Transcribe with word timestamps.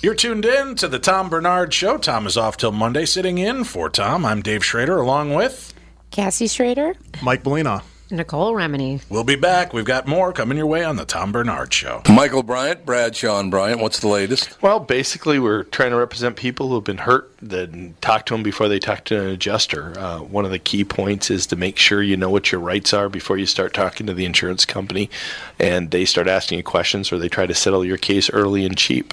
You're 0.00 0.14
tuned 0.14 0.44
in 0.44 0.76
to 0.76 0.86
the 0.86 1.00
Tom 1.00 1.28
Barnard 1.28 1.74
Show. 1.74 1.98
Tom 1.98 2.28
is 2.28 2.36
off 2.36 2.56
till 2.56 2.70
Monday, 2.70 3.04
sitting 3.04 3.38
in 3.38 3.64
for 3.64 3.90
Tom. 3.90 4.24
I'm 4.24 4.42
Dave 4.42 4.64
Schrader, 4.64 4.96
along 4.96 5.34
with 5.34 5.74
Cassie 6.12 6.46
Schrader, 6.46 6.94
Mike 7.20 7.44
Molina. 7.44 7.82
Nicole 8.08 8.54
Remini. 8.54 9.02
We'll 9.10 9.24
be 9.24 9.34
back. 9.34 9.72
We've 9.72 9.84
got 9.84 10.06
more 10.06 10.32
coming 10.32 10.56
your 10.56 10.68
way 10.68 10.84
on 10.84 10.94
the 10.94 11.04
Tom 11.04 11.32
Barnard 11.32 11.74
Show. 11.74 12.02
Michael 12.08 12.44
Bryant, 12.44 12.86
Bradshaw 12.86 13.42
Bryant. 13.50 13.80
What's 13.80 13.98
the 13.98 14.06
latest? 14.06 14.62
Well, 14.62 14.78
basically, 14.78 15.40
we're 15.40 15.64
trying 15.64 15.90
to 15.90 15.96
represent 15.96 16.36
people 16.36 16.68
who 16.68 16.76
have 16.76 16.84
been 16.84 16.98
hurt, 16.98 17.32
then 17.42 17.96
talk 18.00 18.24
to 18.26 18.34
them 18.34 18.44
before 18.44 18.68
they 18.68 18.78
talk 18.78 19.04
to 19.06 19.20
an 19.20 19.26
adjuster. 19.30 19.98
Uh, 19.98 20.20
one 20.20 20.44
of 20.44 20.52
the 20.52 20.60
key 20.60 20.84
points 20.84 21.28
is 21.28 21.44
to 21.48 21.56
make 21.56 21.76
sure 21.76 22.04
you 22.04 22.16
know 22.16 22.30
what 22.30 22.52
your 22.52 22.60
rights 22.60 22.94
are 22.94 23.08
before 23.08 23.36
you 23.36 23.46
start 23.46 23.74
talking 23.74 24.06
to 24.06 24.14
the 24.14 24.24
insurance 24.24 24.64
company, 24.64 25.10
and 25.58 25.90
they 25.90 26.04
start 26.04 26.28
asking 26.28 26.58
you 26.58 26.62
questions 26.62 27.10
or 27.10 27.18
they 27.18 27.28
try 27.28 27.46
to 27.46 27.54
settle 27.54 27.84
your 27.84 27.98
case 27.98 28.30
early 28.30 28.64
and 28.64 28.78
cheap. 28.78 29.12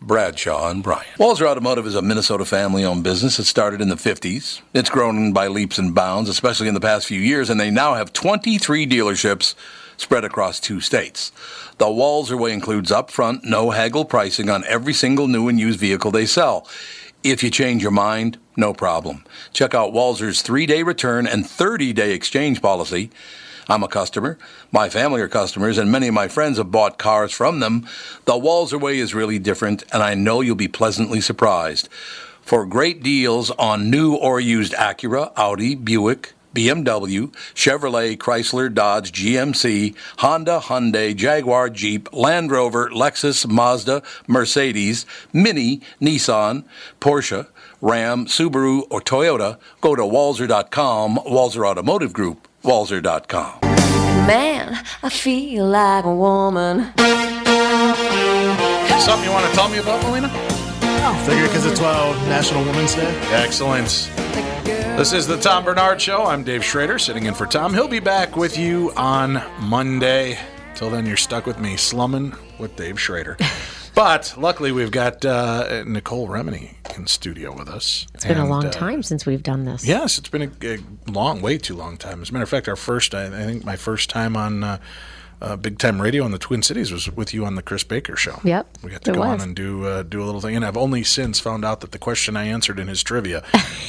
Bradshaw, 0.00 0.70
and 0.70 0.82
Bryant. 0.82 1.18
Walzer 1.18 1.46
Automotive 1.46 1.86
is 1.86 1.94
a 1.94 2.02
Minnesota 2.02 2.44
family 2.44 2.84
owned 2.84 3.02
business. 3.02 3.36
that 3.36 3.44
started 3.44 3.80
in 3.80 3.88
the 3.88 3.96
50s. 3.96 4.60
It's 4.72 4.90
grown 4.90 5.32
by 5.32 5.48
leaps 5.48 5.78
and 5.78 5.94
bounds, 5.94 6.30
especially 6.30 6.68
in 6.68 6.74
the 6.74 6.80
past 6.80 7.06
few 7.06 7.20
years, 7.20 7.50
and 7.50 7.60
they 7.60 7.70
now 7.70 7.94
have 7.94 8.12
23 8.12 8.86
dealerships 8.86 9.54
spread 9.96 10.24
across 10.24 10.60
two 10.60 10.80
states. 10.80 11.32
The 11.78 11.86
Walzer 11.86 12.38
way 12.38 12.52
includes 12.52 12.90
upfront, 12.90 13.44
no 13.44 13.70
haggle 13.70 14.04
pricing 14.04 14.48
on 14.48 14.64
every 14.64 14.94
single 14.94 15.26
new 15.26 15.48
and 15.48 15.58
used 15.58 15.80
vehicle 15.80 16.12
they 16.12 16.26
sell. 16.26 16.68
If 17.24 17.42
you 17.42 17.50
change 17.50 17.82
your 17.82 17.90
mind, 17.90 18.38
no 18.56 18.72
problem. 18.72 19.24
Check 19.52 19.74
out 19.74 19.92
Walzer's 19.92 20.40
three 20.42 20.66
day 20.66 20.84
return 20.84 21.26
and 21.26 21.44
30 21.44 21.92
day 21.92 22.12
exchange 22.12 22.62
policy. 22.62 23.10
I'm 23.68 23.82
a 23.82 23.88
customer. 23.88 24.38
My 24.72 24.88
family 24.88 25.20
are 25.20 25.28
customers, 25.28 25.76
and 25.76 25.92
many 25.92 26.08
of 26.08 26.14
my 26.14 26.28
friends 26.28 26.56
have 26.56 26.70
bought 26.70 26.98
cars 26.98 27.32
from 27.32 27.60
them. 27.60 27.86
The 28.24 28.32
Walzer 28.32 28.80
way 28.80 28.98
is 28.98 29.14
really 29.14 29.38
different, 29.38 29.84
and 29.92 30.02
I 30.02 30.14
know 30.14 30.40
you'll 30.40 30.56
be 30.56 30.68
pleasantly 30.68 31.20
surprised. 31.20 31.88
For 32.40 32.64
great 32.64 33.02
deals 33.02 33.50
on 33.52 33.90
new 33.90 34.14
or 34.14 34.40
used 34.40 34.72
Acura, 34.72 35.32
Audi, 35.36 35.74
Buick, 35.74 36.32
BMW, 36.54 37.30
Chevrolet, 37.54 38.16
Chrysler, 38.16 38.72
Dodge, 38.72 39.12
GMC, 39.12 39.94
Honda, 40.18 40.60
Hyundai, 40.60 41.14
Jaguar, 41.14 41.68
Jeep, 41.68 42.10
Land 42.12 42.50
Rover, 42.50 42.88
Lexus, 42.88 43.46
Mazda, 43.46 44.02
Mercedes, 44.26 45.04
Mini, 45.30 45.82
Nissan, 46.00 46.64
Porsche, 47.02 47.46
Ram, 47.82 48.24
Subaru, 48.26 48.84
or 48.90 49.02
Toyota, 49.02 49.58
go 49.82 49.94
to 49.94 50.02
walzer.com, 50.02 51.18
Walzer 51.18 51.68
Automotive 51.68 52.14
Group, 52.14 52.47
walzer.com. 52.68 53.60
Man, 54.26 54.78
I 55.02 55.08
feel 55.08 55.66
like 55.66 56.04
a 56.04 56.14
woman. 56.14 56.92
Something 59.00 59.24
you 59.24 59.32
want 59.32 59.46
to 59.48 59.52
tell 59.54 59.70
me 59.70 59.78
about, 59.78 60.02
Melina? 60.02 60.28
Oh, 60.30 61.24
figure 61.26 61.46
because 61.46 61.64
it's 61.64 61.80
well 61.80 62.12
National 62.28 62.62
Women's 62.64 62.94
Day. 62.94 63.10
Excellent. 63.32 64.10
This 64.98 65.14
is 65.14 65.26
the 65.26 65.38
Tom 65.38 65.64
Barnard 65.64 65.98
Show. 65.98 66.24
I'm 66.24 66.44
Dave 66.44 66.62
Schrader, 66.62 66.98
sitting 66.98 67.24
in 67.24 67.32
for 67.32 67.46
Tom. 67.46 67.72
He'll 67.72 67.88
be 67.88 68.00
back 68.00 68.36
with 68.36 68.58
you 68.58 68.92
on 68.96 69.42
Monday. 69.60 70.38
Till 70.74 70.90
then, 70.90 71.06
you're 71.06 71.16
stuck 71.16 71.46
with 71.46 71.58
me, 71.58 71.78
slumming 71.78 72.34
with 72.58 72.76
Dave 72.76 73.00
Schrader. 73.00 73.38
But 73.98 74.34
luckily, 74.38 74.70
we've 74.70 74.92
got 74.92 75.24
uh, 75.24 75.82
Nicole 75.84 76.28
Remini 76.28 76.76
in 76.96 77.08
studio 77.08 77.52
with 77.52 77.68
us. 77.68 78.06
It's 78.14 78.24
been 78.24 78.38
a 78.38 78.46
long 78.46 78.66
uh, 78.66 78.70
time 78.70 79.02
since 79.02 79.26
we've 79.26 79.42
done 79.42 79.64
this. 79.64 79.84
Yes, 79.84 80.18
it's 80.18 80.28
been 80.28 80.42
a, 80.42 80.50
a 80.74 80.78
long, 81.10 81.42
way 81.42 81.58
too 81.58 81.74
long 81.74 81.96
time. 81.96 82.22
As 82.22 82.30
a 82.30 82.32
matter 82.32 82.44
of 82.44 82.48
fact, 82.48 82.68
our 82.68 82.76
first, 82.76 83.12
I, 83.12 83.26
I 83.26 83.44
think 83.44 83.64
my 83.64 83.74
first 83.74 84.08
time 84.08 84.36
on 84.36 84.62
uh, 84.62 84.78
uh, 85.40 85.56
big 85.56 85.78
time 85.78 86.02
radio 86.02 86.24
in 86.26 86.32
the 86.32 86.38
Twin 86.38 86.62
Cities 86.62 86.90
was 86.92 87.08
with 87.10 87.32
you 87.32 87.44
on 87.46 87.54
the 87.54 87.62
Chris 87.62 87.84
Baker 87.84 88.16
show. 88.16 88.40
Yep, 88.44 88.78
we 88.82 88.90
got 88.90 89.02
to 89.04 89.12
go 89.12 89.22
on 89.22 89.40
and 89.40 89.54
do 89.54 89.84
uh, 89.86 90.02
do 90.02 90.22
a 90.22 90.24
little 90.26 90.40
thing, 90.40 90.56
and 90.56 90.64
I've 90.64 90.76
only 90.76 91.04
since 91.04 91.38
found 91.40 91.64
out 91.64 91.80
that 91.80 91.92
the 91.92 91.98
question 91.98 92.36
I 92.36 92.44
answered 92.46 92.78
in 92.80 92.88
his 92.88 93.02
trivia 93.02 93.44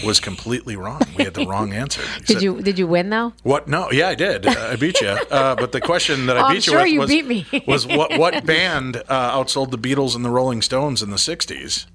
was 0.05 0.19
completely 0.19 0.75
wrong. 0.75 1.01
We 1.17 1.23
had 1.23 1.33
the 1.33 1.45
wrong 1.47 1.73
answer. 1.73 2.01
He 2.01 2.19
Did 2.19 2.27
said- 2.27 2.41
you 2.43 2.61
did 2.61 2.77
you 2.79 2.87
win 2.87 3.09
though? 3.09 3.33
What? 3.43 3.67
No, 3.67 3.91
yeah, 3.91 4.09
I 4.09 4.15
did. 4.15 4.45
Uh, 4.45 4.69
I 4.71 4.75
beat 4.75 5.01
you. 5.01 5.07
Uh, 5.09 5.55
but 5.55 5.71
the 5.71 5.81
question 5.81 6.27
that 6.27 6.37
I 6.37 6.41
Oh, 6.41 6.43
I'm 6.45 6.51
beat 6.55 6.67
you 6.67 6.71
sure 6.73 6.81
with 6.81 6.89
you 6.91 6.99
was, 6.99 7.09
beat 7.09 7.25
me. 7.27 7.45
was 7.67 7.87
what 7.87 8.17
what 8.17 8.45
band 8.45 8.97
uh, 9.07 9.31
outsold 9.37 9.71
the 9.71 9.77
Beatles 9.77 10.15
and 10.15 10.23
the 10.23 10.29
Rolling 10.29 10.61
Stones 10.61 11.01
in 11.01 11.09
the 11.09 11.17
'60s? 11.17 11.85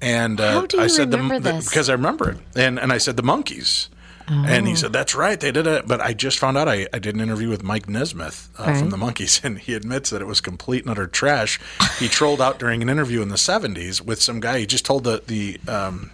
And 0.00 0.40
uh, 0.40 0.52
How 0.60 0.66
do 0.66 0.76
you 0.76 0.82
I 0.82 0.86
said 0.88 1.10
the, 1.10 1.16
the- 1.16 1.62
because 1.64 1.88
I 1.88 1.92
remember 1.92 2.30
it, 2.32 2.38
and 2.54 2.78
and 2.78 2.92
I 2.92 2.98
said 2.98 3.16
the 3.16 3.22
Monkees. 3.22 3.88
And 4.26 4.66
Oh. 4.66 4.70
he 4.70 4.74
said, 4.74 4.92
"That's 4.92 5.14
right, 5.14 5.38
they 5.38 5.52
did 5.52 5.66
it." 5.66 5.86
But 5.86 6.00
I 6.00 6.14
just 6.14 6.38
found 6.38 6.56
out 6.56 6.68
I, 6.68 6.86
I 6.92 6.98
did 6.98 7.14
an 7.14 7.20
interview 7.20 7.48
with 7.50 7.62
Mike 7.62 7.88
Nesmith 7.88 8.48
uh, 8.58 8.64
Right. 8.64 8.76
from 8.78 8.90
the 8.90 8.96
Monkees, 8.96 9.40
and 9.44 9.58
he 9.58 9.74
admits 9.74 10.10
that 10.10 10.22
it 10.22 10.26
was 10.26 10.40
complete 10.40 10.82
and 10.84 10.90
utter 10.90 11.06
trash. 11.06 11.60
He 11.98 12.08
trolled 12.08 12.40
out 12.40 12.58
during 12.58 12.80
an 12.82 12.88
interview 12.88 13.20
in 13.22 13.28
the 13.28 13.36
'70s 13.36 14.00
with 14.00 14.22
some 14.22 14.40
guy. 14.40 14.60
He 14.60 14.66
just 14.66 14.84
told 14.86 15.04
the 15.04 15.22
the 15.26 15.60
um, 15.68 16.10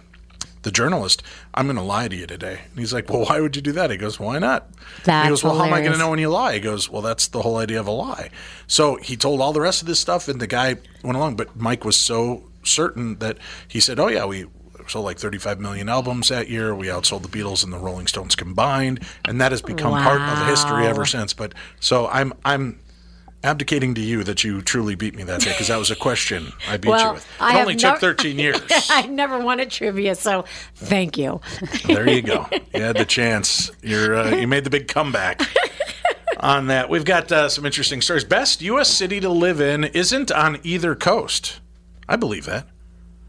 the 0.63 0.71
journalist, 0.71 1.23
"I'm 1.53 1.65
going 1.67 1.77
to 1.77 1.81
lie 1.83 2.07
to 2.09 2.15
you 2.15 2.27
today." 2.27 2.59
And 2.69 2.79
he's 2.79 2.93
like, 2.93 3.09
"Well, 3.09 3.25
why 3.25 3.39
would 3.39 3.55
you 3.55 3.61
do 3.61 3.71
that?" 3.71 3.89
He 3.91 3.97
goes, 3.97 4.19
"Why 4.19 4.39
not?" 4.39 4.67
That's 5.05 5.25
he 5.25 5.29
goes, 5.29 5.43
"Well, 5.43 5.57
how 5.57 5.63
am 5.65 5.73
I 5.73 5.79
going 5.79 5.93
to 5.93 5.97
know 5.97 6.09
when 6.09 6.19
you 6.19 6.29
lie?" 6.29 6.55
He 6.55 6.59
goes, 6.59 6.89
"Well, 6.89 7.01
that's 7.01 7.27
the 7.29 7.41
whole 7.41 7.57
idea 7.57 7.79
of 7.79 7.87
a 7.87 7.91
lie." 7.91 8.29
So 8.67 8.97
he 8.97 9.15
told 9.15 9.39
all 9.39 9.53
the 9.53 9.61
rest 9.61 9.81
of 9.81 9.87
this 9.87 9.99
stuff, 10.01 10.27
and 10.27 10.41
the 10.41 10.47
guy 10.47 10.75
went 11.03 11.15
along. 11.17 11.35
But 11.37 11.55
Mike 11.55 11.85
was 11.85 11.95
so 11.95 12.43
certain 12.63 13.19
that 13.19 13.37
he 13.69 13.79
said, 13.79 13.99
"Oh 13.99 14.07
yeah, 14.09 14.25
we." 14.25 14.47
Sold 14.91 15.05
like 15.05 15.17
35 15.17 15.59
million 15.59 15.89
albums 15.89 16.29
that 16.29 16.49
year. 16.49 16.75
We 16.75 16.87
outsold 16.87 17.21
the 17.23 17.29
Beatles 17.29 17.63
and 17.63 17.71
the 17.71 17.77
Rolling 17.77 18.07
Stones 18.07 18.35
combined, 18.35 19.03
and 19.25 19.39
that 19.41 19.51
has 19.51 19.61
become 19.61 19.93
part 19.93 20.21
of 20.21 20.47
history 20.47 20.85
ever 20.85 21.05
since. 21.05 21.33
But 21.33 21.53
so 21.79 22.07
I'm 22.07 22.33
I'm 22.45 22.79
abdicating 23.43 23.95
to 23.95 24.01
you 24.01 24.23
that 24.23 24.43
you 24.43 24.61
truly 24.61 24.93
beat 24.95 25.15
me 25.15 25.23
that 25.23 25.41
day 25.41 25.51
because 25.51 25.69
that 25.69 25.77
was 25.77 25.89
a 25.89 25.95
question 25.95 26.51
I 26.69 26.77
beat 26.77 26.89
you 26.89 27.13
with. 27.13 27.25
It 27.25 27.41
I 27.41 27.61
only 27.61 27.75
took 27.75 27.99
13 27.99 28.37
years. 28.37 28.61
I 28.89 29.07
never 29.07 29.39
wanted 29.39 29.71
trivia, 29.71 30.15
so 30.15 30.45
thank 30.75 31.17
you. 31.17 31.41
there 31.85 32.07
you 32.09 32.21
go. 32.21 32.47
You 32.73 32.81
had 32.83 32.97
the 32.97 33.05
chance. 33.05 33.71
You're 33.81 34.15
uh, 34.15 34.35
you 34.35 34.47
made 34.47 34.63
the 34.63 34.69
big 34.69 34.87
comeback. 34.87 35.41
On 36.39 36.67
that, 36.67 36.89
we've 36.89 37.05
got 37.05 37.31
uh, 37.31 37.49
some 37.49 37.67
interesting 37.67 38.01
stories. 38.01 38.23
Best 38.23 38.61
U.S. 38.63 38.89
city 38.89 39.19
to 39.19 39.29
live 39.29 39.61
in 39.61 39.83
isn't 39.83 40.31
on 40.31 40.59
either 40.63 40.95
coast. 40.95 41.59
I 42.09 42.15
believe 42.15 42.45
that. 42.45 42.67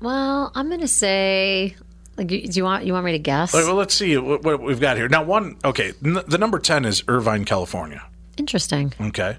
Well, 0.02 0.50
I'm 0.54 0.68
gonna 0.68 0.88
say, 0.88 1.76
like, 2.16 2.26
do 2.28 2.36
you 2.36 2.64
want 2.64 2.84
you 2.84 2.92
want 2.92 3.04
me 3.04 3.12
to 3.12 3.18
guess? 3.18 3.52
Well, 3.54 3.74
let's 3.74 3.94
see 3.94 4.16
what, 4.18 4.42
what 4.42 4.60
we've 4.60 4.80
got 4.80 4.96
here. 4.96 5.08
Now, 5.08 5.22
one, 5.22 5.56
okay, 5.64 5.92
n- 6.04 6.22
the 6.26 6.38
number 6.38 6.58
10 6.58 6.84
is 6.84 7.02
Irvine, 7.08 7.44
California. 7.44 8.02
Interesting. 8.36 8.92
Okay. 9.00 9.36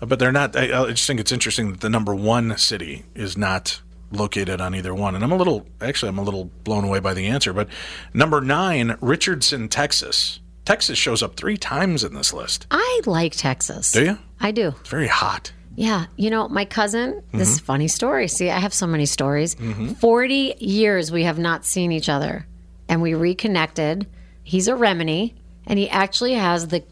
Uh, 0.00 0.06
but 0.06 0.18
they're 0.18 0.32
not, 0.32 0.56
I, 0.56 0.82
I 0.84 0.90
just 0.90 1.06
think 1.06 1.20
it's 1.20 1.32
interesting 1.32 1.72
that 1.72 1.80
the 1.80 1.90
number 1.90 2.14
one 2.14 2.56
city 2.58 3.04
is 3.14 3.36
not 3.36 3.80
located 4.10 4.60
on 4.60 4.74
either 4.74 4.94
one. 4.94 5.14
And 5.14 5.22
I'm 5.22 5.32
a 5.32 5.36
little, 5.36 5.66
actually, 5.80 6.08
I'm 6.08 6.18
a 6.18 6.22
little 6.22 6.46
blown 6.64 6.84
away 6.84 7.00
by 7.00 7.14
the 7.14 7.26
answer. 7.26 7.52
But 7.52 7.68
number 8.12 8.40
nine, 8.40 8.96
Richardson, 9.00 9.68
Texas. 9.68 10.40
Texas 10.64 10.98
shows 10.98 11.22
up 11.22 11.36
three 11.36 11.56
times 11.56 12.02
in 12.04 12.14
this 12.14 12.32
list. 12.32 12.66
I 12.70 13.00
like 13.06 13.32
Texas. 13.36 13.92
Do 13.92 14.04
you? 14.04 14.18
I 14.40 14.50
do. 14.52 14.68
It's 14.80 14.88
very 14.88 15.08
hot. 15.08 15.52
Yeah, 15.76 16.06
you 16.16 16.30
know, 16.30 16.48
my 16.48 16.64
cousin. 16.64 17.14
This 17.14 17.22
Mm-hmm. 17.32 17.40
is 17.40 17.58
a 17.58 17.62
funny 17.62 17.88
story. 17.88 18.28
See, 18.28 18.50
I 18.50 18.58
have 18.58 18.74
so 18.74 18.86
many 18.86 19.06
stories. 19.06 19.56
Forty 19.98 20.54
years 20.58 21.10
we 21.12 21.22
have 21.24 21.38
not 21.38 21.64
seen 21.64 21.92
each 21.92 22.08
other, 22.08 22.46
and 22.88 23.00
we 23.00 23.14
reconnected. 23.14 24.06
He's 24.42 24.66
a 24.68 24.72
Remini, 24.72 25.34
and 25.66 25.78
he 25.78 25.88
actually 25.88 26.34
has 26.34 26.68
the 26.68 26.82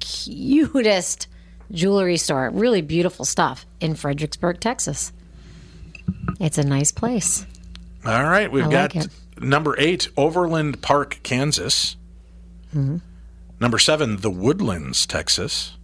cutest 0.00 1.26
jewelry 1.72 2.16
store. 2.16 2.50
Really 2.52 2.80
beautiful 2.82 3.24
stuff 3.24 3.66
in 3.80 3.94
Fredericksburg, 3.94 4.60
Texas. 4.60 5.12
It's 6.40 6.58
a 6.58 6.64
nice 6.64 6.92
place. 6.92 7.44
All 8.06 8.22
right. 8.24 8.50
We've 8.50 8.66
I 8.66 8.70
got 8.70 8.94
like 8.94 9.08
number 9.40 9.74
eight, 9.78 10.08
Overland 10.16 10.80
Park, 10.82 11.18
Kansas. 11.22 11.96
Mm-hmm. 12.74 12.98
Number 13.60 13.78
seven, 13.78 14.18
The 14.18 14.30
Woodlands, 14.30 15.04
Texas. 15.06 15.76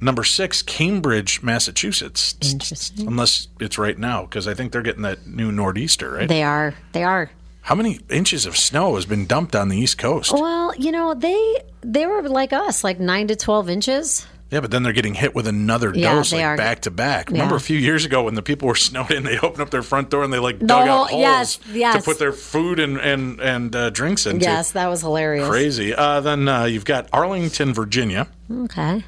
Number 0.00 0.24
six, 0.24 0.62
Cambridge, 0.62 1.42
Massachusetts. 1.42 2.34
Interesting. 2.42 3.06
Unless 3.06 3.48
it's 3.60 3.78
right 3.78 3.98
now, 3.98 4.22
because 4.22 4.46
I 4.46 4.54
think 4.54 4.72
they're 4.72 4.82
getting 4.82 5.02
that 5.02 5.26
new 5.26 5.50
nor'easter, 5.50 6.10
right? 6.10 6.28
They 6.28 6.42
are. 6.42 6.74
They 6.92 7.02
are. 7.04 7.30
How 7.62 7.74
many 7.74 7.98
inches 8.10 8.46
of 8.46 8.56
snow 8.56 8.94
has 8.94 9.06
been 9.06 9.26
dumped 9.26 9.56
on 9.56 9.68
the 9.68 9.76
East 9.78 9.98
Coast? 9.98 10.32
Well, 10.32 10.74
you 10.76 10.92
know, 10.92 11.14
they 11.14 11.56
they 11.82 12.06
were 12.06 12.22
like 12.28 12.52
us, 12.52 12.84
like 12.84 13.00
nine 13.00 13.26
to 13.28 13.36
twelve 13.36 13.68
inches. 13.68 14.26
Yeah, 14.48 14.60
but 14.60 14.70
then 14.70 14.84
they're 14.84 14.92
getting 14.92 15.14
hit 15.14 15.34
with 15.34 15.48
another 15.48 15.92
Yeah, 15.92 16.14
dose 16.14 16.32
like 16.32 16.44
are. 16.44 16.56
back 16.56 16.82
to 16.82 16.92
back. 16.92 17.30
Remember 17.30 17.54
Yeah. 17.54 17.56
a 17.56 17.60
few 17.60 17.76
years 17.78 18.04
ago 18.04 18.22
when 18.22 18.34
the 18.36 18.42
people 18.42 18.68
were 18.68 18.76
snowed 18.88 19.10
in, 19.10 19.24
they 19.24 19.36
opened 19.38 19.60
up 19.62 19.70
their 19.70 19.82
front 19.82 20.08
door 20.10 20.22
and 20.22 20.32
they 20.32 20.38
like 20.38 20.60
The 20.60 20.66
dug 20.66 20.86
whole- 20.86 21.04
out 21.06 21.10
holes 21.10 21.58
yes, 21.74 21.96
to 21.96 22.02
put 22.04 22.20
their 22.20 22.30
food 22.32 22.78
and 22.78 22.98
and 23.00 23.40
and 23.40 23.74
uh, 23.74 23.90
drinks 23.90 24.26
into. 24.26 24.44
Yes, 24.44 24.70
that 24.72 24.86
was 24.86 25.00
hilarious. 25.00 25.48
Crazy. 25.48 25.92
Uh, 25.92 26.20
then 26.20 26.46
uh, 26.46 26.64
you've 26.66 26.84
got 26.84 27.08
Arlington, 27.12 27.74
Virginia, 27.74 28.28
Okay. 28.52 29.02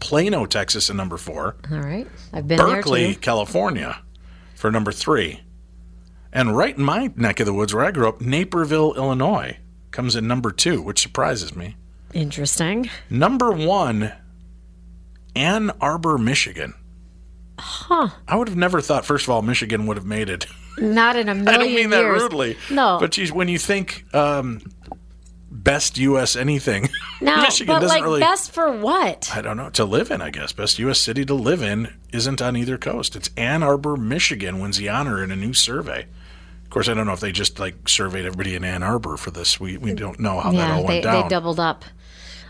Plano, 0.00 0.46
Texas, 0.46 0.90
at 0.90 0.96
number 0.96 1.16
four, 1.16 1.56
All 1.70 1.78
right. 1.78 2.06
I've 2.32 2.46
been 2.46 2.58
Berkeley, 2.58 3.04
there 3.04 3.14
too. 3.14 3.20
California, 3.20 4.02
for 4.54 4.70
number 4.70 4.92
three, 4.92 5.40
and 6.32 6.56
right 6.56 6.76
in 6.76 6.84
my 6.84 7.10
neck 7.16 7.40
of 7.40 7.46
the 7.46 7.52
woods 7.54 7.74
where 7.74 7.84
I 7.84 7.90
grew 7.90 8.08
up, 8.08 8.20
Naperville, 8.20 8.94
Illinois, 8.94 9.58
comes 9.90 10.14
in 10.16 10.26
number 10.28 10.50
two, 10.50 10.82
which 10.82 11.00
surprises 11.00 11.56
me. 11.56 11.76
Interesting. 12.12 12.90
Number 13.10 13.50
one, 13.50 14.12
Ann 15.34 15.70
Arbor, 15.80 16.18
Michigan. 16.18 16.74
Huh. 17.58 18.08
I 18.28 18.36
would 18.36 18.48
have 18.48 18.56
never 18.56 18.80
thought, 18.80 19.06
first 19.06 19.24
of 19.24 19.30
all, 19.30 19.42
Michigan 19.42 19.86
would 19.86 19.96
have 19.96 20.06
made 20.06 20.28
it. 20.28 20.46
Not 20.78 21.16
in 21.16 21.28
a 21.28 21.34
million 21.34 21.48
I 21.54 21.56
don't 21.58 21.74
mean 21.74 21.90
that 21.90 22.00
rudely. 22.00 22.56
No. 22.70 22.98
But 23.00 23.12
geez, 23.12 23.32
when 23.32 23.48
you 23.48 23.58
think 23.58 24.04
um, 24.14 24.60
best 25.50 25.98
U.S. 25.98 26.36
anything, 26.36 26.88
No, 27.20 27.36
Michigan 27.42 27.74
but 27.74 27.80
doesn't 27.80 27.96
like 27.96 28.04
really. 28.04 28.20
best 28.20 28.52
for 28.52 28.70
what? 28.72 29.30
I 29.34 29.40
don't 29.40 29.56
know. 29.56 29.70
To 29.70 29.84
live 29.84 30.10
in, 30.10 30.20
I 30.20 30.30
guess. 30.30 30.52
Best 30.52 30.78
U.S. 30.78 31.00
city 31.00 31.24
to 31.24 31.34
live 31.34 31.62
in 31.62 31.92
isn't 32.12 32.42
on 32.42 32.56
either 32.56 32.76
coast. 32.78 33.16
It's 33.16 33.30
Ann 33.36 33.62
Arbor, 33.62 33.96
Michigan 33.96 34.58
wins 34.60 34.76
the 34.78 34.88
honor 34.88 35.22
in 35.22 35.30
a 35.30 35.36
new 35.36 35.54
survey. 35.54 36.06
Of 36.64 36.70
course, 36.70 36.88
I 36.88 36.94
don't 36.94 37.06
know 37.06 37.12
if 37.12 37.20
they 37.20 37.32
just 37.32 37.58
like 37.60 37.88
surveyed 37.88 38.26
everybody 38.26 38.54
in 38.56 38.64
Ann 38.64 38.82
Arbor 38.82 39.16
for 39.16 39.30
this. 39.30 39.60
We 39.60 39.76
we 39.76 39.94
don't 39.94 40.18
know 40.18 40.40
how 40.40 40.50
that 40.50 40.56
yeah, 40.56 40.74
all 40.74 40.82
they, 40.82 40.86
went 40.88 41.04
down. 41.04 41.22
they 41.22 41.28
doubled 41.28 41.60
up. 41.60 41.84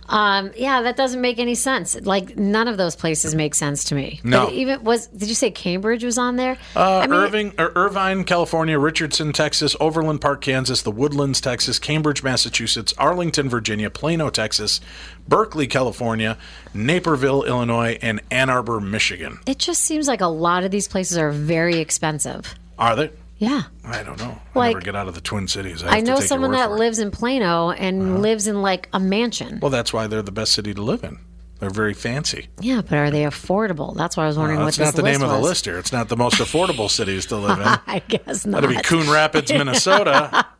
Um, 0.09 0.53
yeah, 0.57 0.83
that 0.83 0.97
doesn't 0.97 1.21
make 1.21 1.39
any 1.39 1.55
sense. 1.55 2.01
Like 2.01 2.37
none 2.37 2.69
of 2.69 2.77
those 2.77 2.95
places 2.97 3.35
make 3.35 3.55
sense 3.55 3.85
to 3.85 3.95
me. 3.95 4.21
No. 4.23 4.47
But 4.47 4.55
even 4.55 4.85
was 4.85 5.07
did 5.09 5.29
you 5.29 5.35
say 5.35 5.51
Cambridge 5.51 6.05
was 6.05 6.19
on 6.19 6.37
there? 6.37 6.57
Uh, 6.75 6.99
I 6.99 7.07
mean, 7.07 7.21
Irving, 7.21 7.53
or 7.59 7.73
Irvine, 7.75 8.25
California, 8.25 8.79
Richardson, 8.79 9.33
Texas, 9.33 9.77
Overland 9.81 10.21
Park, 10.21 10.43
Kansas, 10.43 10.83
the 10.83 10.91
Woodlands, 10.91 11.41
Texas, 11.41 11.79
Cambridge, 11.79 12.23
Massachusetts, 12.23 12.95
Arlington, 12.99 13.49
Virginia, 13.49 13.91
Plano, 13.91 14.31
Texas, 14.31 14.81
Berkeley, 15.29 15.67
California, 15.67 16.39
Naperville, 16.75 17.43
Illinois, 17.45 17.99
and 18.03 18.21
Ann 18.31 18.51
Arbor, 18.51 18.81
Michigan. 18.81 19.39
it 19.47 19.59
just 19.59 19.83
seems 19.83 20.07
like 20.07 20.21
a 20.21 20.27
lot 20.27 20.65
of 20.65 20.71
these 20.71 20.89
places 20.89 21.19
are 21.19 21.31
very 21.31 21.79
expensive. 21.79 22.55
Are 22.79 22.95
they? 22.95 23.11
Yeah. 23.39 23.65
I 23.85 24.03
don't 24.03 24.19
know. 24.19 24.39
I 24.55 24.59
Like- 24.59 24.75
never 24.77 24.85
get 24.85 24.97
out 24.97 25.09
of 25.09 25.15
the 25.15 25.21
Twin 25.21 25.47
Cities. 25.49 25.83
I, 25.83 25.99
I 25.99 26.01
know 26.01 26.21
someone 26.21 26.53
that 26.53 26.73
lives 26.73 26.99
in 26.99 27.11
Plano 27.11 27.71
and 27.71 28.23
lives 28.23 28.47
in 28.47 28.63
like 28.63 28.89
a 28.93 29.01
mansion. 29.01 29.59
Well, 29.61 29.71
that's 29.71 29.93
why 29.93 30.07
they're 30.07 30.23
the 30.23 30.33
best 30.33 30.53
city 30.55 30.73
to 30.73 30.83
live 30.83 31.05
in. 31.05 31.19
They're 31.59 31.71
very 31.71 31.95
fancy. 31.95 32.49
yeah, 32.61 32.83
but 32.83 32.93
are 32.99 33.11
they 33.11 33.23
affordable? 33.23 33.97
That's 33.97 34.15
why 34.17 34.25
I 34.25 34.27
was 34.27 34.37
wondering 34.37 34.59
what 34.61 34.67
That's 34.67 34.77
this 34.77 34.87
not 34.89 34.95
the 34.97 35.03
list 35.03 35.21
name 35.21 35.29
of 35.29 35.35
the 35.35 35.41
list 35.43 35.65
here. 35.65 35.79
It's 35.79 35.93
not 35.93 36.09
the 36.11 36.17
most 36.17 36.37
affordable 36.37 36.91
cities 36.91 37.25
to 37.27 37.37
live 37.47 37.59
in. 37.59 37.67
I 37.67 38.03
guess 38.09 38.45
not. 38.45 38.61
That'd 38.61 38.77
be 38.77 38.83
Coon 38.83 39.09
Rapids, 39.11 39.51
Minnesota. 39.53 40.47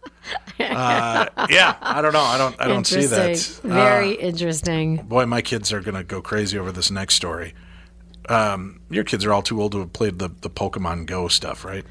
Uh, 0.59 1.27
yeah, 1.51 1.77
I 1.83 2.01
don't 2.03 2.13
know. 2.13 2.21
I 2.23 2.39
don't. 2.39 2.57
I 2.61 2.67
don't 2.67 2.87
see 2.87 3.07
that. 3.07 3.29
Interesting. 3.29 3.71
Very 3.71 4.17
Uh, 4.19 4.21
interesting. 4.23 4.97
boy, 4.97 5.27
my 5.27 5.43
kids 5.43 5.73
are 5.73 5.81
gonna 5.81 6.03
go 6.03 6.21
crazy 6.23 6.59
over 6.59 6.73
this 6.73 6.91
next 6.91 7.15
story. 7.15 7.55
Um, 8.29 8.81
your 8.91 9.05
kids 9.05 9.25
are 9.25 9.33
all 9.33 9.43
too 9.43 9.61
old 9.63 9.73
to 9.73 9.81
have 9.81 9.93
played 9.93 10.19
the, 10.19 10.29
the 10.41 10.51
Pokemon 10.51 11.07
Go 11.07 11.29
stuff, 11.29 11.65
right? 11.65 11.85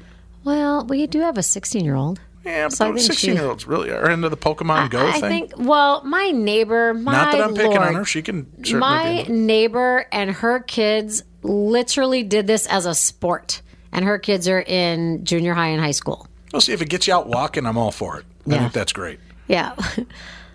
Well, 0.46 0.86
we 0.86 1.06
do 1.08 1.20
have 1.20 1.36
a 1.36 1.42
16 1.42 1.84
year 1.84 1.96
old. 1.96 2.20
Yeah, 2.44 2.66
but 2.66 2.72
So 2.72 2.92
those 2.92 3.06
think 3.08 3.18
she- 3.18 3.26
16 3.26 3.34
year 3.34 3.46
olds 3.50 3.66
really 3.66 3.90
are 3.90 4.08
into 4.08 4.28
the 4.28 4.36
Pokemon 4.36 4.90
Go 4.90 5.04
I 5.04 5.12
thing. 5.14 5.24
I 5.24 5.28
think, 5.28 5.52
well, 5.58 6.02
my 6.04 6.30
neighbor, 6.30 6.94
my 6.94 7.10
Not 7.12 7.32
that 7.32 7.40
I'm 7.40 7.54
picking 7.54 7.78
on 7.78 7.94
her. 7.96 8.04
She 8.04 8.22
can 8.22 8.46
certainly 8.64 8.78
my 8.80 9.22
neighbor 9.28 10.06
and 10.12 10.30
her 10.30 10.60
kids 10.60 11.24
literally 11.42 12.22
did 12.22 12.46
this 12.46 12.66
as 12.68 12.86
a 12.86 12.94
sport. 12.94 13.60
And 13.92 14.04
her 14.04 14.18
kids 14.18 14.46
are 14.46 14.60
in 14.60 15.24
junior 15.24 15.54
high 15.54 15.68
and 15.68 15.80
high 15.80 15.90
school. 15.90 16.28
We'll 16.52 16.60
see 16.60 16.72
if 16.72 16.80
it 16.82 16.88
gets 16.88 17.08
you 17.08 17.14
out 17.14 17.26
walking. 17.28 17.66
I'm 17.66 17.76
all 17.78 17.90
for 17.90 18.18
it. 18.20 18.26
I 18.46 18.50
Yeah. 18.54 18.58
think 18.60 18.72
that's 18.72 18.92
great. 18.92 19.18
Yeah. 19.48 19.74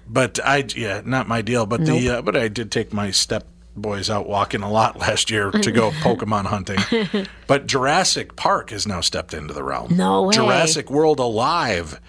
But 0.07 0.39
I, 0.45 0.65
yeah, 0.75 1.01
not 1.03 1.27
my 1.27 1.41
deal. 1.41 1.65
But 1.65 1.85
the, 1.85 2.09
uh, 2.09 2.21
but 2.21 2.35
I 2.37 2.47
did 2.49 2.71
take 2.71 2.93
my 2.93 3.11
step 3.11 3.45
boys 3.75 4.09
out 4.09 4.27
walking 4.27 4.61
a 4.61 4.69
lot 4.71 4.97
last 4.99 5.29
year 5.29 5.51
to 5.51 5.71
go 5.71 5.91
Pokemon 6.01 6.45
hunting. 6.45 7.27
but 7.47 7.67
Jurassic 7.67 8.35
Park 8.35 8.69
has 8.71 8.87
now 8.87 9.01
stepped 9.01 9.33
into 9.33 9.53
the 9.53 9.63
realm. 9.63 9.95
No 9.95 10.23
way. 10.23 10.33
Jurassic 10.33 10.89
World 10.89 11.19
Alive 11.19 11.99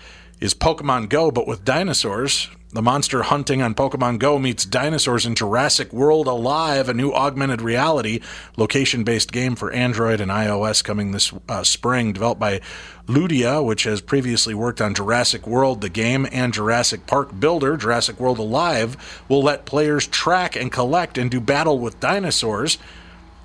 is 0.41 0.55
Pokemon 0.55 1.09
Go, 1.09 1.31
but 1.31 1.47
with 1.47 1.65
dinosaurs. 1.65 2.49
The 2.75 2.81
monster 2.81 3.25
hunting 3.25 3.61
on 3.61 3.75
Pokemon 3.75 4.19
Go 4.19 4.39
meets 4.39 4.65
dinosaurs 4.65 5.27
in 5.27 5.35
Jurassic 5.35 5.93
World 5.93 6.27
Alive, 6.27 6.89
a 6.89 6.95
new 6.95 7.13
augmented 7.13 7.61
reality 7.61 8.21
location 8.57 9.05
based 9.05 9.31
game 9.31 9.57
for 9.57 9.71
Android 9.73 10.23
and 10.23 10.31
iOS 10.31 10.83
coming 10.83 11.13
this 11.13 11.35
uh, 11.51 11.65
spring, 11.65 12.15
developed 12.15 12.41
by 12.41 12.63
Ludia, 13.07 13.63
which 13.63 13.83
has 13.83 14.01
previously 14.01 14.55
worked 14.55 14.81
on 14.81 14.95
Jurassic 14.95 15.47
World, 15.47 15.83
the 15.83 15.91
game, 15.91 16.27
and 16.33 16.55
Jurassic 16.55 17.07
Park 17.07 17.39
Builder. 17.39 17.77
Jurassic 17.77 18.19
World 18.19 18.39
Alive 18.39 18.97
will 19.29 19.43
let 19.43 19.67
players 19.67 20.07
track 20.07 20.57
and 20.57 20.73
collect 20.73 21.19
and 21.19 21.31
do 21.31 21.43
battle 21.43 21.79
with 21.79 22.01
dinosaurs. 22.01 22.79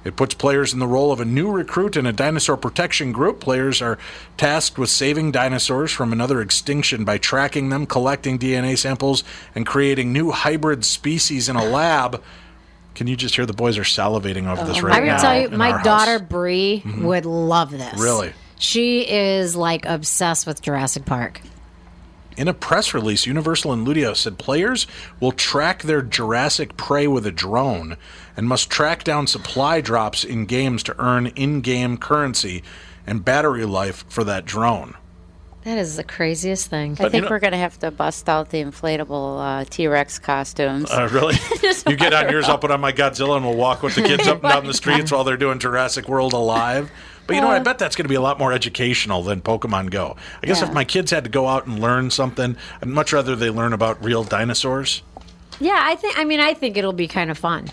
It 0.04 0.16
puts 0.16 0.34
players 0.34 0.74
in 0.74 0.80
the 0.80 0.88
role 0.88 1.12
of 1.12 1.20
a 1.20 1.25
new 1.25 1.51
recruit 1.51 1.98
in 1.98 2.06
a 2.06 2.13
dinosaur 2.13 2.56
protection 2.56 3.12
group. 3.12 3.39
Players 3.39 3.82
are 3.82 3.98
tasked 4.38 4.77
with 4.77 4.89
saving 4.89 5.32
dinosaurs 5.32 5.92
from 5.92 6.13
another 6.13 6.39
extinction 6.42 7.04
by 7.04 7.18
tracking 7.18 7.70
them, 7.70 7.86
collecting 7.86 8.39
DNA 8.39 8.77
samples, 8.77 9.24
and 9.54 9.66
creating 9.66 10.13
new 10.13 10.32
hybrid 10.32 10.86
species 10.86 11.50
in 11.50 11.56
a 11.56 11.66
lab. 11.66 12.24
Can 12.96 13.08
you 13.08 13.16
just 13.16 13.36
hear 13.36 13.46
the 13.46 13.54
boys 13.54 13.77
are 13.77 13.84
salivating 13.84 14.48
over 14.48 14.63
this 14.66 14.82
right 14.82 14.96
I 14.96 15.06
now? 15.06 15.18
gotta 15.18 15.22
tell 15.22 15.42
you, 15.42 15.58
my 15.58 15.84
daughter 15.84 16.12
house. 16.13 16.22
Mm-hmm. 16.22 16.27
Bree 16.27 16.84
would 17.01 17.25
love 17.25 17.72
this. 17.72 18.00
Really? 18.00 18.34
She 18.60 19.01
is 19.01 19.56
like 19.56 19.86
obsessed 19.86 20.48
with 20.48 20.62
Jurassic 20.62 21.06
Park. 21.06 21.42
In 22.38 22.48
a 22.48 22.53
press 22.53 22.94
release, 22.94 23.25
Universal 23.25 23.74
and 23.74 23.86
Ludia 23.86 24.15
said 24.15 24.38
players 24.38 24.86
will 25.20 25.32
track 25.32 25.82
their 25.82 26.03
Jurassic 26.03 26.77
prey 26.77 27.08
with 27.08 27.25
a 27.25 27.32
drone 27.32 27.98
and 28.38 28.48
must 28.48 28.70
track 28.70 29.03
down 29.03 29.25
supply 29.25 29.82
drops 29.82 30.24
in 30.24 30.46
games 30.46 30.84
to 30.84 30.96
earn 31.00 31.27
in 31.27 31.62
game 31.62 31.98
currency 31.98 32.62
and 33.08 33.25
battery 33.25 33.65
life 33.65 34.06
for 34.08 34.24
that 34.24 34.46
drone. 34.46 34.96
That 35.63 35.79
is 35.79 35.98
the 35.98 36.03
craziest 36.03 36.70
thing. 36.70 36.91
I 37.00 37.10
think 37.10 37.24
know- 37.24 37.29
we're 37.32 37.39
going 37.39 37.53
to 37.53 37.58
have 37.58 37.79
to 37.79 37.89
bust 37.89 38.29
out 38.29 38.51
the 38.51 38.63
inflatable 38.63 39.62
uh, 39.62 39.65
T 39.67 39.88
Rex 39.88 40.20
costumes. 40.20 40.91
Uh, 40.91 41.10
really? 41.12 41.36
you 41.88 41.98
get 41.98 42.13
on 42.13 42.29
yours, 42.29 42.46
I'll 42.46 42.60
put 42.60 42.70
on 42.70 42.79
my 42.79 42.94
Godzilla, 42.94 43.36
and 43.38 43.46
we'll 43.46 43.58
walk 43.58 43.82
with 43.82 43.96
the 43.96 44.03
kids 44.03 44.27
up 44.27 44.44
and 44.44 44.53
down 44.53 44.65
the 44.65 44.74
streets 44.75 45.12
while 45.12 45.24
they're 45.24 45.38
doing 45.38 45.58
Jurassic 45.58 46.08
World 46.08 46.34
Alive. 46.34 46.91
But 47.27 47.36
you 47.36 47.41
know 47.41 47.48
what? 47.48 47.57
I 47.57 47.60
bet 47.60 47.77
that's 47.77 47.96
going 47.96 48.05
to 48.05 48.10
be 48.10 48.15
a 48.15 48.22
lot 48.22 48.39
more 48.39 48.53
educational 48.53 49.22
than 49.22 49.41
Pokemon 49.41 49.91
Go. 49.91 50.15
I 50.41 50.48
guess 50.48 50.62
if 50.62 50.72
my 50.72 50.86
kids 50.86 51.12
had 51.12 51.25
to 51.25 51.29
go 51.29 51.48
out 51.48 51.67
and 51.67 51.79
learn 51.79 52.10
something, 52.10 52.55
I'd 52.81 52.88
much 52.88 53.12
rather 53.12 53.36
they 53.36 53.50
learn 53.50 53.74
about 53.74 54.03
real 54.03 54.24
dinosaurs. 54.24 55.03
Yeah, 55.60 55.77
I 55.79 55.96
think. 55.96 56.17
I 56.17 56.24
mean, 56.24 56.39
I 56.39 56.53
think 56.53 56.77
it'll 56.77 56.93
be 56.93 57.07
kind 57.07 57.29
of 57.29 57.38
fun. 57.38 57.67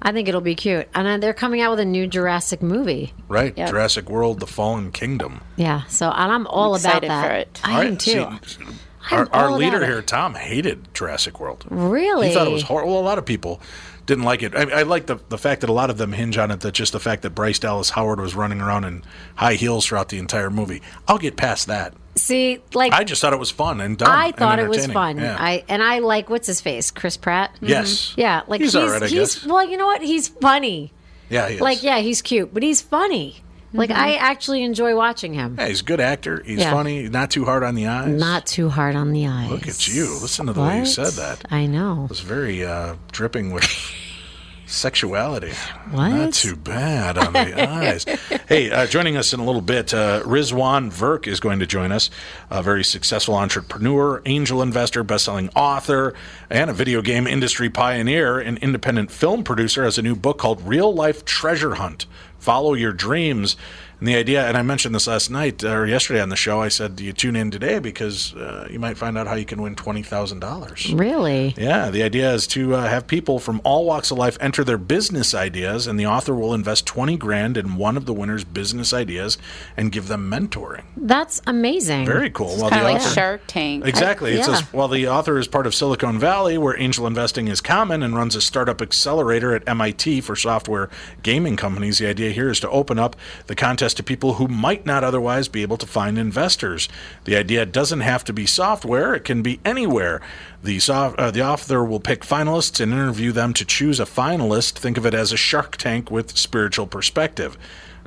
I 0.00 0.12
think 0.12 0.28
it'll 0.28 0.40
be 0.40 0.54
cute, 0.54 0.88
and 0.94 1.08
uh, 1.08 1.18
they're 1.18 1.34
coming 1.34 1.60
out 1.60 1.70
with 1.70 1.80
a 1.80 1.84
new 1.84 2.06
Jurassic 2.06 2.62
movie. 2.62 3.12
Right? 3.26 3.56
Yep. 3.58 3.70
Jurassic 3.70 4.08
World: 4.08 4.40
The 4.40 4.46
Fallen 4.46 4.92
Kingdom. 4.92 5.40
Yeah, 5.56 5.84
so 5.86 6.08
and 6.10 6.32
I'm 6.32 6.46
all 6.46 6.74
I'm 6.74 6.80
about 6.80 7.02
excited 7.04 7.10
that. 7.10 7.26
for 7.26 7.34
it. 7.34 7.60
I 7.64 7.72
All 7.72 7.80
am 7.80 7.90
right, 7.90 8.00
too. 8.00 8.38
see, 8.46 8.64
our, 9.10 9.28
our 9.32 9.50
leader 9.52 9.84
here, 9.84 10.00
Tom, 10.02 10.34
hated 10.34 10.94
Jurassic 10.94 11.40
World. 11.40 11.64
Really? 11.68 12.28
He 12.28 12.34
thought 12.34 12.46
it 12.46 12.52
was 12.52 12.62
horrible. 12.62 12.92
Well, 12.92 13.02
a 13.02 13.04
lot 13.04 13.18
of 13.18 13.24
people 13.24 13.60
didn't 14.08 14.24
like 14.24 14.42
it. 14.42 14.56
I, 14.56 14.80
I 14.80 14.82
like 14.82 15.06
the 15.06 15.20
the 15.28 15.38
fact 15.38 15.60
that 15.60 15.70
a 15.70 15.72
lot 15.72 15.90
of 15.90 15.98
them 15.98 16.12
hinge 16.12 16.36
on 16.38 16.50
it. 16.50 16.60
That 16.60 16.72
just 16.72 16.92
the 16.92 16.98
fact 16.98 17.22
that 17.22 17.30
Bryce 17.30 17.60
Dallas 17.60 17.90
Howard 17.90 18.18
was 18.18 18.34
running 18.34 18.60
around 18.60 18.84
in 18.84 19.04
high 19.36 19.54
heels 19.54 19.86
throughout 19.86 20.08
the 20.08 20.18
entire 20.18 20.50
movie. 20.50 20.82
I'll 21.06 21.18
get 21.18 21.36
past 21.36 21.68
that. 21.68 21.94
See, 22.16 22.60
like 22.74 22.92
I 22.92 23.04
just 23.04 23.20
thought 23.20 23.32
it 23.32 23.38
was 23.38 23.50
fun 23.50 23.80
and 23.80 23.96
dumb. 23.96 24.08
I 24.10 24.32
thought 24.32 24.58
it 24.58 24.68
was 24.68 24.86
fun. 24.86 25.18
Yeah. 25.18 25.36
I 25.38 25.62
and 25.68 25.82
I 25.82 26.00
like 26.00 26.28
what's 26.30 26.48
his 26.48 26.60
face, 26.60 26.90
Chris 26.90 27.16
Pratt. 27.16 27.54
Mm-hmm. 27.56 27.66
yes. 27.66 28.14
Yeah, 28.16 28.42
like 28.48 28.60
he's, 28.60 28.72
he's 28.72 28.76
all 28.76 28.88
right. 28.88 29.02
I 29.02 29.06
he's 29.06 29.46
well, 29.46 29.68
you 29.68 29.76
know 29.76 29.86
what? 29.86 30.02
He's 30.02 30.26
funny. 30.26 30.92
Yeah. 31.28 31.58
Like 31.60 31.82
yeah, 31.82 31.98
he's 31.98 32.22
cute, 32.22 32.52
but 32.52 32.62
he's 32.62 32.80
funny. 32.80 33.42
Like 33.72 33.90
I 33.90 34.14
actually 34.14 34.62
enjoy 34.62 34.96
watching 34.96 35.34
him. 35.34 35.56
Yeah, 35.58 35.68
he's 35.68 35.80
a 35.80 35.84
good 35.84 36.00
actor. 36.00 36.42
He's 36.44 36.60
Yeah. 36.60 36.70
funny. 36.72 37.08
Not 37.08 37.30
too 37.30 37.44
hard 37.44 37.62
on 37.62 37.74
the 37.74 37.86
eyes. 37.86 38.08
Not 38.08 38.46
too 38.46 38.70
hard 38.70 38.96
on 38.96 39.12
the 39.12 39.26
eyes. 39.26 39.50
Look 39.50 39.68
at 39.68 39.86
you. 39.86 40.18
Listen 40.22 40.46
to 40.46 40.52
the 40.52 40.60
way 40.62 40.78
you 40.78 40.86
said 40.86 41.12
that. 41.14 41.44
I 41.50 41.66
know. 41.66 42.04
It 42.04 42.10
was 42.10 42.20
very 42.20 42.64
uh, 42.64 42.94
dripping 43.12 43.52
with 43.52 43.64
sexuality. 44.66 45.52
What? 45.90 46.08
Not 46.10 46.32
too 46.34 46.56
bad 46.56 47.18
on 47.18 47.32
the 47.32 47.68
eyes. 47.68 48.04
Hey, 48.48 48.70
uh, 48.70 48.86
joining 48.86 49.18
us 49.18 49.34
in 49.34 49.40
a 49.40 49.44
little 49.44 49.60
bit, 49.60 49.92
uh, 49.92 50.22
Rizwan 50.22 50.90
Virk 50.90 51.26
is 51.26 51.38
going 51.38 51.58
to 51.58 51.66
join 51.66 51.92
us. 51.92 52.08
A 52.50 52.62
very 52.62 52.82
successful 52.82 53.34
entrepreneur, 53.34 54.22
angel 54.24 54.62
investor, 54.62 55.02
best-selling 55.04 55.50
author, 55.54 56.14
and 56.48 56.70
a 56.70 56.72
video 56.72 57.02
game 57.02 57.26
industry 57.26 57.68
pioneer 57.68 58.38
and 58.40 58.56
independent 58.58 59.10
film 59.10 59.44
producer. 59.44 59.84
Has 59.84 59.98
a 59.98 60.02
new 60.02 60.16
book 60.16 60.38
called 60.38 60.66
Real 60.66 60.94
Life 60.94 61.26
Treasure 61.26 61.74
Hunt: 61.74 62.06
Follow 62.38 62.74
Your 62.74 62.92
Dreams. 62.92 63.56
And 64.00 64.06
the 64.06 64.14
idea, 64.14 64.46
and 64.46 64.56
I 64.56 64.62
mentioned 64.62 64.94
this 64.94 65.08
last 65.08 65.28
night 65.28 65.64
or 65.64 65.84
yesterday 65.86 66.20
on 66.20 66.28
the 66.28 66.36
show. 66.36 66.60
I 66.60 66.68
said, 66.68 66.94
"Do 66.94 67.04
you 67.04 67.12
tune 67.12 67.34
in 67.34 67.50
today 67.50 67.80
because 67.80 68.32
uh, 68.34 68.68
you 68.70 68.78
might 68.78 68.96
find 68.96 69.18
out 69.18 69.26
how 69.26 69.34
you 69.34 69.44
can 69.44 69.60
win 69.60 69.74
twenty 69.74 70.02
thousand 70.02 70.38
dollars." 70.38 70.92
Really? 70.92 71.54
Yeah, 71.56 71.90
the 71.90 72.04
idea 72.04 72.32
is 72.32 72.46
to 72.48 72.76
uh, 72.76 72.88
have 72.88 73.08
people 73.08 73.40
from 73.40 73.60
all 73.64 73.84
walks 73.84 74.10
of 74.12 74.18
life 74.18 74.38
enter 74.40 74.62
their 74.62 74.78
business 74.78 75.34
ideas, 75.34 75.86
and 75.88 75.98
the 75.98 76.06
author 76.06 76.34
will 76.34 76.54
invest 76.54 76.86
20 76.86 77.16
grand 77.16 77.56
in 77.56 77.74
one 77.76 77.96
of 77.96 78.06
the 78.06 78.12
winner's 78.12 78.44
business 78.44 78.92
ideas 78.92 79.36
and 79.76 79.90
give 79.90 80.06
them 80.06 80.30
mentoring. 80.30 80.84
That's 80.96 81.40
amazing. 81.46 82.06
Very 82.06 82.30
cool. 82.30 82.56
While 82.56 82.70
kind 82.70 82.82
the 82.82 82.86
of 82.88 82.92
like 82.94 83.02
author- 83.02 83.14
Shark 83.14 83.40
Tank. 83.48 83.84
Exactly. 83.84 84.32
It 84.32 84.38
yeah. 84.38 84.42
says 84.44 84.60
while 84.72 84.88
the 84.88 85.08
author 85.08 85.38
is 85.38 85.48
part 85.48 85.66
of 85.66 85.74
Silicon 85.74 86.18
Valley, 86.18 86.56
where 86.56 86.78
angel 86.78 87.06
investing 87.06 87.48
is 87.48 87.60
common, 87.60 88.02
and 88.04 88.14
runs 88.14 88.36
a 88.36 88.40
startup 88.40 88.80
accelerator 88.80 89.54
at 89.54 89.66
MIT 89.68 90.20
for 90.20 90.36
software 90.36 90.88
gaming 91.22 91.56
companies, 91.56 91.98
the 91.98 92.06
idea 92.06 92.30
here 92.30 92.48
is 92.48 92.60
to 92.60 92.70
open 92.70 92.98
up 92.98 93.16
the 93.48 93.56
contest 93.56 93.87
to 93.94 94.02
people 94.02 94.34
who 94.34 94.48
might 94.48 94.86
not 94.86 95.04
otherwise 95.04 95.48
be 95.48 95.62
able 95.62 95.76
to 95.78 95.86
find 95.86 96.18
investors. 96.18 96.88
The 97.24 97.36
idea 97.36 97.66
doesn't 97.66 98.00
have 98.00 98.24
to 98.24 98.32
be 98.32 98.46
software; 98.46 99.14
it 99.14 99.24
can 99.24 99.42
be 99.42 99.60
anywhere. 99.64 100.20
The 100.62 100.78
soft, 100.78 101.18
uh, 101.18 101.30
the 101.30 101.44
author 101.44 101.84
will 101.84 102.00
pick 102.00 102.22
finalists 102.22 102.80
and 102.80 102.92
interview 102.92 103.32
them 103.32 103.52
to 103.54 103.64
choose 103.64 104.00
a 104.00 104.04
finalist. 104.04 104.72
Think 104.72 104.98
of 104.98 105.06
it 105.06 105.14
as 105.14 105.32
a 105.32 105.36
Shark 105.36 105.76
Tank 105.76 106.10
with 106.10 106.36
spiritual 106.36 106.86
perspective. 106.86 107.56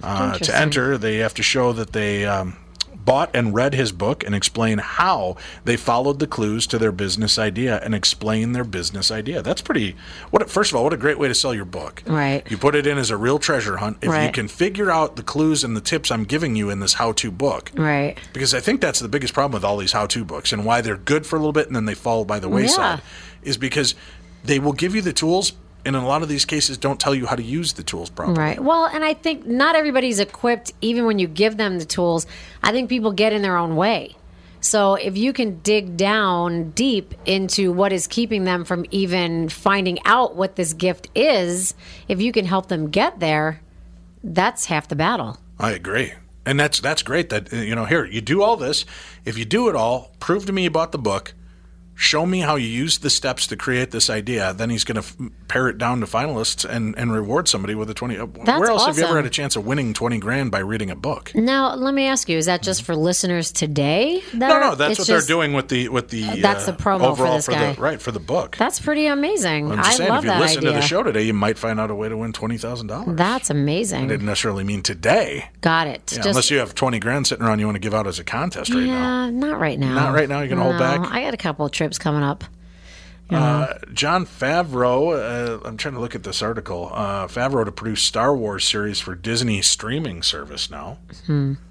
Uh, 0.04 0.38
to 0.38 0.58
enter, 0.58 0.98
they 0.98 1.18
have 1.18 1.34
to 1.36 1.44
show 1.44 1.74
that 1.74 1.94
they. 1.94 2.26
Um, 2.26 2.58
bought 3.06 3.30
and 3.34 3.54
read 3.54 3.74
his 3.74 3.92
book 3.92 4.24
and 4.24 4.36
explain 4.36 4.78
how 4.78 5.36
they 5.66 5.78
followed 5.78 6.20
the 6.20 6.28
clues 6.28 6.68
to 6.68 6.78
their 6.78 6.92
business 6.92 7.38
idea 7.38 7.80
and 7.84 7.96
explain 7.96 8.52
their 8.52 8.64
business 8.64 9.12
idea. 9.12 9.42
That's 9.42 9.62
pretty 9.62 9.96
what 10.30 10.50
first 10.50 10.72
of 10.72 10.78
all, 10.78 10.84
what 10.84 10.94
a 10.94 10.98
great 10.98 11.20
way 11.20 11.28
to 11.28 11.36
sell 11.36 11.54
your 11.54 11.66
book. 11.66 12.04
Right. 12.06 12.50
You 12.50 12.58
put 12.58 12.76
it 12.76 12.88
in 12.88 12.98
as 12.98 13.10
a 13.10 13.18
real 13.18 13.40
treasure 13.40 13.78
hunt. 13.78 13.98
If 14.02 14.14
you 14.24 14.32
can 14.32 14.48
figure 14.48 14.92
out 14.92 15.16
the 15.16 15.24
clues 15.24 15.64
and 15.64 15.76
the 15.76 15.82
tips 15.82 16.12
I'm 16.12 16.24
giving 16.24 16.56
you 16.56 16.70
in 16.70 16.80
this 16.80 16.94
how-to 16.94 17.32
book. 17.32 17.72
Right. 17.76 18.18
Because 18.34 18.54
I 18.54 18.60
think 18.60 18.82
that's 18.82 19.00
the 19.00 19.10
biggest 19.10 19.34
problem 19.34 19.54
with 19.54 19.66
all 19.66 19.78
these 19.78 19.92
how-to 19.92 20.24
books 20.24 20.52
and 20.52 20.66
why 20.66 20.82
they're 20.82 20.98
good 20.98 21.26
for 21.26 21.36
a 21.36 21.40
little 21.40 21.54
bit 21.54 21.68
and 21.68 21.76
then 21.76 21.86
they 21.86 21.96
fall 21.96 22.26
by 22.26 22.40
the 22.40 22.50
wayside 22.50 23.00
yeah. 23.00 23.50
is 23.50 23.58
because 23.58 23.96
they 24.44 24.60
will 24.60 24.74
give 24.74 24.96
you 24.96 25.02
the 25.02 25.14
tools 25.14 25.54
and 25.86 25.96
in 25.96 26.02
a 26.02 26.08
lot 26.08 26.22
of 26.22 26.30
these 26.30 26.46
cases 26.46 26.78
don't 26.78 27.00
tell 27.00 27.16
you 27.16 27.26
how 27.26 27.36
to 27.36 27.44
use 27.44 27.74
the 27.74 27.84
tools 27.84 28.10
properly. 28.10 28.38
Right. 28.38 28.60
Well, 28.60 28.86
and 28.86 29.04
I 29.04 29.14
think 29.14 29.46
not 29.46 29.76
everybody's 29.76 30.20
equipped, 30.20 30.72
even 30.82 31.06
when 31.06 31.20
you 31.20 31.28
give 31.28 31.58
them 31.58 31.80
the 31.80 31.86
tools. 31.86 32.26
I 32.62 32.72
think 32.72 32.90
people 32.90 33.12
get 33.12 33.34
in 33.34 33.42
their 33.42 33.58
own 33.58 33.76
way. 33.76 34.16
So 34.62 34.94
if 34.94 35.18
you 35.18 35.34
can 35.34 35.60
dig 35.62 35.98
down 35.98 36.70
deep 36.72 37.16
into 37.26 37.72
what 37.72 37.92
is 37.92 38.06
keeping 38.06 38.44
them 38.44 38.64
from 38.64 38.86
even 38.92 39.50
finding 39.50 39.98
out 40.06 40.36
what 40.36 40.56
this 40.56 40.74
gift 40.74 41.10
is, 41.16 41.74
if 42.08 42.22
you 42.22 42.32
can 42.32 42.46
help 42.46 42.68
them 42.68 42.92
get 42.92 43.20
there, 43.20 43.60
that's 44.24 44.66
half 44.66 44.88
the 44.88 44.96
battle. 44.96 45.40
I 45.60 45.72
agree. 45.72 46.14
And 46.46 46.60
that's 46.60 46.80
that's 46.80 47.04
great 47.04 47.30
that 47.30 47.52
you 47.52 47.76
know 47.76 47.86
here 47.86 48.06
you 48.06 48.22
do 48.22 48.42
all 48.42 48.58
this. 48.58 48.86
If 49.26 49.38
you 49.38 49.46
do 49.46 49.70
it 49.70 49.76
all, 49.76 50.12
prove 50.20 50.46
to 50.48 50.54
me 50.54 50.64
you 50.64 50.72
bought 50.72 50.92
the 50.92 50.98
book. 50.98 51.34
Show 51.94 52.26
me 52.26 52.40
how 52.40 52.56
you 52.56 52.68
used 52.68 53.04
the 53.04 53.12
steps 53.12 53.46
to 53.48 53.56
create 53.56 53.92
this 53.92 54.10
idea. 54.10 54.54
Then 54.54 54.72
he's 54.72 54.84
going 54.84 54.96
to 55.00 55.08
f- 55.08 55.16
pare 55.48 55.70
it 55.70 55.78
down 55.78 56.00
to 56.00 56.08
finalists 56.08 56.68
and, 56.68 56.98
and 56.98 57.14
reward 57.14 57.48
somebody 57.48 57.76
with 57.76 57.92
a 57.92 57.94
twenty. 57.94 58.18
uh, 58.18 58.26
That's 58.44 58.60
Where 58.60 58.72
else 58.72 58.88
have 58.88 58.98
you 58.98 59.04
ever 59.04 59.18
had 59.18 59.26
a 59.28 59.30
chance 59.30 59.56
of 59.56 59.68
winning 59.68 59.94
twenty 59.94 60.18
grand 60.18 60.50
by 60.50 60.60
reading 60.60 60.90
a 60.90 60.96
book? 60.96 61.32
Now, 61.36 61.76
let 61.76 61.94
me 61.94 62.08
ask 62.08 62.28
you: 62.28 62.38
Is 62.40 62.48
that 62.48 62.64
just 62.64 62.82
for 62.84 62.96
listeners 62.96 63.52
today? 63.52 64.24
that 64.34 64.48
No, 64.50 64.60
no, 64.60 64.74
that's 64.76 64.98
what 64.98 65.06
just- 65.06 65.10
they're 65.10 65.22
doing 65.36 65.54
with 65.54 65.68
the 65.68 65.90
with 65.90 66.10
the. 66.10 66.42
That's 66.42 66.68
uh, 66.68 66.72
the 66.72 66.78
promo 66.82 67.00
for 67.02 67.06
overall 67.12 67.36
this 67.36 67.48
guy. 67.48 67.74
the 67.74 67.80
right 67.82 68.02
for 68.02 68.12
the 68.12 68.20
book. 68.20 68.58
That's 68.58 68.80
pretty 68.80 69.06
amazing. 69.06 69.72
I'm 69.72 69.78
just 69.78 69.90
I 69.92 69.94
saying, 69.94 70.10
love 70.10 70.26
if 70.26 70.34
you 70.34 70.40
listen 70.40 70.58
idea. 70.60 70.70
to 70.72 70.76
the 70.78 70.82
show 70.82 71.04
today, 71.04 71.22
you 71.24 71.34
might 71.36 71.60
find 71.60 71.80
out 71.80 71.92
a 71.92 71.96
way 71.96 72.10
to 72.10 72.18
win 72.18 72.34
twenty 72.34 72.58
thousand 72.58 72.88
dollars. 72.88 73.16
That's 73.16 73.52
amazing. 73.52 74.08
didn't 74.08 74.26
necessarily 74.26 74.64
mean 74.64 74.82
today. 74.82 75.50
Got 75.62 75.86
it. 75.86 76.02
Yeah, 76.12 76.18
Just 76.18 76.28
unless 76.30 76.50
you 76.50 76.58
have 76.58 76.74
twenty 76.74 76.98
grand 77.00 77.28
sitting 77.28 77.46
around 77.46 77.60
you 77.60 77.66
want 77.68 77.76
to 77.76 77.80
give 77.80 77.94
out 77.94 78.08
as 78.08 78.18
a 78.18 78.24
contest 78.24 78.74
right 78.74 78.86
now. 78.86 79.26
yeah, 79.26 79.30
not 79.30 79.60
right 79.60 79.78
now. 79.78 79.94
Not 79.94 80.16
right 80.16 80.28
now? 80.28 80.42
You 80.42 80.50
can 80.50 80.58
hold 80.58 80.74
No, 80.74 80.80
back? 80.80 81.02
I 81.12 81.22
got 81.22 81.36
a 81.36 81.38
couple 81.38 81.64
of 81.66 81.72
trips 81.82 81.98
coming 81.98 82.22
up. 82.22 82.44
Uh, 83.32 83.80
Jon 83.94 84.26
Favreau, 84.26 85.16
uh, 85.16 85.62
I'm 85.66 85.78
trying 85.78 85.94
to 85.96 86.02
look 86.02 86.16
at 86.16 86.24
this 86.24 86.42
article. 86.42 86.92
Uh, 86.94 87.28
Favreau 87.28 87.64
to 87.64 87.72
produce 87.72 88.04
Star 88.04 88.36
Wars 88.36 88.68
series 88.68 89.00
for 89.00 89.16
Disney 89.16 89.62
streaming 89.62 90.22
service 90.22 90.70
now. 90.70 90.98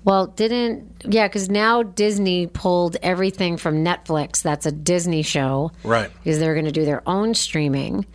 Well, 0.02 0.26
didn't 0.29 1.05
yeah? 1.05 1.29
Because 1.29 1.50
now 1.50 1.83
Disney 1.83 2.47
pulled 2.47 2.97
everything 3.02 3.57
from 3.59 3.85
Netflix. 3.85 4.43
That's 4.43 4.64
a 4.67 4.73
Disney 4.73 5.23
show, 5.23 5.71
Right. 5.85 6.11
Because 6.25 6.38
they're 6.40 6.55
going 6.55 6.64
to 6.64 6.73
do 6.73 6.87
their 6.87 7.02
own 7.07 7.35
streaming. 7.35 8.07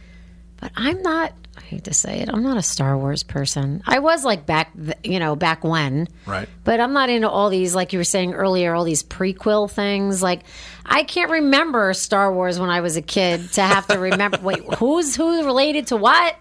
But 0.59 0.71
I'm 0.75 1.01
not. 1.03 1.31
I 1.65 1.67
hate 1.67 1.85
to 1.85 1.95
say 1.95 2.19
it. 2.19 2.29
I'm 2.29 2.43
not 2.43 2.57
a 2.57 2.61
Star 2.61 2.95
Wars 2.95 3.23
person. 3.23 3.81
I 3.87 3.97
was 3.97 4.23
like 4.23 4.45
back, 4.45 4.71
you 5.03 5.17
know, 5.17 5.35
back 5.35 5.63
when. 5.63 6.07
Right. 6.27 6.47
But 6.63 6.79
I'm 6.79 6.93
not 6.93 7.09
into 7.09 7.27
all 7.27 7.49
these, 7.49 7.73
like 7.73 7.91
you 7.91 7.97
were 7.97 8.03
saying 8.03 8.35
earlier, 8.35 8.75
all 8.75 8.83
these 8.83 9.01
prequel 9.01 9.69
things. 9.69 10.21
Like, 10.21 10.41
I 10.85 11.03
can't 11.03 11.31
remember 11.31 11.91
Star 11.95 12.31
Wars 12.31 12.59
when 12.59 12.69
I 12.69 12.81
was 12.81 12.97
a 12.97 13.01
kid 13.01 13.51
to 13.53 13.63
have 13.63 13.87
to 13.87 13.97
remember. 13.97 14.37
wait, 14.43 14.63
who's 14.75 15.15
who 15.15 15.43
related 15.43 15.87
to 15.87 15.97
what? 15.97 16.35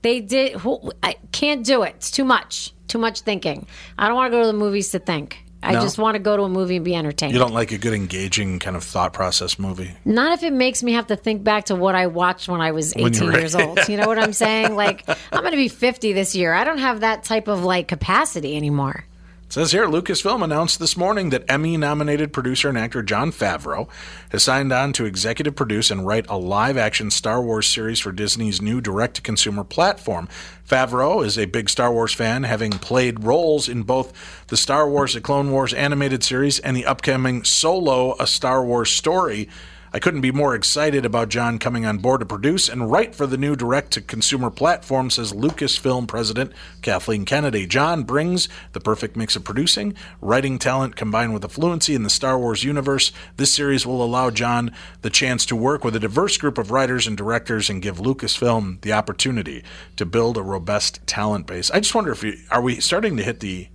They 0.00 0.20
did. 0.20 0.54
Who, 0.54 0.92
I 1.02 1.16
can't 1.30 1.62
do 1.62 1.82
it. 1.82 1.96
It's 1.96 2.10
too 2.10 2.24
much. 2.24 2.72
Too 2.88 2.98
much 2.98 3.20
thinking. 3.20 3.66
I 3.98 4.06
don't 4.06 4.16
want 4.16 4.32
to 4.32 4.38
go 4.38 4.40
to 4.40 4.46
the 4.46 4.54
movies 4.54 4.92
to 4.92 4.98
think. 4.98 5.44
I 5.62 5.72
No? 5.74 5.80
just 5.82 5.98
want 5.98 6.14
to 6.14 6.18
go 6.18 6.36
to 6.36 6.44
a 6.44 6.48
movie 6.48 6.76
and 6.76 6.84
be 6.84 6.94
entertained. 6.94 7.32
You 7.34 7.38
don't 7.38 7.52
like 7.52 7.70
a 7.70 7.78
good, 7.78 7.92
engaging 7.92 8.58
kind 8.60 8.76
of 8.76 8.82
thought 8.82 9.12
process 9.12 9.58
movie. 9.58 9.92
Not 10.06 10.32
if 10.32 10.42
it 10.42 10.52
makes 10.54 10.82
me 10.82 10.92
have 10.92 11.08
to 11.08 11.16
think 11.16 11.44
back 11.44 11.66
to 11.66 11.74
what 11.76 11.94
I 11.94 12.06
watched 12.06 12.48
when 12.48 12.60
I 12.62 12.70
was 12.72 12.96
18 12.96 13.26
were- 13.26 13.38
years 13.38 13.54
old. 13.56 13.78
You 13.88 13.96
know 13.98 14.06
what 14.06 14.18
I'm 14.18 14.32
saying? 14.32 14.74
Like, 14.74 15.06
I'm 15.08 15.40
going 15.40 15.50
to 15.52 15.56
be 15.58 15.68
50 15.68 16.12
this 16.14 16.34
year. 16.34 16.54
I 16.54 16.64
don't 16.64 16.78
have 16.78 17.00
that 17.00 17.24
type 17.24 17.46
of 17.48 17.62
like 17.62 17.88
capacity 17.88 18.56
anymore. 18.56 19.04
Says 19.50 19.72
here 19.72 19.88
Lucasfilm 19.88 20.44
announced 20.44 20.78
this 20.78 20.96
morning 20.96 21.30
that 21.30 21.42
Emmy 21.50 21.76
nominated 21.76 22.32
producer 22.32 22.68
and 22.68 22.78
actor 22.78 23.02
Jon 23.02 23.32
Favreau 23.32 23.88
has 24.30 24.44
signed 24.44 24.72
on 24.72 24.92
to 24.92 25.06
executive 25.06 25.56
produce 25.56 25.90
and 25.90 26.06
write 26.06 26.24
a 26.28 26.36
live 26.36 26.76
action 26.76 27.10
Star 27.10 27.42
Wars 27.42 27.66
series 27.66 27.98
for 27.98 28.12
Disney's 28.12 28.62
new 28.62 28.80
direct 28.80 29.16
to 29.16 29.22
consumer 29.22 29.64
platform. 29.64 30.28
Favreau 30.64 31.26
is 31.26 31.36
a 31.36 31.46
big 31.46 31.68
Star 31.68 31.92
Wars 31.92 32.14
fan, 32.14 32.44
having 32.44 32.70
played 32.70 33.24
roles 33.24 33.68
in 33.68 33.82
both 33.82 34.12
the 34.46 34.56
Star 34.56 34.88
Wars 34.88 35.14
The 35.14 35.20
Clone 35.20 35.50
Wars 35.50 35.74
animated 35.74 36.22
series 36.22 36.60
and 36.60 36.76
the 36.76 36.86
upcoming 36.86 37.42
Solo 37.42 38.14
A 38.20 38.28
Star 38.28 38.64
Wars 38.64 38.92
Story. 38.92 39.48
I 39.92 39.98
couldn't 39.98 40.20
be 40.20 40.30
more 40.30 40.54
excited 40.54 41.04
about 41.04 41.30
Jon 41.30 41.58
coming 41.58 41.84
on 41.84 41.98
board 41.98 42.20
to 42.20 42.26
produce 42.26 42.68
and 42.68 42.92
write 42.92 43.12
for 43.12 43.26
the 43.26 43.36
new 43.36 43.56
direct 43.56 43.90
to 43.92 44.00
consumer 44.00 44.48
platform, 44.48 45.10
says 45.10 45.32
Lucasfilm 45.32 46.06
president 46.06 46.52
Kathleen 46.80 47.24
Kennedy. 47.24 47.66
Jon 47.66 48.04
brings 48.04 48.48
the 48.72 48.78
perfect 48.78 49.16
mix 49.16 49.34
of 49.34 49.42
producing, 49.42 49.94
writing 50.20 50.60
talent 50.60 50.94
combined 50.94 51.32
with 51.32 51.42
the 51.42 51.48
fluency 51.48 51.96
in 51.96 52.04
the 52.04 52.10
Star 52.10 52.38
Wars 52.38 52.62
universe. 52.62 53.10
This 53.36 53.52
series 53.52 53.84
will 53.84 54.00
allow 54.00 54.30
Jon 54.30 54.70
the 55.02 55.10
chance 55.10 55.44
to 55.46 55.56
work 55.56 55.82
with 55.82 55.96
a 55.96 56.00
diverse 56.00 56.36
group 56.36 56.56
of 56.56 56.70
writers 56.70 57.08
and 57.08 57.16
directors 57.16 57.68
and 57.68 57.82
give 57.82 57.98
Lucasfilm 57.98 58.80
the 58.82 58.92
opportunity 58.92 59.64
to 59.96 60.06
build 60.06 60.36
a 60.36 60.42
robust 60.42 61.04
talent 61.08 61.48
base. 61.48 61.68
I 61.72 61.80
just 61.80 61.96
wonder 61.96 62.12
if 62.12 62.22
you, 62.22 62.36
are 62.52 62.62
we 62.62 62.80
starting 62.80 63.16
to 63.16 63.24
hit 63.24 63.40
the 63.40 63.66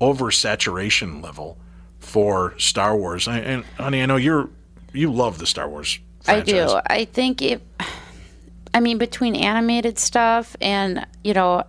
oversaturation 0.00 1.20
level 1.20 1.58
for 1.98 2.56
Star 2.58 2.96
Wars? 2.96 3.26
And 3.26 3.64
honey, 3.76 4.02
I 4.02 4.06
know 4.06 4.16
you're 4.16 4.50
you 4.92 5.12
love 5.12 5.38
the 5.38 5.46
Star 5.46 5.68
Wars. 5.68 5.98
Franchise. 6.22 6.54
I 6.54 6.80
do. 6.80 6.80
I 6.86 7.04
think 7.04 7.42
it. 7.42 7.62
I 8.74 8.80
mean, 8.80 8.98
between 8.98 9.34
animated 9.34 9.98
stuff 9.98 10.56
and 10.60 11.06
you 11.24 11.34
know, 11.34 11.64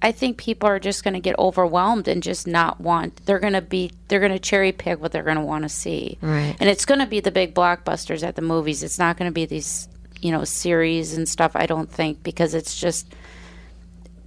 I 0.00 0.12
think 0.12 0.38
people 0.38 0.68
are 0.68 0.78
just 0.78 1.04
going 1.04 1.14
to 1.14 1.20
get 1.20 1.38
overwhelmed 1.38 2.08
and 2.08 2.22
just 2.22 2.46
not 2.46 2.80
want. 2.80 3.26
They're 3.26 3.40
going 3.40 3.52
to 3.54 3.62
be. 3.62 3.92
They're 4.08 4.20
going 4.20 4.32
to 4.32 4.38
cherry 4.38 4.72
pick 4.72 5.00
what 5.00 5.12
they're 5.12 5.22
going 5.22 5.36
to 5.36 5.42
want 5.42 5.64
to 5.64 5.68
see. 5.68 6.18
Right. 6.20 6.56
And 6.58 6.68
it's 6.68 6.84
going 6.84 7.00
to 7.00 7.06
be 7.06 7.20
the 7.20 7.30
big 7.30 7.54
blockbusters 7.54 8.22
at 8.22 8.36
the 8.36 8.42
movies. 8.42 8.82
It's 8.82 8.98
not 8.98 9.16
going 9.16 9.30
to 9.30 9.34
be 9.34 9.44
these, 9.44 9.88
you 10.20 10.32
know, 10.32 10.44
series 10.44 11.16
and 11.16 11.28
stuff. 11.28 11.52
I 11.54 11.66
don't 11.66 11.90
think 11.90 12.22
because 12.22 12.54
it's 12.54 12.78
just 12.78 13.12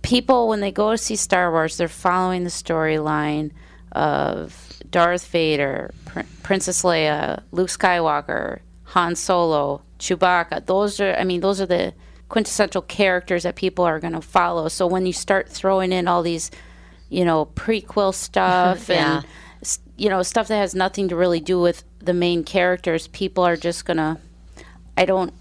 people 0.01 0.47
when 0.47 0.59
they 0.59 0.71
go 0.71 0.91
to 0.91 0.97
see 0.97 1.15
Star 1.15 1.51
Wars, 1.51 1.77
they're 1.77 1.87
following 1.87 2.43
the 2.43 2.49
storyline 2.49 3.51
of 3.93 4.70
Darth 4.89 5.25
Vader, 5.27 5.91
Pr- 6.05 6.21
Princess 6.43 6.83
Leia, 6.83 7.43
Luke 7.51 7.69
Skywalker, 7.69 8.59
Han 8.85 9.15
Solo, 9.15 9.81
Chewbacca. 9.99 10.65
Those 10.65 10.99
are, 10.99 11.13
I 11.15 11.23
mean, 11.23 11.41
those 11.41 11.61
are 11.61 11.65
the 11.65 11.93
quintessential 12.29 12.81
characters 12.81 13.43
that 13.43 13.55
people 13.55 13.85
are 13.85 13.99
going 13.99 14.13
to 14.13 14.21
follow. 14.21 14.67
So 14.69 14.87
when 14.87 15.05
you 15.05 15.13
start 15.13 15.49
throwing 15.49 15.91
in 15.91 16.07
all 16.07 16.23
these, 16.23 16.49
you 17.09 17.25
know, 17.25 17.45
prequel 17.45 18.13
stuff 18.13 18.89
Yeah. 18.89 19.17
and 19.17 19.25
you 19.97 20.09
know 20.09 20.23
stuff 20.23 20.47
that 20.47 20.57
has 20.57 20.73
nothing 20.73 21.09
to 21.09 21.15
really 21.15 21.39
do 21.39 21.59
with 21.61 21.83
the 21.99 22.13
main 22.13 22.43
characters, 22.43 23.07
people 23.07 23.43
are 23.43 23.55
just 23.57 23.85
gonna. 23.85 24.19
I 24.97 25.05
don't. 25.05 25.33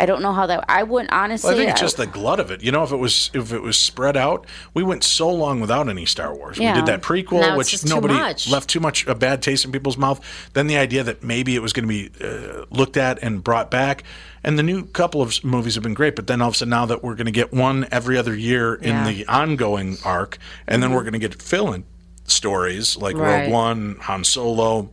I 0.00 0.06
don't 0.06 0.22
know 0.22 0.32
how 0.32 0.46
that. 0.46 0.64
I 0.68 0.84
wouldn't 0.84 1.12
honestly. 1.12 1.48
Well, 1.48 1.56
I 1.56 1.58
think 1.58 1.70
it's 1.72 1.80
I- 1.80 1.84
just 1.84 1.96
the 1.96 2.06
glut 2.06 2.38
of 2.40 2.50
it. 2.50 2.62
You 2.62 2.70
know, 2.70 2.84
if 2.84 2.92
it 2.92 2.96
was 2.96 3.30
if 3.34 3.52
it 3.52 3.60
was 3.62 3.76
spread 3.76 4.16
out, 4.16 4.46
we 4.74 4.82
went 4.82 5.02
so 5.02 5.28
long 5.28 5.60
without 5.60 5.88
any 5.88 6.06
Star 6.06 6.34
Wars. 6.34 6.56
Yeah. 6.58 6.72
We 6.74 6.80
did 6.80 6.86
that 6.86 7.02
prequel, 7.02 7.40
Now 7.40 7.56
which 7.56 7.70
just 7.70 7.86
too 7.88 7.94
nobody 7.94 8.14
much. 8.14 8.48
left 8.48 8.70
too 8.70 8.80
much 8.80 9.06
a 9.06 9.14
bad 9.14 9.42
taste 9.42 9.64
in 9.64 9.72
people's 9.72 9.96
mouth. 9.98 10.20
Then 10.52 10.66
the 10.68 10.76
idea 10.78 11.02
that 11.02 11.22
maybe 11.24 11.56
it 11.56 11.62
was 11.62 11.72
going 11.72 11.88
to 11.88 11.88
be 11.88 12.10
uh, 12.24 12.64
looked 12.70 12.96
at 12.96 13.18
and 13.22 13.42
brought 13.42 13.70
back, 13.72 14.04
and 14.44 14.56
the 14.58 14.62
new 14.62 14.84
couple 14.84 15.20
of 15.20 15.42
movies 15.44 15.74
have 15.74 15.82
been 15.82 15.94
great. 15.94 16.14
But 16.14 16.26
then 16.28 16.40
all 16.40 16.48
of 16.48 16.54
a 16.54 16.58
sudden, 16.58 16.70
now 16.70 16.86
that 16.86 17.02
we're 17.02 17.14
going 17.16 17.26
to 17.26 17.32
get 17.32 17.52
one 17.52 17.86
every 17.90 18.16
other 18.16 18.36
year 18.36 18.74
in 18.74 18.90
Yeah. 18.94 19.08
the 19.08 19.26
ongoing 19.26 19.96
arc, 20.04 20.38
and 20.66 20.82
then 20.82 20.92
we're 20.92 21.02
going 21.02 21.12
to 21.14 21.18
get 21.18 21.42
fill-in 21.42 21.84
stories 22.24 22.96
like 22.96 23.16
Right. 23.16 23.42
Rogue 23.44 23.52
One, 23.52 23.96
Han 24.02 24.22
Solo, 24.24 24.90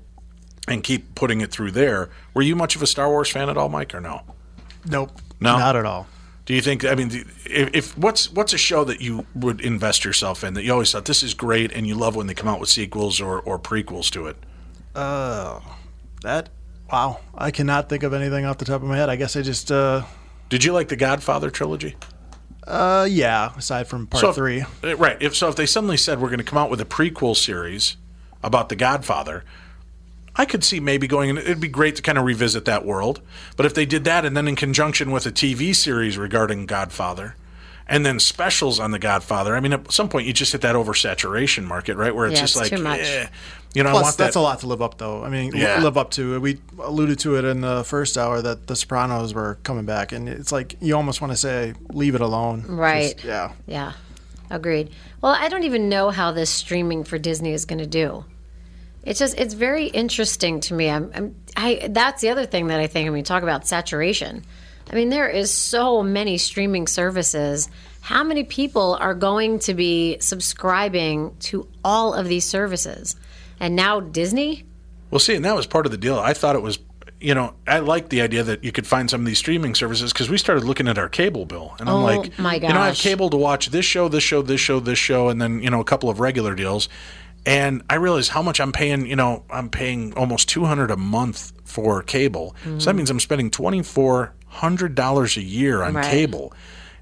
and 0.68 0.84
keep 0.84 1.14
putting 1.16 1.42
it 1.42 1.52
through 1.52 1.72
there. 1.72 2.10
Were 2.34 2.42
you 2.42 2.56
much 2.56 2.76
of 2.76 2.82
a 2.82 2.88
Star 2.88 3.10
Wars 3.10 3.30
fan 3.30 3.50
at 3.50 3.58
all, 3.58 3.70
Mike, 3.70 3.94
or 3.94 4.02
no? 4.02 4.22
Nope. 4.88 5.12
No? 5.40 5.58
Not 5.58 5.76
at 5.76 5.86
all. 5.86 6.08
Do 6.46 6.54
you 6.54 6.62
think? 6.62 6.86
I 6.86 6.94
mean, 6.96 7.10
if, 7.46 7.70
if 7.74 7.98
what's 7.98 8.32
what's 8.32 8.54
a 8.54 8.58
show 8.58 8.84
that 8.84 9.02
you 9.02 9.26
would 9.34 9.62
invest 9.62 10.06
yourself 10.06 10.44
in 10.44 10.54
that 10.54 10.64
you 10.64 10.72
always 10.72 10.92
thought 10.92 11.06
this 11.06 11.24
is 11.24 11.34
great 11.34 11.72
and 11.72 11.88
you 11.88 11.96
love 11.96 12.16
when 12.16 12.28
they 12.28 12.36
come 12.36 12.48
out 12.48 12.60
with 12.60 12.70
sequels 12.70 13.20
or, 13.20 13.40
or 13.42 13.58
prequels 13.58 14.12
to 14.12 14.28
it? 14.28 14.38
Uh, 14.94 15.60
that 16.22 16.50
wow. 16.92 17.20
I 17.36 17.50
cannot 17.52 17.90
think 17.90 18.04
of 18.04 18.14
anything 18.14 18.46
off 18.46 18.60
the 18.60 18.66
top 18.66 18.82
of 18.84 18.88
my 18.88 18.96
head. 18.96 19.10
I 19.10 19.16
guess 19.16 19.36
I 19.36 19.42
just 19.42 19.72
uh 19.72 20.04
Did 20.50 20.64
you 20.64 20.72
like 20.72 20.88
the 20.90 20.96
Godfather 20.96 21.50
trilogy? 21.50 21.96
uh 22.68 23.08
yeah, 23.10 23.52
aside 23.58 23.88
from 23.88 24.08
part 24.08 24.22
So 24.22 24.30
if- 24.30 24.36
3. 24.36 24.62
uh, 24.84 24.96
right. 24.98 25.18
If 25.20 25.36
so, 25.36 25.50
if 25.50 25.56
they 25.56 25.66
suddenly 25.66 25.98
said 25.98 26.20
we're 26.22 26.30
going 26.30 26.38
to 26.40 26.44
come 26.44 26.58
out 26.60 26.70
with 26.70 26.80
a 26.82 26.86
prequel 26.86 27.36
series 27.36 27.98
about 28.44 28.70
the 28.70 28.76
Godfather, 28.76 29.44
I 30.38 30.46
could 30.46 30.64
see 30.64 30.80
maybe 30.80 31.08
going. 31.08 31.30
and 31.30 31.40
It'd 31.40 31.60
be 31.62 31.68
great 31.68 31.96
to 31.96 32.02
kind 32.02 32.18
of 32.18 32.26
revisit 32.26 32.66
that 32.66 32.86
world. 32.86 33.22
But 33.56 33.66
if 33.66 33.74
they 33.74 33.86
did 33.86 34.04
that, 34.06 34.26
and 34.26 34.36
then 34.36 34.48
in 34.48 34.56
conjunction 34.56 35.12
with 35.12 35.26
a 35.26 35.32
TV 35.32 35.76
series 35.76 36.18
regarding 36.18 36.66
Godfather. 36.66 37.36
And 37.88 38.04
then 38.04 38.20
specials 38.20 38.80
on 38.80 38.90
the 38.90 38.98
Godfather. 38.98 39.56
I 39.56 39.60
mean, 39.60 39.72
at 39.72 39.92
some 39.92 40.10
point 40.10 40.26
you 40.26 40.34
just 40.34 40.52
hit 40.54 40.62
that 40.62 40.76
oversaturation 40.76 41.66
market, 41.66 41.96
right? 41.98 42.16
Where 42.16 42.26
it's 42.26 42.34
Yeah, 42.36 42.42
just 42.42 42.56
it's 42.60 42.72
like, 42.72 42.78
too 42.80 42.84
much. 42.84 43.00
eh, 43.02 43.28
you 43.76 43.84
know, 43.84 43.90
I 43.90 43.92
Plus, 43.92 44.04
want 44.04 44.18
that's 44.18 44.34
that. 44.34 44.40
a 44.40 44.42
lot 44.42 44.60
to 44.62 44.68
live 44.68 44.82
up, 44.82 44.98
though. 44.98 45.24
I 45.24 45.30
mean, 45.30 45.52
Yeah. 45.56 45.80
live 45.84 45.96
up 45.96 46.10
to. 46.12 46.40
We 46.42 46.58
alluded 46.80 47.20
to 47.20 47.38
it 47.38 47.46
in 47.46 47.62
the 47.62 47.84
first 47.84 48.18
hour 48.18 48.42
that 48.42 48.66
The 48.66 48.76
Sopranos 48.76 49.36
were 49.36 49.60
coming 49.62 49.86
back, 49.86 50.12
and 50.14 50.28
it's 50.28 50.52
like 50.52 50.78
you 50.82 50.96
almost 50.96 51.22
want 51.22 51.32
to 51.34 51.38
say, 51.38 51.76
leave 51.94 52.16
it 52.16 52.22
alone. 52.22 52.64
Right. 52.68 53.14
Just- 53.14 53.24
yeah. 53.24 53.52
Yeah, 53.68 53.92
agreed. 54.50 54.90
Well, 55.22 55.36
I 55.40 55.48
don't 55.48 55.64
even 55.64 55.88
know 55.88 56.10
how 56.10 56.32
this 56.32 56.50
streaming 56.50 57.04
for 57.04 57.20
Disney 57.20 57.54
is 57.54 57.66
going 57.66 57.78
to 57.80 57.86
do. 57.86 58.26
It's 59.06 59.20
just 59.20 59.38
it's 59.40 59.54
very 59.54 59.86
interesting 59.88 60.60
to 60.62 60.74
me. 60.74 60.90
I'm, 60.90 61.12
I'm 61.14 61.36
I 61.56 61.88
that's 61.92 62.22
the 62.22 62.30
other 62.30 62.46
thing 62.46 62.68
that 62.68 62.80
I 62.80 62.88
think 62.88 63.06
when 63.06 63.14
we 63.14 63.24
talk 63.24 63.44
about 63.44 63.68
saturation. 63.68 64.44
I 64.92 64.96
mean, 64.96 65.10
there 65.10 65.28
is 65.30 65.52
so 65.52 66.04
many 66.04 66.38
streaming 66.38 66.86
services. 66.88 67.70
How 68.02 68.24
many 68.24 68.44
people 68.44 68.96
are 69.00 69.16
going 69.16 69.58
to 69.60 69.74
be 69.74 70.18
subscribing 70.20 71.36
to 71.42 71.68
all 71.84 72.14
of 72.14 72.28
these 72.28 72.46
services? 72.46 73.16
And 73.60 73.76
now 73.76 74.00
Disney? 74.00 74.64
Well, 75.12 75.20
see, 75.20 75.36
and 75.36 75.46
that 75.46 75.56
was 75.56 75.66
part 75.66 75.86
of 75.86 75.92
the 75.92 75.98
deal. 75.98 76.20
I 76.20 76.34
thought 76.34 76.56
it 76.56 76.62
was, 76.62 76.78
you 77.20 77.34
know, 77.34 77.54
I 77.68 77.80
liked 77.80 78.10
the 78.10 78.22
idea 78.22 78.44
that 78.44 78.64
you 78.64 78.72
could 78.72 78.86
find 78.86 79.10
some 79.10 79.22
of 79.22 79.26
these 79.28 79.38
streaming 79.40 79.74
services 79.74 80.12
because 80.14 80.30
we 80.30 80.38
started 80.38 80.66
looking 80.66 80.88
at 80.88 80.98
our 81.00 81.10
cable 81.10 81.46
bill, 81.46 81.74
and 81.80 81.90
I'm 81.90 81.96
Oh, 81.96 82.04
like, 82.04 82.38
my 82.38 82.60
gosh. 82.60 82.68
you 82.70 82.74
know, 82.76 82.82
I 82.82 82.88
have 82.88 82.96
cable 82.98 83.30
to 83.32 83.38
watch 83.38 83.68
this 83.70 83.86
show, 83.86 84.08
this 84.08 84.24
show, 84.24 84.42
this 84.42 84.60
show, 84.60 84.80
this 84.80 85.00
show, 85.00 85.30
and 85.30 85.42
then 85.42 85.62
you 85.64 85.70
know 85.70 85.80
a 85.80 85.86
couple 85.86 86.10
of 86.10 86.20
regular 86.20 86.54
deals, 86.54 86.90
and 87.46 87.84
I 87.90 87.96
realize 87.96 88.30
how 88.30 88.42
much 88.42 88.60
I'm 88.60 88.72
paying. 88.72 89.06
You 89.06 89.16
know, 89.16 89.44
I'm 89.50 89.70
paying 89.70 90.14
almost 90.16 90.50
two 90.50 90.66
hundred 90.66 90.92
a 90.92 90.98
month 90.98 91.54
for 91.64 92.02
cable, 92.04 92.56
so 92.64 92.70
that 92.70 92.94
mm. 92.94 92.96
means 92.96 93.10
I'm 93.10 93.20
spending 93.20 93.52
twenty 93.52 93.84
four 93.84 94.34
hundred 94.48 94.96
dollars 94.96 95.38
a 95.38 95.42
year 95.42 95.84
on 95.84 95.94
Right. 95.96 96.06
cable. 96.06 96.54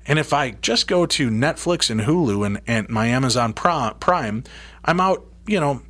And 0.05 0.19
if 0.19 0.33
I 0.33 0.51
just 0.51 0.87
go 0.87 1.05
to 1.05 1.29
Netflix 1.29 1.89
and 1.89 2.01
Hulu 2.01 2.45
and, 2.45 2.61
and 2.67 2.89
my 2.89 3.07
Amazon 3.07 3.53
Prime, 3.53 4.43
I'm 4.83 4.99
out, 4.99 5.25
you 5.47 5.59
know, 5.59 5.81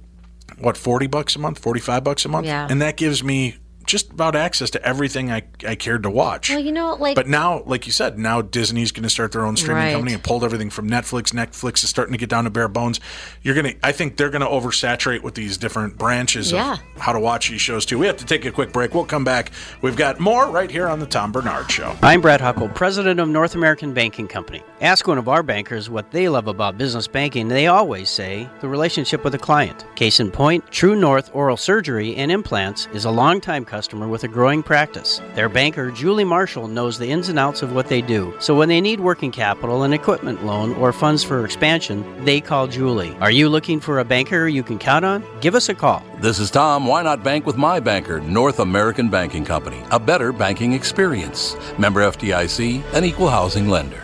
what, 0.59 0.77
40 0.77 1.07
bucks 1.07 1.35
a 1.35 1.39
month, 1.39 1.57
45 1.59 2.03
bucks 2.03 2.25
a 2.25 2.29
month? 2.29 2.45
Yeah. 2.45 2.67
And 2.69 2.81
that 2.81 2.95
gives 2.95 3.23
me 3.23 3.57
just 3.85 4.11
about 4.11 4.35
access 4.35 4.69
to 4.71 4.85
everything 4.85 5.31
I, 5.31 5.43
I 5.67 5.75
cared 5.75 6.03
to 6.03 6.09
watch. 6.09 6.49
Well, 6.49 6.59
you 6.59 6.71
know, 6.71 6.95
like 6.95 7.15
But 7.15 7.27
now, 7.27 7.63
like 7.65 7.85
you 7.85 7.91
said, 7.91 8.17
now 8.17 8.41
Disney's 8.41 8.91
going 8.91 9.03
to 9.03 9.09
start 9.09 9.31
their 9.31 9.45
own 9.45 9.57
streaming 9.57 9.83
Right. 9.83 9.91
company 9.93 10.13
and 10.13 10.23
pulled 10.23 10.43
everything 10.43 10.69
from 10.69 10.89
Netflix. 10.89 11.33
Netflix 11.33 11.83
is 11.83 11.89
starting 11.89 12.13
to 12.13 12.17
get 12.17 12.29
down 12.29 12.43
to 12.45 12.49
bare 12.49 12.67
bones. 12.67 12.99
You're 13.41 13.55
going 13.55 13.73
to, 13.73 13.75
I 13.85 13.91
think 13.91 14.17
they're 14.17 14.29
going 14.29 14.41
to 14.41 14.47
oversaturate 14.47 15.21
with 15.23 15.35
these 15.35 15.57
different 15.57 15.97
branches 15.97 16.51
Yeah. 16.51 16.73
of 16.95 17.01
how 17.01 17.11
to 17.13 17.19
watch 17.19 17.49
these 17.49 17.61
shows 17.61 17.85
too. 17.85 17.97
We 17.97 18.07
have 18.07 18.17
to 18.17 18.25
take 18.25 18.45
a 18.45 18.51
quick 18.51 18.71
break. 18.71 18.93
We'll 18.93 19.05
come 19.05 19.23
back. 19.23 19.51
We've 19.81 19.95
got 19.97 20.19
more 20.19 20.49
right 20.49 20.69
here 20.71 20.87
on 20.87 20.99
the 20.99 21.05
Tom 21.05 21.31
Barnard 21.31 21.69
Show. 21.71 21.95
I'm 22.01 22.21
Brad 22.21 22.41
Huckle, 22.41 22.69
president 22.69 23.19
of 23.19 23.27
North 23.27 23.55
American 23.55 23.93
Banking 23.93 24.27
Company. 24.27 24.61
Ask 24.81 25.07
one 25.07 25.17
of 25.17 25.27
our 25.29 25.43
bankers 25.43 25.89
what 25.89 26.11
they 26.11 26.27
love 26.29 26.47
about 26.47 26.77
business 26.77 27.07
banking. 27.07 27.47
They 27.47 27.67
always 27.67 28.09
say 28.09 28.49
the 28.61 28.67
relationship 28.67 29.23
with 29.23 29.33
the 29.33 29.39
client. 29.39 29.85
Case 29.95 30.19
in 30.19 30.31
point, 30.31 30.69
True 30.71 30.95
North 30.95 31.29
Oral 31.33 31.57
Surgery 31.57 32.15
and 32.15 32.31
Implants 32.31 32.87
is 32.93 33.05
a 33.05 33.11
longtime 33.11 33.65
customer 33.73 34.07
with 34.07 34.23
a 34.23 34.27
growing 34.27 34.61
practice. 34.61 35.19
Their 35.33 35.49
banker, 35.49 35.89
Julie 35.89 36.23
Marshall, 36.23 36.67
knows 36.67 36.99
the 36.99 37.09
ins 37.09 37.27
and 37.27 37.39
outs 37.39 37.63
of 37.63 37.73
what 37.73 37.87
they 37.87 38.03
do. 38.03 38.31
So 38.37 38.53
when 38.53 38.69
they 38.69 38.79
need 38.79 38.99
working 38.99 39.31
capital, 39.31 39.81
an 39.81 39.93
equipment 39.93 40.45
loan, 40.45 40.73
or 40.73 40.93
funds 40.93 41.23
for 41.23 41.43
expansion, 41.43 41.97
they 42.23 42.39
call 42.39 42.67
Julie. 42.67 43.17
Are 43.19 43.31
you 43.31 43.49
looking 43.49 43.79
for 43.79 43.97
a 43.97 44.05
banker 44.05 44.47
you 44.47 44.61
can 44.61 44.77
count 44.77 45.05
on? 45.05 45.25
Give 45.41 45.55
us 45.55 45.69
a 45.69 45.73
call. 45.73 46.03
This 46.19 46.37
is 46.37 46.51
Tom. 46.51 46.85
Why 46.85 47.01
not 47.01 47.23
bank 47.23 47.47
with 47.47 47.57
my 47.57 47.79
banker, 47.79 48.21
North 48.21 48.59
American 48.59 49.09
Banking 49.09 49.43
Company? 49.43 49.81
A 49.89 49.99
better 49.99 50.31
banking 50.31 50.73
experience. 50.73 51.55
Member 51.79 52.01
FDIC, 52.01 52.83
an 52.93 53.03
equal 53.03 53.29
housing 53.29 53.69
lender. 53.69 54.03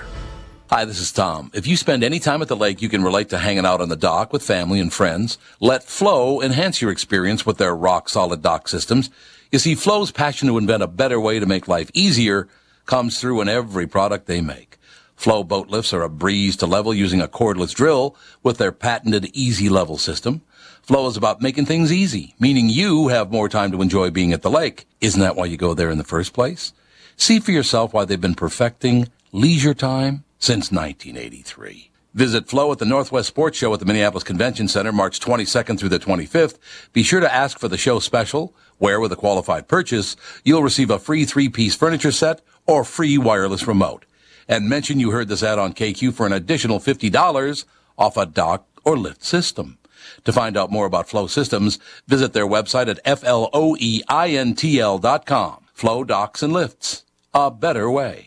Hi, 0.71 0.83
this 0.85 0.99
is 0.99 1.11
Tom. 1.11 1.51
If 1.53 1.67
you 1.67 1.77
spend 1.77 2.03
any 2.03 2.17
time 2.17 2.41
at 2.41 2.47
the 2.47 2.55
lake, 2.55 2.81
you 2.81 2.89
can 2.89 3.03
relate 3.03 3.29
to 3.29 3.37
hanging 3.37 3.67
out 3.67 3.81
on 3.81 3.89
the 3.89 3.95
dock 3.95 4.33
with 4.33 4.41
family 4.41 4.79
and 4.79 4.91
friends. 4.91 5.37
Let 5.59 5.83
Floe 5.83 6.41
enhance 6.41 6.81
your 6.81 6.89
experience 6.89 7.45
with 7.45 7.57
their 7.57 7.75
rock 7.75 8.09
solid 8.09 8.41
dock 8.41 8.67
systems. 8.67 9.11
You 9.51 9.57
see, 9.57 9.73
Floe's 9.73 10.11
passion 10.11 10.47
to 10.47 10.59
invent 10.59 10.83
a 10.83 10.87
better 10.87 11.19
way 11.19 11.39
to 11.39 11.45
make 11.47 11.67
life 11.67 11.89
easier 11.95 12.47
comes 12.85 13.19
through 13.19 13.41
in 13.41 13.49
every 13.49 13.87
product 13.87 14.27
they 14.27 14.41
make. 14.41 14.77
Floe 15.15 15.43
boat 15.43 15.69
lifts 15.69 15.91
are 15.91 16.03
a 16.03 16.09
breeze 16.09 16.55
to 16.57 16.67
level 16.67 16.93
using 16.93 17.19
a 17.19 17.27
cordless 17.27 17.73
drill 17.73 18.15
with 18.43 18.59
their 18.59 18.71
patented 18.71 19.25
easy 19.33 19.67
level 19.67 19.97
system. 19.97 20.41
Floe 20.83 21.07
is 21.07 21.17
about 21.17 21.41
making 21.41 21.65
things 21.65 21.91
easy, 21.91 22.35
meaning 22.39 22.69
you 22.69 23.07
have 23.07 23.31
more 23.31 23.49
time 23.49 23.71
to 23.71 23.81
enjoy 23.81 24.11
being 24.11 24.33
at 24.33 24.43
the 24.43 24.51
lake. 24.51 24.85
Isn't 25.01 25.21
that 25.21 25.35
why 25.35 25.45
you 25.45 25.57
go 25.57 25.73
there 25.73 25.89
in 25.89 25.97
the 25.97 26.03
first 26.03 26.31
place? 26.31 26.71
See 27.17 27.39
for 27.39 27.51
yourself 27.51 27.91
why 27.91 28.05
they've 28.05 28.21
been 28.21 28.35
perfecting 28.35 29.09
leisure 29.31 29.73
time 29.73 30.25
since 30.37 30.71
1983. 30.71 31.88
Visit 32.13 32.47
Floe 32.47 32.71
at 32.71 32.79
the 32.79 32.85
Northwest 32.85 33.27
Sports 33.27 33.57
Show 33.57 33.71
at 33.73 33.79
the 33.79 33.85
Minneapolis 33.85 34.23
Convention 34.23 34.67
Center 34.67 34.91
March 34.91 35.19
22nd 35.19 35.77
through 35.77 35.89
the 35.89 35.99
25th. 35.99 36.57
Be 36.91 37.03
sure 37.03 37.19
to 37.19 37.31
ask 37.31 37.59
for 37.59 37.67
the 37.67 37.77
show 37.77 37.99
special, 37.99 38.55
where 38.79 38.99
with 38.99 39.11
a 39.11 39.15
qualified 39.15 39.67
purchase, 39.67 40.15
you'll 40.43 40.63
receive 40.63 40.89
a 40.89 40.97
free 40.97 41.23
three-piece 41.23 41.75
furniture 41.75 42.11
set 42.11 42.41
or 42.65 42.83
free 42.83 43.17
wireless 43.19 43.67
remote. 43.67 44.05
And 44.47 44.67
mention 44.67 44.99
you 44.99 45.11
heard 45.11 45.27
this 45.27 45.43
ad 45.43 45.59
on 45.59 45.73
KQ 45.73 46.13
for 46.13 46.25
an 46.25 46.33
additional 46.33 46.79
$50 46.79 47.65
off 47.97 48.17
a 48.17 48.25
dock 48.25 48.65
or 48.83 48.97
lift 48.97 49.23
system. 49.23 49.77
To 50.25 50.33
find 50.33 50.57
out 50.57 50.71
more 50.71 50.87
about 50.87 51.07
Floe 51.07 51.27
Systems, 51.27 51.77
visit 52.07 52.33
their 52.33 52.47
website 52.47 52.87
at 52.87 53.03
floeintl 53.05 55.01
dot 55.01 55.25
com. 55.27 55.65
Floe 55.73 56.03
Docks 56.03 56.41
and 56.41 56.51
Lifts. 56.53 57.03
A 57.33 57.51
better 57.51 57.91
way. 57.91 58.23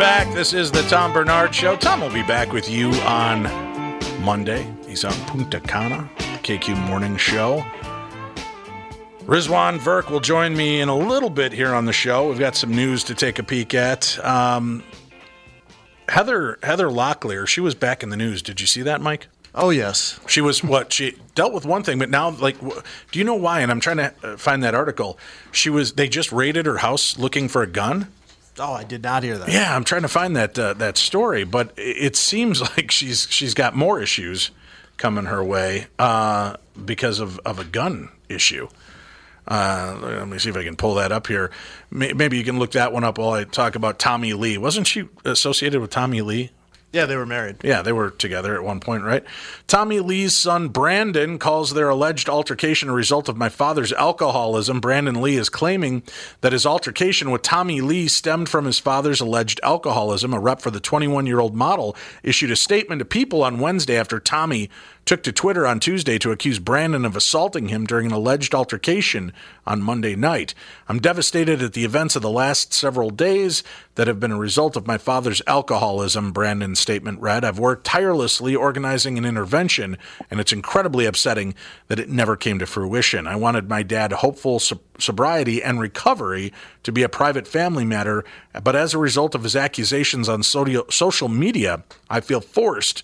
Back. 0.00 0.32
This 0.32 0.54
is 0.54 0.70
the 0.72 0.80
Tom 0.84 1.12
Barnard 1.12 1.54
Show. 1.54 1.76
Tom 1.76 2.00
will 2.00 2.10
be 2.10 2.22
back 2.22 2.54
with 2.54 2.70
you 2.70 2.88
on 3.02 3.42
Monday. 4.24 4.66
He's 4.88 5.04
on 5.04 5.12
Punta 5.26 5.60
Cana, 5.60 6.08
the 6.16 6.38
KQ 6.38 6.74
Morning 6.88 7.18
Show. 7.18 7.62
Rizwan 9.26 9.78
Virk 9.78 10.08
will 10.08 10.20
join 10.20 10.56
me 10.56 10.80
in 10.80 10.88
a 10.88 10.96
little 10.96 11.28
bit 11.28 11.52
here 11.52 11.74
on 11.74 11.84
the 11.84 11.92
show. 11.92 12.30
We've 12.30 12.38
got 12.38 12.56
some 12.56 12.74
news 12.74 13.04
to 13.04 13.14
take 13.14 13.38
a 13.38 13.42
peek 13.42 13.74
at. 13.74 14.18
Um, 14.24 14.82
Heather 16.08 16.58
Heather 16.62 16.88
Locklear, 16.88 17.46
she 17.46 17.60
was 17.60 17.74
back 17.74 18.02
in 18.02 18.08
the 18.08 18.16
news. 18.16 18.40
Did 18.40 18.58
you 18.58 18.66
see 18.66 18.80
that, 18.80 19.02
Mike? 19.02 19.26
Oh 19.54 19.68
yes, 19.68 20.18
She 20.26 20.40
was 20.40 20.64
what? 20.64 20.94
She 20.94 21.16
dealt 21.34 21.52
with 21.52 21.66
one 21.66 21.82
thing, 21.82 21.98
but 21.98 22.08
now, 22.08 22.30
like, 22.30 22.58
do 22.58 23.18
you 23.18 23.24
know 23.24 23.34
why? 23.34 23.60
And 23.60 23.70
I'm 23.70 23.80
trying 23.80 23.98
to 23.98 24.14
uh, 24.22 24.36
find 24.38 24.62
that 24.62 24.74
article. 24.74 25.18
She 25.52 25.68
was. 25.68 25.92
They 25.92 26.08
just 26.08 26.32
raided 26.32 26.64
her 26.64 26.78
house 26.78 27.18
looking 27.18 27.48
for 27.48 27.62
a 27.62 27.66
gun. 27.66 28.10
Oh, 28.60 28.72
I 28.72 28.84
did 28.84 29.02
not 29.02 29.22
hear 29.22 29.38
that. 29.38 29.48
Yeah, 29.48 29.74
I'm 29.74 29.84
trying 29.84 30.02
to 30.02 30.08
find 30.08 30.36
that 30.36 30.58
uh, 30.58 30.74
that 30.74 30.96
story, 30.96 31.44
but 31.44 31.72
it 31.76 32.16
seems 32.16 32.60
like 32.76 32.90
she's 32.90 33.26
she's 33.30 33.54
got 33.54 33.74
more 33.74 34.00
issues 34.00 34.50
coming 34.96 35.24
her 35.24 35.42
way 35.42 35.86
uh, 35.98 36.56
because 36.84 37.20
of, 37.20 37.38
of 37.40 37.58
a 37.58 37.64
gun 37.64 38.10
issue. 38.28 38.68
Uh, 39.48 39.98
let 40.00 40.28
me 40.28 40.38
see 40.38 40.50
if 40.50 40.56
I 40.56 40.62
can 40.62 40.76
pull 40.76 40.94
that 40.94 41.10
up 41.10 41.26
here. 41.26 41.50
Maybe 41.90 42.36
you 42.36 42.44
can 42.44 42.58
look 42.58 42.72
that 42.72 42.92
one 42.92 43.02
up 43.02 43.18
while 43.18 43.30
I 43.30 43.44
talk 43.44 43.74
about 43.74 43.98
Tommy 43.98 44.32
Lee. 44.32 44.58
Wasn't 44.58 44.86
she 44.86 45.08
associated 45.24 45.80
with 45.80 45.90
Tommy 45.90 46.20
Lee? 46.20 46.50
Yeah, 46.92 47.06
they 47.06 47.16
were 47.16 47.26
married. 47.26 47.58
Yeah, 47.62 47.82
they 47.82 47.92
were 47.92 48.10
together 48.10 48.56
at 48.56 48.64
one 48.64 48.80
point, 48.80 49.04
right? 49.04 49.24
Tommy 49.68 50.00
Lee's 50.00 50.36
son 50.36 50.68
Brandon 50.68 51.38
calls 51.38 51.72
their 51.72 51.88
alleged 51.88 52.28
altercation 52.28 52.88
a 52.88 52.92
result 52.92 53.28
of 53.28 53.36
my 53.36 53.48
father's 53.48 53.92
alcoholism. 53.92 54.80
Brandon 54.80 55.22
Lee 55.22 55.36
is 55.36 55.48
claiming 55.48 56.02
that 56.40 56.52
his 56.52 56.66
altercation 56.66 57.30
with 57.30 57.42
Tommy 57.42 57.80
Lee 57.80 58.08
stemmed 58.08 58.48
from 58.48 58.64
his 58.64 58.80
father's 58.80 59.20
alleged 59.20 59.60
alcoholism. 59.62 60.34
A 60.34 60.40
rep 60.40 60.60
for 60.60 60.72
the 60.72 60.80
21 60.80 61.26
year 61.26 61.38
old 61.38 61.54
model 61.54 61.94
issued 62.24 62.50
a 62.50 62.56
statement 62.56 62.98
to 62.98 63.04
people 63.04 63.44
on 63.44 63.60
Wednesday 63.60 63.96
after 63.96 64.18
Tommy 64.18 64.68
took 65.04 65.22
to 65.24 65.32
Twitter 65.32 65.66
on 65.66 65.80
Tuesday 65.80 66.18
to 66.18 66.30
accuse 66.30 66.58
Brandon 66.58 67.04
of 67.04 67.16
assaulting 67.16 67.68
him 67.68 67.84
during 67.84 68.06
an 68.06 68.12
alleged 68.12 68.54
altercation 68.54 69.32
on 69.66 69.82
Monday 69.82 70.14
night. 70.14 70.54
I'm 70.88 71.00
devastated 71.00 71.62
at 71.62 71.72
the 71.72 71.84
events 71.84 72.14
of 72.14 72.22
the 72.22 72.30
last 72.30 72.72
several 72.72 73.10
days 73.10 73.64
that 73.96 74.06
have 74.06 74.20
been 74.20 74.30
a 74.30 74.38
result 74.38 74.76
of 74.76 74.86
my 74.86 74.98
father's 74.98 75.42
alcoholism, 75.46 76.32
Brandon's 76.32 76.78
statement 76.78 77.20
read. 77.20 77.44
I've 77.44 77.58
worked 77.58 77.84
tirelessly 77.84 78.54
organizing 78.54 79.18
an 79.18 79.24
intervention, 79.24 79.98
and 80.30 80.38
it's 80.38 80.52
incredibly 80.52 81.06
upsetting 81.06 81.54
that 81.88 81.98
it 81.98 82.08
never 82.08 82.36
came 82.36 82.58
to 82.60 82.66
fruition. 82.66 83.26
I 83.26 83.36
wanted 83.36 83.68
my 83.68 83.82
dad 83.82 84.12
hopeful 84.12 84.60
sob- 84.60 84.80
sobriety 84.98 85.62
and 85.62 85.80
recovery 85.80 86.52
to 86.84 86.92
be 86.92 87.02
a 87.02 87.08
private 87.08 87.48
family 87.48 87.84
matter, 87.84 88.24
but 88.62 88.76
as 88.76 88.94
a 88.94 88.98
result 88.98 89.34
of 89.34 89.42
his 89.42 89.56
accusations 89.56 90.28
on 90.28 90.42
social 90.42 91.28
media, 91.28 91.82
I 92.08 92.20
feel 92.20 92.40
forced 92.40 93.02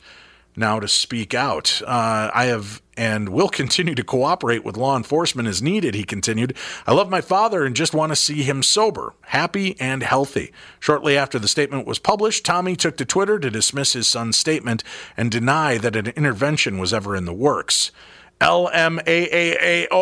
now 0.57 0.81
to 0.81 0.89
speak 0.89 1.35
out. 1.35 1.83
Uh, 1.87 2.31
I 2.35 2.47
have 2.47 2.83
and 2.97 3.29
will 3.29 3.49
continue 3.49 3.95
to 3.95 4.03
cooperate 4.03 4.65
with 4.65 4.77
law 4.77 4.97
enforcement 4.97 5.47
as 5.49 5.61
needed, 5.61 5.95
he 5.95 6.05
continued. 6.05 6.57
I 6.87 6.95
love 6.95 7.11
my 7.11 7.21
father 7.21 7.65
and 7.65 7.77
just 7.77 7.93
want 7.93 8.11
to 8.11 8.17
see 8.17 8.43
him 8.43 8.63
sober, 8.63 9.13
happy, 9.27 9.79
and 9.79 10.03
healthy. 10.03 10.51
Shortly 10.81 11.17
after 11.17 11.39
the 11.39 11.49
statement 11.49 11.87
was 11.87 11.99
published, 11.99 12.47
Tommy 12.47 12.75
took 12.75 12.97
to 12.97 13.05
Twitter 13.05 13.39
to 13.39 13.51
dismiss 13.51 13.93
his 13.93 14.09
son's 14.09 14.39
statement 14.39 14.83
and 15.17 15.31
deny 15.31 15.77
that 15.77 15.95
an 15.95 16.07
intervention 16.09 16.79
was 16.79 16.95
ever 16.95 17.15
in 17.15 17.27
the 17.27 17.35
works. 17.35 17.93
LMAAAO. 18.41 19.95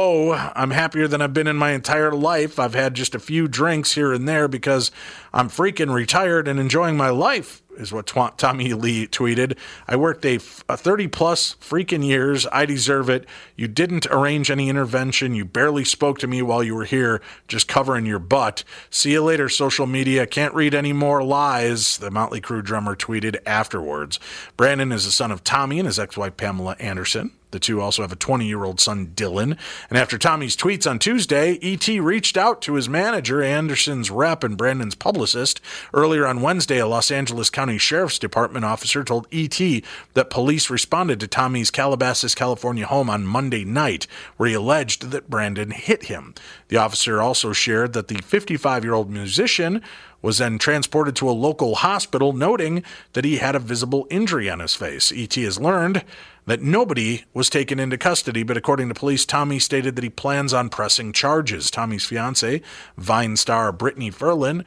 I'm 0.56 0.70
happier 0.72 1.06
than 1.06 1.22
I've 1.22 1.32
been 1.34 1.46
in 1.46 1.56
my 1.56 1.70
entire 1.70 2.10
life. 2.12 2.58
I've 2.58 2.74
had 2.74 2.94
just 2.94 3.14
a 3.14 3.20
few 3.20 3.46
drinks 3.46 3.92
here 3.92 4.12
and 4.12 4.28
there 4.28 4.48
because 4.48 4.90
I'm 5.32 5.48
freaking 5.48 5.94
retired 5.94 6.48
and 6.48 6.58
enjoying 6.58 6.96
my 6.96 7.10
life, 7.10 7.62
is 7.76 7.92
what 7.92 8.06
Twa- 8.06 8.32
Tommy 8.36 8.72
Lee 8.72 9.06
tweeted. 9.06 9.56
I 9.86 9.96
worked 9.96 10.24
a, 10.24 10.36
f- 10.36 10.64
a 10.68 10.76
30 10.76 11.08
plus 11.08 11.54
freaking 11.60 12.04
years. 12.04 12.46
I 12.52 12.66
deserve 12.66 13.08
it. 13.10 13.26
You 13.56 13.68
didn't 13.68 14.06
arrange 14.06 14.50
any 14.50 14.68
intervention. 14.68 15.34
You 15.34 15.44
barely 15.44 15.84
spoke 15.84 16.18
to 16.18 16.26
me 16.26 16.42
while 16.42 16.62
you 16.62 16.74
were 16.74 16.84
here, 16.84 17.20
just 17.48 17.68
covering 17.68 18.06
your 18.06 18.18
butt. 18.18 18.64
See 18.90 19.12
you 19.12 19.22
later, 19.22 19.48
social 19.48 19.86
media. 19.86 20.26
Can't 20.26 20.54
read 20.54 20.74
any 20.74 20.92
more 20.92 21.22
lies, 21.22 21.98
the 21.98 22.10
Motley 22.10 22.40
Crue 22.40 22.64
drummer 22.64 22.96
tweeted 22.96 23.36
afterwards. 23.46 24.18
Brandon 24.56 24.92
is 24.92 25.04
the 25.04 25.12
son 25.12 25.30
of 25.30 25.44
Tommy 25.44 25.78
and 25.78 25.86
his 25.86 25.98
ex 25.98 26.16
wife, 26.16 26.36
Pamela 26.36 26.76
Anderson. 26.78 27.32
The 27.54 27.60
two 27.60 27.80
also 27.80 28.02
have 28.02 28.10
a 28.10 28.16
20 28.16 28.48
year 28.48 28.64
old 28.64 28.80
son, 28.80 29.12
Dylan. 29.14 29.56
And 29.88 29.96
after 29.96 30.18
Tommy's 30.18 30.56
tweets 30.56 30.90
on 30.90 30.98
Tuesday, 30.98 31.52
E.T. 31.62 32.00
reached 32.00 32.36
out 32.36 32.60
to 32.62 32.74
his 32.74 32.88
manager, 32.88 33.44
Anderson's 33.44 34.10
rep, 34.10 34.42
and 34.42 34.58
Brandon's 34.58 34.96
publicist. 34.96 35.60
Earlier 35.92 36.26
on 36.26 36.42
Wednesday, 36.42 36.78
a 36.78 36.86
Los 36.88 37.12
Angeles 37.12 37.50
County 37.50 37.78
Sheriff's 37.78 38.18
Department 38.18 38.64
officer 38.64 39.04
told 39.04 39.28
E.T. 39.30 39.84
that 40.14 40.30
police 40.30 40.68
responded 40.68 41.20
to 41.20 41.28
Tommy's 41.28 41.70
Calabasas, 41.70 42.34
California 42.34 42.86
home 42.86 43.08
on 43.08 43.24
Monday 43.24 43.64
night, 43.64 44.08
where 44.36 44.48
he 44.48 44.56
alleged 44.56 45.12
that 45.12 45.30
Brandon 45.30 45.70
hit 45.70 46.06
him. 46.06 46.34
The 46.66 46.78
officer 46.78 47.22
also 47.22 47.52
shared 47.52 47.92
that 47.92 48.08
the 48.08 48.20
55 48.20 48.82
year 48.82 48.94
old 48.94 49.10
musician 49.10 49.80
was 50.24 50.38
then 50.38 50.56
transported 50.58 51.14
to 51.14 51.28
a 51.28 51.32
local 51.32 51.74
hospital, 51.74 52.32
noting 52.32 52.82
that 53.12 53.26
he 53.26 53.36
had 53.36 53.54
a 53.54 53.58
visible 53.58 54.06
injury 54.08 54.48
on 54.48 54.58
his 54.58 54.74
face. 54.74 55.12
ET 55.14 55.34
has 55.34 55.60
learned 55.60 56.02
that 56.46 56.62
nobody 56.62 57.26
was 57.34 57.50
taken 57.50 57.78
into 57.78 57.98
custody, 57.98 58.42
but 58.42 58.56
according 58.56 58.88
to 58.88 58.94
police, 58.94 59.26
Tommy 59.26 59.58
stated 59.58 59.96
that 59.96 60.02
he 60.02 60.08
plans 60.08 60.54
on 60.54 60.70
pressing 60.70 61.12
charges. 61.12 61.70
Tommy's 61.70 62.06
fiancee, 62.06 62.62
Vine 62.96 63.36
star 63.36 63.70
Brittany 63.70 64.10
Furlan, 64.10 64.64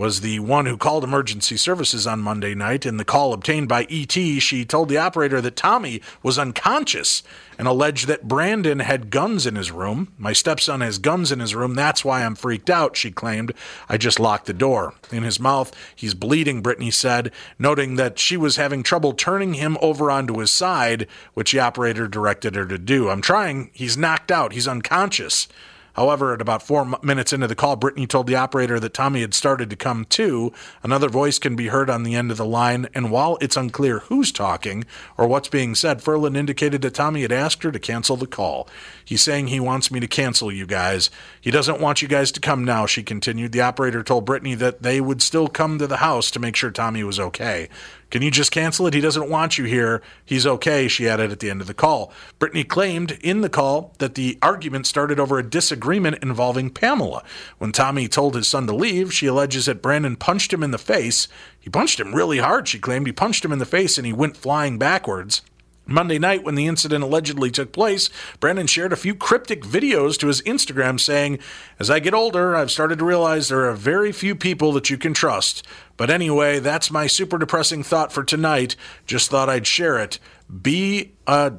was 0.00 0.22
the 0.22 0.38
one 0.38 0.64
who 0.64 0.78
called 0.78 1.04
emergency 1.04 1.58
services 1.58 2.06
on 2.06 2.18
Monday 2.18 2.54
night. 2.54 2.86
In 2.86 2.96
the 2.96 3.04
call 3.04 3.34
obtained 3.34 3.68
by 3.68 3.86
ET, 3.90 4.12
she 4.12 4.64
told 4.64 4.88
the 4.88 4.96
operator 4.96 5.42
that 5.42 5.56
Tommy 5.56 6.00
was 6.22 6.38
unconscious 6.38 7.22
and 7.58 7.68
alleged 7.68 8.06
that 8.06 8.26
Brandon 8.26 8.78
had 8.78 9.10
guns 9.10 9.44
in 9.44 9.56
his 9.56 9.70
room. 9.70 10.10
My 10.16 10.32
stepson 10.32 10.80
has 10.80 10.96
guns 10.96 11.30
in 11.30 11.38
his 11.40 11.54
room. 11.54 11.74
That's 11.74 12.02
why 12.02 12.24
I'm 12.24 12.34
freaked 12.34 12.70
out, 12.70 12.96
she 12.96 13.10
claimed. 13.10 13.52
I 13.90 13.98
just 13.98 14.18
locked 14.18 14.46
the 14.46 14.54
door. 14.54 14.94
In 15.12 15.22
his 15.22 15.38
mouth, 15.38 15.70
he's 15.94 16.14
bleeding, 16.14 16.62
Brittany 16.62 16.90
said, 16.90 17.30
noting 17.58 17.96
that 17.96 18.18
she 18.18 18.38
was 18.38 18.56
having 18.56 18.82
trouble 18.82 19.12
turning 19.12 19.52
him 19.52 19.76
over 19.82 20.10
onto 20.10 20.38
his 20.38 20.50
side, 20.50 21.08
which 21.34 21.52
the 21.52 21.60
operator 21.60 22.08
directed 22.08 22.54
her 22.54 22.64
to 22.64 22.78
do. 22.78 23.10
I'm 23.10 23.20
trying. 23.20 23.68
He's 23.74 23.98
knocked 23.98 24.32
out. 24.32 24.54
He's 24.54 24.66
unconscious. 24.66 25.46
However, 25.94 26.34
at 26.34 26.40
about 26.40 26.62
four 26.62 26.86
minutes 27.02 27.32
into 27.32 27.46
the 27.46 27.54
call, 27.54 27.76
Brittany 27.76 28.06
told 28.06 28.26
the 28.26 28.36
operator 28.36 28.78
that 28.80 28.94
Tommy 28.94 29.20
had 29.20 29.34
started 29.34 29.70
to 29.70 29.76
come 29.76 30.04
to. 30.06 30.52
Another 30.82 31.08
voice 31.08 31.38
can 31.38 31.56
be 31.56 31.68
heard 31.68 31.90
on 31.90 32.02
the 32.02 32.14
end 32.14 32.30
of 32.30 32.36
the 32.36 32.44
line, 32.44 32.88
and 32.94 33.10
while 33.10 33.38
it's 33.40 33.56
unclear 33.56 34.00
who's 34.00 34.32
talking 34.32 34.84
or 35.16 35.26
what's 35.26 35.48
being 35.48 35.74
said, 35.74 36.00
Furlan 36.00 36.36
indicated 36.36 36.82
that 36.82 36.94
Tommy 36.94 37.22
had 37.22 37.32
asked 37.32 37.62
her 37.62 37.72
to 37.72 37.78
cancel 37.78 38.16
the 38.16 38.26
call. 38.26 38.68
He's 39.04 39.22
saying 39.22 39.48
he 39.48 39.60
wants 39.60 39.90
me 39.90 40.00
to 40.00 40.06
cancel 40.06 40.52
you 40.52 40.66
guys. 40.66 41.10
He 41.40 41.50
doesn't 41.50 41.80
want 41.80 42.02
you 42.02 42.08
guys 42.08 42.30
to 42.32 42.40
come 42.40 42.64
now, 42.64 42.86
she 42.86 43.02
continued. 43.02 43.52
The 43.52 43.60
operator 43.60 44.02
told 44.02 44.24
Brittany 44.24 44.54
that 44.56 44.82
they 44.82 45.00
would 45.00 45.22
still 45.22 45.48
come 45.48 45.78
to 45.78 45.86
the 45.86 45.98
house 45.98 46.30
to 46.30 46.40
make 46.40 46.56
sure 46.56 46.70
Tommy 46.70 47.02
was 47.02 47.18
okay. 47.18 47.68
Can 48.10 48.22
you 48.22 48.30
just 48.30 48.50
cancel 48.50 48.86
it? 48.86 48.94
He 48.94 49.00
doesn't 49.00 49.30
want 49.30 49.56
you 49.56 49.64
here. 49.64 50.02
He's 50.24 50.46
okay, 50.46 50.88
she 50.88 51.08
added 51.08 51.30
at 51.30 51.38
the 51.38 51.48
end 51.48 51.60
of 51.60 51.68
the 51.68 51.74
call. 51.74 52.12
Brittany 52.38 52.64
claimed 52.64 53.12
in 53.22 53.40
the 53.40 53.48
call 53.48 53.94
that 53.98 54.16
the 54.16 54.36
argument 54.42 54.86
started 54.86 55.20
over 55.20 55.38
a 55.38 55.48
disagreement 55.48 56.18
involving 56.22 56.70
Pamela. 56.70 57.22
When 57.58 57.70
Tommy 57.70 58.08
told 58.08 58.34
his 58.34 58.48
son 58.48 58.66
to 58.66 58.74
leave, 58.74 59.14
she 59.14 59.26
alleges 59.26 59.66
that 59.66 59.82
Brandon 59.82 60.16
punched 60.16 60.52
him 60.52 60.64
in 60.64 60.72
the 60.72 60.78
face. 60.78 61.28
He 61.58 61.70
punched 61.70 62.00
him 62.00 62.14
really 62.14 62.38
hard, 62.38 62.66
she 62.66 62.80
claimed. 62.80 63.06
He 63.06 63.12
punched 63.12 63.44
him 63.44 63.52
in 63.52 63.60
the 63.60 63.66
face 63.66 63.96
and 63.96 64.06
he 64.06 64.12
went 64.12 64.36
flying 64.36 64.76
backwards. 64.76 65.42
Monday 65.90 66.20
night, 66.20 66.44
when 66.44 66.54
the 66.54 66.68
incident 66.68 67.02
allegedly 67.02 67.50
took 67.50 67.72
place, 67.72 68.10
Brandon 68.38 68.68
shared 68.68 68.92
a 68.92 68.96
few 68.96 69.12
cryptic 69.14 69.62
videos 69.62 70.16
to 70.18 70.28
his 70.28 70.40
Instagram 70.42 71.00
saying, 71.00 71.40
As 71.80 71.90
I 71.90 71.98
get 71.98 72.14
older, 72.14 72.54
I've 72.54 72.70
started 72.70 73.00
to 73.00 73.04
realize 73.04 73.48
there 73.48 73.68
are 73.68 73.74
very 73.74 74.12
few 74.12 74.36
people 74.36 74.70
that 74.72 74.88
you 74.88 74.96
can 74.96 75.14
trust. 75.14 75.66
But 76.00 76.08
anyway, 76.08 76.60
that's 76.60 76.90
my 76.90 77.06
super 77.06 77.36
depressing 77.36 77.82
thought 77.82 78.10
for 78.10 78.24
tonight. 78.24 78.74
Just 79.04 79.28
thought 79.30 79.50
I'd 79.50 79.66
share 79.66 79.98
it. 79.98 80.18
Be 80.62 81.12
a 81.26 81.52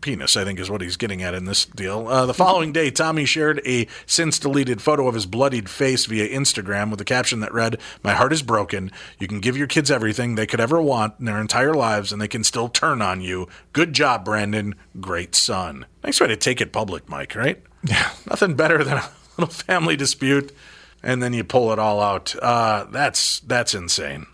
penis, 0.00 0.36
I 0.36 0.42
think 0.42 0.58
is 0.58 0.68
what 0.68 0.80
he's 0.80 0.96
getting 0.96 1.22
at 1.22 1.32
in 1.32 1.44
this 1.44 1.64
deal. 1.64 2.08
Uh, 2.08 2.26
the 2.26 2.34
following 2.34 2.72
day, 2.72 2.90
Tommy 2.90 3.24
shared 3.24 3.62
a 3.64 3.86
since 4.04 4.40
deleted 4.40 4.82
photo 4.82 5.06
of 5.06 5.14
his 5.14 5.26
bloodied 5.26 5.70
face 5.70 6.06
via 6.06 6.28
Instagram 6.28 6.90
with 6.90 7.00
a 7.00 7.04
caption 7.04 7.38
that 7.38 7.54
read, 7.54 7.78
My 8.02 8.14
heart 8.14 8.32
is 8.32 8.42
broken. 8.42 8.90
You 9.20 9.28
can 9.28 9.38
give 9.38 9.56
your 9.56 9.68
kids 9.68 9.92
everything 9.92 10.34
they 10.34 10.44
could 10.48 10.58
ever 10.58 10.82
want 10.82 11.14
in 11.20 11.26
their 11.26 11.40
entire 11.40 11.74
lives, 11.74 12.12
and 12.12 12.20
they 12.20 12.26
can 12.26 12.42
still 12.42 12.68
turn 12.68 13.00
on 13.00 13.20
you. 13.20 13.46
Good 13.72 13.92
job, 13.92 14.24
Brandon. 14.24 14.74
Great 14.98 15.36
son. 15.36 15.86
Nice 16.02 16.20
way 16.20 16.26
to 16.26 16.36
take 16.36 16.60
it 16.60 16.72
public, 16.72 17.08
Mike, 17.08 17.36
right? 17.36 17.62
Yeah. 17.84 18.10
Nothing 18.28 18.56
better 18.56 18.82
than 18.82 18.98
a 18.98 19.08
little 19.38 19.54
family 19.54 19.94
dispute, 19.94 20.50
and 21.02 21.22
then 21.22 21.32
you 21.32 21.44
pull 21.44 21.72
it 21.72 21.78
all 21.78 22.00
out. 22.00 22.34
Uh, 22.40 22.84
that's 22.90 23.40
that's 23.40 23.74
insane. 23.74 24.26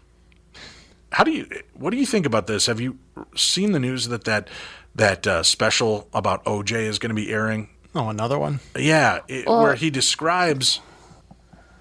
How 1.12 1.24
do 1.24 1.31
you? 1.31 1.48
What 1.74 1.90
do 1.90 1.96
you 1.96 2.07
think 2.07 2.27
about 2.27 2.46
this? 2.46 2.66
Have 2.66 2.81
you 2.81 2.98
seen 3.37 3.72
the 3.72 3.79
news 3.81 4.09
that 4.09 4.24
that 4.24 4.48
that 4.94 5.27
uh, 5.27 5.42
special 5.42 6.09
about 6.12 6.44
OJ 6.44 6.72
is 6.72 6.98
going 6.98 7.11
to 7.11 7.14
be 7.14 7.31
airing? 7.33 7.68
Oh, 7.94 8.09
another 8.09 8.38
one? 8.38 8.61
Yeah, 8.77 9.20
it, 9.29 9.46
Well- 9.46 9.62
where 9.62 9.74
he 9.77 9.90
describes 9.90 10.81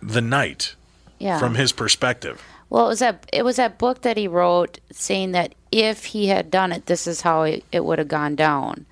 the 0.02 0.22
night 0.22 0.76
Yeah. 1.18 1.40
from 1.40 1.56
his 1.56 1.72
perspective. 1.72 2.42
Well, 2.70 2.86
it 2.86 2.90
was 2.90 3.00
that 3.00 3.26
it 3.34 3.44
was 3.46 3.56
that 3.58 3.78
book 3.78 4.02
that 4.02 4.18
he 4.18 4.28
wrote 4.28 4.80
saying 4.92 5.32
that 5.34 5.54
if 5.72 6.06
he 6.06 6.28
had 6.28 6.50
done 6.52 6.72
it, 6.72 6.86
this 6.88 7.08
is 7.08 7.22
how 7.22 7.44
it, 7.44 7.64
it 7.72 7.86
would 7.86 8.00
have 8.00 8.08
gone 8.08 8.36
down. 8.36 8.86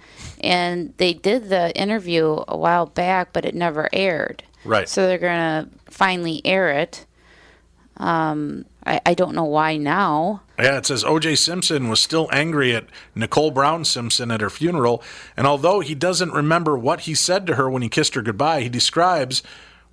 And 0.43 0.93
they 0.97 1.13
did 1.13 1.49
the 1.49 1.75
interview 1.79 2.43
a 2.47 2.57
while 2.57 2.85
back, 2.87 3.33
but 3.33 3.45
it 3.45 3.53
never 3.55 3.89
aired. 3.93 4.43
Right. 4.63 4.87
So 4.87 5.07
they're 5.07 5.17
gonna 5.17 5.69
finally 5.89 6.41
air 6.45 6.69
it. 6.69 7.05
Um, 7.97 8.65
I, 8.85 8.99
I 9.05 9.13
don't 9.13 9.35
know 9.35 9.45
why 9.45 9.77
now. 9.77 10.41
Yeah, 10.57 10.77
it 10.77 10.85
says 10.85 11.03
O.J. 11.03 11.35
Simpson 11.35 11.87
was 11.89 11.99
still 11.99 12.27
angry 12.31 12.75
at 12.75 12.85
Nicole 13.13 13.51
Brown 13.51 13.85
Simpson 13.85 14.31
at 14.31 14.41
her 14.41 14.49
funeral, 14.49 15.03
and 15.37 15.45
although 15.45 15.81
he 15.81 15.93
doesn't 15.93 16.31
remember 16.31 16.77
what 16.77 17.01
he 17.01 17.13
said 17.13 17.45
to 17.47 17.55
her 17.55 17.69
when 17.69 17.81
he 17.81 17.89
kissed 17.89 18.15
her 18.15 18.21
goodbye, 18.21 18.61
he 18.61 18.69
describes 18.69 19.43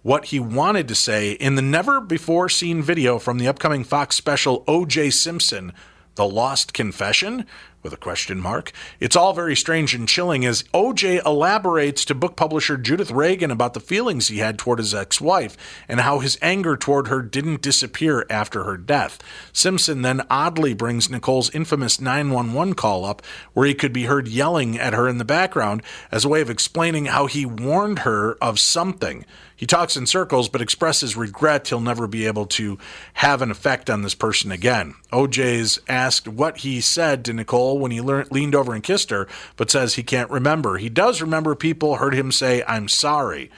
what 0.02 0.26
he 0.26 0.40
wanted 0.40 0.88
to 0.88 0.94
say 0.94 1.32
in 1.32 1.54
the 1.54 1.62
never 1.62 2.00
before 2.00 2.48
seen 2.48 2.82
video 2.82 3.18
from 3.18 3.38
the 3.38 3.48
upcoming 3.48 3.84
Fox 3.84 4.16
special 4.16 4.64
O.J. 4.66 5.10
Simpson, 5.10 5.72
The 6.14 6.26
Lost 6.26 6.72
Confession, 6.72 7.44
with 7.88 7.98
a 7.98 8.02
question 8.02 8.38
mark. 8.38 8.70
It's 9.00 9.16
all 9.16 9.32
very 9.32 9.56
strange 9.56 9.94
and 9.94 10.06
chilling 10.06 10.44
as 10.44 10.64
OJ 10.74 11.24
elaborates 11.24 12.04
to 12.04 12.14
book 12.14 12.36
publisher 12.36 12.76
Judith 12.76 13.10
Regan 13.10 13.50
about 13.50 13.72
the 13.72 13.80
feelings 13.80 14.28
he 14.28 14.38
had 14.38 14.58
toward 14.58 14.78
his 14.78 14.94
ex 14.94 15.22
wife 15.22 15.56
and 15.88 16.00
how 16.00 16.18
his 16.18 16.36
anger 16.42 16.76
toward 16.76 17.08
her 17.08 17.22
didn't 17.22 17.62
disappear 17.62 18.26
after 18.28 18.64
her 18.64 18.76
death. 18.76 19.18
Simpson 19.54 20.02
then 20.02 20.20
oddly 20.30 20.74
brings 20.74 21.08
Nicole's 21.08 21.54
infamous 21.54 21.98
911 21.98 22.74
call 22.74 23.06
up, 23.06 23.22
where 23.54 23.66
he 23.66 23.72
could 23.72 23.94
be 23.94 24.04
heard 24.04 24.28
yelling 24.28 24.78
at 24.78 24.92
her 24.92 25.08
in 25.08 25.16
the 25.16 25.24
background 25.24 25.82
as 26.12 26.26
a 26.26 26.28
way 26.28 26.42
of 26.42 26.50
explaining 26.50 27.06
how 27.06 27.24
he 27.24 27.46
warned 27.46 28.00
her 28.00 28.36
of 28.42 28.60
something. 28.60 29.24
He 29.58 29.66
talks 29.66 29.96
in 29.96 30.06
circles 30.06 30.48
but 30.48 30.60
expresses 30.60 31.16
regret 31.16 31.66
he'll 31.66 31.80
never 31.80 32.06
be 32.06 32.26
able 32.26 32.46
to 32.46 32.78
have 33.14 33.42
an 33.42 33.50
effect 33.50 33.90
on 33.90 34.02
this 34.02 34.14
person 34.14 34.52
again. 34.52 34.94
OJ's 35.12 35.80
asked 35.88 36.28
what 36.28 36.58
he 36.58 36.80
said 36.80 37.24
to 37.24 37.32
Nicole 37.32 37.77
when 37.78 37.90
he 37.90 38.00
lear- 38.00 38.26
leaned 38.30 38.54
over 38.54 38.74
and 38.74 38.82
kissed 38.82 39.10
her, 39.10 39.26
but 39.56 39.70
says 39.70 39.94
he 39.94 40.02
can't 40.02 40.30
remember. 40.30 40.78
He 40.78 40.88
does 40.88 41.20
remember 41.20 41.54
people 41.54 41.96
heard 41.96 42.14
him 42.14 42.32
say, 42.32 42.62
I'm 42.66 42.88
sorry. 42.88 43.50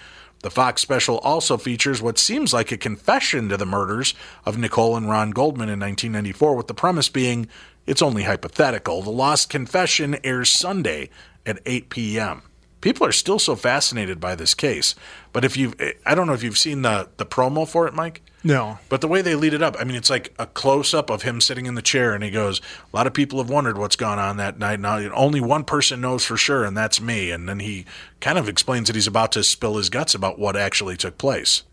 The 0.42 0.50
Fox 0.50 0.80
special 0.80 1.18
also 1.18 1.58
features 1.58 2.00
what 2.00 2.18
seems 2.18 2.54
like 2.54 2.72
a 2.72 2.78
confession 2.78 3.48
to 3.50 3.56
the 3.58 3.66
murders 3.66 4.14
of 4.46 4.56
Nicole 4.56 4.96
and 4.96 5.08
Ron 5.08 5.32
Goldman 5.32 5.68
in 5.68 5.80
1994, 5.80 6.54
with 6.56 6.66
the 6.66 6.74
premise 6.74 7.10
being 7.10 7.46
it's 7.86 8.02
only 8.02 8.22
hypothetical. 8.22 9.02
The 9.02 9.10
Lost 9.10 9.50
Confession 9.50 10.16
airs 10.24 10.50
Sunday 10.50 11.10
at 11.44 11.60
8 11.66 11.90
p.m. 11.90 12.42
People 12.80 13.06
are 13.06 13.12
still 13.12 13.38
so 13.38 13.56
fascinated 13.56 14.20
by 14.20 14.34
this 14.34 14.54
case, 14.54 14.94
but 15.32 15.44
if 15.44 15.56
you've, 15.56 15.74
I 16.06 16.14
don't 16.14 16.26
know 16.26 16.32
if 16.32 16.42
you've 16.42 16.56
seen 16.56 16.82
the 16.82 17.08
the 17.18 17.26
promo 17.26 17.68
for 17.68 17.86
it, 17.86 17.94
Mike. 17.94 18.22
No. 18.42 18.78
But 18.88 19.02
the 19.02 19.08
way 19.08 19.20
they 19.20 19.34
lead 19.34 19.52
it 19.52 19.62
up, 19.62 19.76
I 19.78 19.84
mean, 19.84 19.96
it's 19.96 20.08
like 20.08 20.32
a 20.38 20.46
close 20.46 20.94
up 20.94 21.10
of 21.10 21.22
him 21.22 21.40
sitting 21.40 21.66
in 21.66 21.74
the 21.74 21.82
chair, 21.82 22.14
and 22.14 22.24
he 22.24 22.30
goes, 22.30 22.60
"A 22.92 22.96
lot 22.96 23.06
of 23.06 23.12
people 23.12 23.38
have 23.38 23.50
wondered 23.50 23.76
what's 23.76 23.96
gone 23.96 24.18
on 24.18 24.38
that 24.38 24.58
night. 24.58 24.80
Now, 24.80 24.96
only 25.12 25.40
one 25.40 25.64
person 25.64 26.00
knows 26.00 26.24
for 26.24 26.36
sure, 26.36 26.64
and 26.64 26.76
that's 26.76 27.00
me." 27.00 27.30
And 27.30 27.48
then 27.48 27.60
he 27.60 27.84
kind 28.20 28.38
of 28.38 28.48
explains 28.48 28.86
that 28.86 28.96
he's 28.96 29.06
about 29.06 29.32
to 29.32 29.44
spill 29.44 29.76
his 29.76 29.90
guts 29.90 30.14
about 30.14 30.38
what 30.38 30.56
actually 30.56 30.96
took 30.96 31.18
place. 31.18 31.64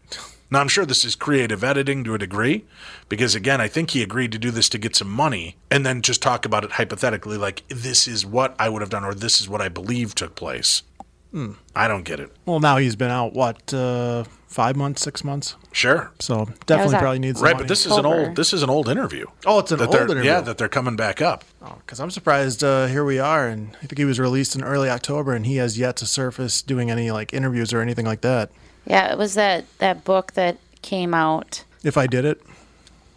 Now, 0.49 0.61
I'm 0.61 0.69
sure 0.69 0.85
this 0.85 1.03
is 1.03 1.15
creative 1.15 1.61
editing 1.63 2.05
to 2.05 2.13
a 2.13 2.17
degree, 2.17 2.63
because 3.09 3.35
again, 3.35 3.59
I 3.59 3.67
think 3.67 3.91
he 3.91 4.01
agreed 4.01 4.31
to 4.31 4.37
do 4.37 4.49
this 4.49 4.69
to 4.69 4.77
get 4.77 4.95
some 4.95 5.09
money, 5.09 5.57
and 5.69 5.85
then 5.85 6.01
just 6.01 6.21
talk 6.21 6.45
about 6.45 6.63
it 6.63 6.73
hypothetically, 6.73 7.37
like 7.37 7.63
this 7.67 8.07
is 8.07 8.25
what 8.25 8.55
I 8.57 8.69
would 8.69 8.81
have 8.81 8.89
done, 8.89 9.03
or 9.03 9.13
this 9.13 9.41
is 9.41 9.49
what 9.49 9.61
I 9.61 9.67
believe 9.69 10.15
took 10.15 10.35
place. 10.35 10.83
Hmm. 11.31 11.53
I 11.75 11.87
don't 11.87 12.03
get 12.03 12.19
it. 12.19 12.31
Well, 12.45 12.59
now 12.59 12.77
he's 12.77 12.95
been 12.95 13.11
out, 13.11 13.33
what, 13.33 13.73
uh, 13.73 14.23
five 14.47 14.75
months, 14.77 15.01
six 15.01 15.23
months? 15.23 15.55
Sure. 15.73 16.11
So 16.19 16.47
definitely 16.65 16.97
probably 16.97 17.19
needs 17.19 17.39
some 17.39 17.45
Right, 17.45 17.53
money. 17.53 17.63
but 17.63 17.67
this 17.67 17.85
is 17.85 17.91
an 17.97 18.05
old 18.05 18.35
this 18.35 18.53
is 18.53 18.63
an 18.63 18.69
old 18.69 18.87
interview. 18.89 19.25
Oh, 19.45 19.59
it's 19.59 19.71
an 19.71 19.79
that 19.79 19.87
old 19.89 20.09
interview. 20.09 20.23
Yeah, 20.31 20.41
that 20.41 20.57
they're 20.57 20.69
coming 20.69 20.95
back 20.95 21.21
up. 21.21 21.43
Because 21.79 21.99
I'm 21.99 22.09
surprised 22.11 22.63
uh, 22.63 22.87
here 22.87 23.03
we 23.03 23.19
are, 23.19 23.47
and 23.47 23.75
I 23.83 23.85
think 23.85 23.97
he 23.97 24.05
was 24.05 24.19
released 24.19 24.55
in 24.55 24.63
early 24.63 24.89
October, 24.89 25.33
and 25.33 25.45
he 25.45 25.57
has 25.57 25.77
yet 25.77 25.97
to 25.97 26.05
surface 26.05 26.61
doing 26.61 26.89
any 26.89 27.11
like 27.11 27.33
interviews 27.33 27.73
or 27.73 27.81
anything 27.81 28.05
like 28.05 28.21
that. 28.21 28.49
Yeah, 28.85 29.11
it 29.11 29.17
was 29.17 29.33
that 29.35 29.65
that 29.79 30.03
book 30.05 30.31
that 30.33 30.57
came 30.81 31.13
out. 31.13 31.63
If 31.83 31.97
I 31.97 32.07
did 32.07 32.23
it, 32.25 32.41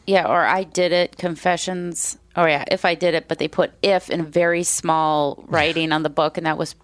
Yeah, 0.06 0.26
or 0.26 0.44
I 0.44 0.64
did 0.64 0.90
it. 0.92 1.16
Confessions. 1.16 2.18
Oh 2.36 2.44
yeah, 2.44 2.64
if 2.70 2.84
I 2.84 2.94
did 2.94 3.14
it, 3.14 3.28
but 3.28 3.38
they 3.38 3.48
put 3.48 3.70
if 3.82 4.10
in 4.10 4.26
very 4.26 4.62
small 4.64 5.42
writing 5.48 5.92
on 5.92 6.02
the 6.02 6.10
book, 6.10 6.36
and 6.36 6.44
that 6.46 6.58
was, 6.58 6.74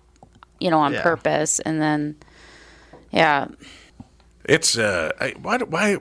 you 0.60 0.70
know, 0.70 0.78
on 0.78 0.92
Yeah. 0.92 1.02
purpose. 1.02 1.58
And 1.60 1.80
then, 1.80 2.16
yeah, 3.10 3.48
It's 4.44 4.78
uh, 4.78 5.10
I, 5.20 5.34
why 5.42 5.58
why, 5.58 5.96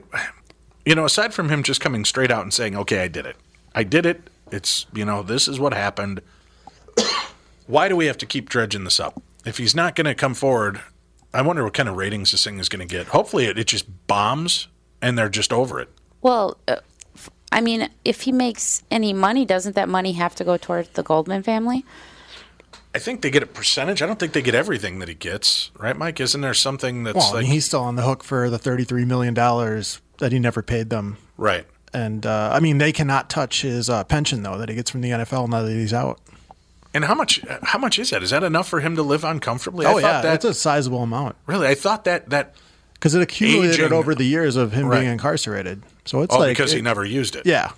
you 0.84 0.94
know, 0.94 1.04
aside 1.04 1.34
from 1.34 1.48
him 1.48 1.62
just 1.62 1.80
coming 1.80 2.04
straight 2.04 2.30
out 2.30 2.42
and 2.42 2.54
saying, 2.54 2.76
"Okay, 2.76 3.00
I 3.00 3.08
did 3.08 3.26
it. 3.26 3.36
I 3.74 3.82
did 3.82 4.06
it. 4.06 4.30
It's 4.52 4.86
you 4.94 5.04
know, 5.04 5.22
this 5.22 5.48
is 5.48 5.58
what 5.58 5.74
happened." 5.74 6.20
why 7.66 7.88
do 7.88 7.96
we 7.96 8.06
have 8.06 8.18
to 8.18 8.26
keep 8.26 8.48
dredging 8.48 8.84
this 8.84 9.00
up? 9.00 9.20
If 9.44 9.58
he's 9.58 9.74
not 9.74 9.94
going 9.96 10.06
to 10.06 10.14
come 10.14 10.34
forward, 10.34 10.80
I 11.34 11.42
wonder 11.42 11.64
what 11.64 11.74
kind 11.74 11.88
of 11.88 11.96
ratings 11.96 12.30
this 12.32 12.44
thing 12.44 12.58
is 12.58 12.68
going 12.68 12.86
to 12.86 12.92
get. 12.96 13.08
Hopefully, 13.08 13.46
it, 13.46 13.58
it 13.58 13.66
just 13.66 13.86
bombs 14.06 14.68
and 15.02 15.18
they're 15.18 15.28
just 15.28 15.52
over 15.52 15.80
it. 15.80 15.88
Well, 16.22 16.56
uh, 16.66 16.76
I 17.52 17.60
mean, 17.60 17.88
if 18.04 18.22
he 18.22 18.32
makes 18.32 18.82
any 18.90 19.12
money, 19.12 19.44
doesn't 19.44 19.74
that 19.76 19.88
money 19.88 20.12
have 20.12 20.34
to 20.36 20.44
go 20.44 20.56
towards 20.56 20.88
the 20.90 21.02
Goldman 21.02 21.42
family? 21.42 21.84
I 22.96 22.98
think 22.98 23.20
they 23.20 23.30
get 23.30 23.42
a 23.42 23.46
percentage. 23.46 24.00
I 24.00 24.06
don't 24.06 24.18
think 24.18 24.32
they 24.32 24.40
get 24.40 24.54
everything 24.54 25.00
that 25.00 25.08
he 25.08 25.14
gets, 25.14 25.70
right, 25.78 25.94
Mike? 25.94 26.18
Isn't 26.18 26.40
there 26.40 26.54
something 26.54 27.04
that's 27.04 27.14
well, 27.14 27.34
like 27.34 27.44
he's 27.44 27.66
still 27.66 27.82
on 27.82 27.96
the 27.96 28.02
hook 28.02 28.24
for 28.24 28.48
the 28.48 28.58
$33 28.58 29.06
million 29.06 29.34
that 29.34 30.32
he 30.32 30.38
never 30.38 30.62
paid 30.62 30.88
them. 30.88 31.18
right? 31.36 31.66
And 31.92 32.24
uh, 32.24 32.50
I 32.54 32.60
mean, 32.60 32.78
they 32.78 32.92
cannot 32.92 33.28
touch 33.28 33.60
his 33.60 33.90
uh, 33.90 34.04
pension 34.04 34.42
though 34.42 34.56
that 34.56 34.70
he 34.70 34.74
gets 34.74 34.90
from 34.90 35.02
the 35.02 35.10
NFL 35.10 35.48
now 35.50 35.60
that 35.62 35.70
he's 35.72 35.92
out. 35.92 36.20
And 36.94 37.04
how 37.04 37.14
much? 37.14 37.42
How 37.62 37.78
much 37.78 37.98
is 37.98 38.08
that? 38.10 38.22
Is 38.22 38.30
that 38.30 38.42
enough 38.42 38.66
for 38.66 38.80
him 38.80 38.96
to 38.96 39.02
live 39.02 39.22
on 39.26 39.38
comfortably? 39.40 39.84
oh 39.84 39.98
I 39.98 40.00
yeah, 40.00 40.00
thought 40.00 40.22
that 40.22 40.34
it's 40.36 40.44
a 40.46 40.54
sizable 40.54 41.02
amount 41.02 41.36
really. 41.46 41.66
I 41.68 41.74
thought 41.74 42.04
that 42.04 42.30
that 42.30 42.54
because 42.94 43.14
it 43.14 43.20
accumulated 43.20 43.74
Aging- 43.80 43.92
over 43.92 44.14
the 44.14 44.24
years 44.24 44.56
of 44.56 44.72
him 44.72 44.86
Right. 44.86 45.00
being 45.00 45.12
incarcerated. 45.12 45.82
So 46.06 46.22
it's 46.22 46.34
oh, 46.34 46.38
like 46.38 46.56
because 46.56 46.72
he 46.72 46.80
never 46.80 47.04
used 47.04 47.36
it. 47.36 47.44
Yeah, 47.44 47.72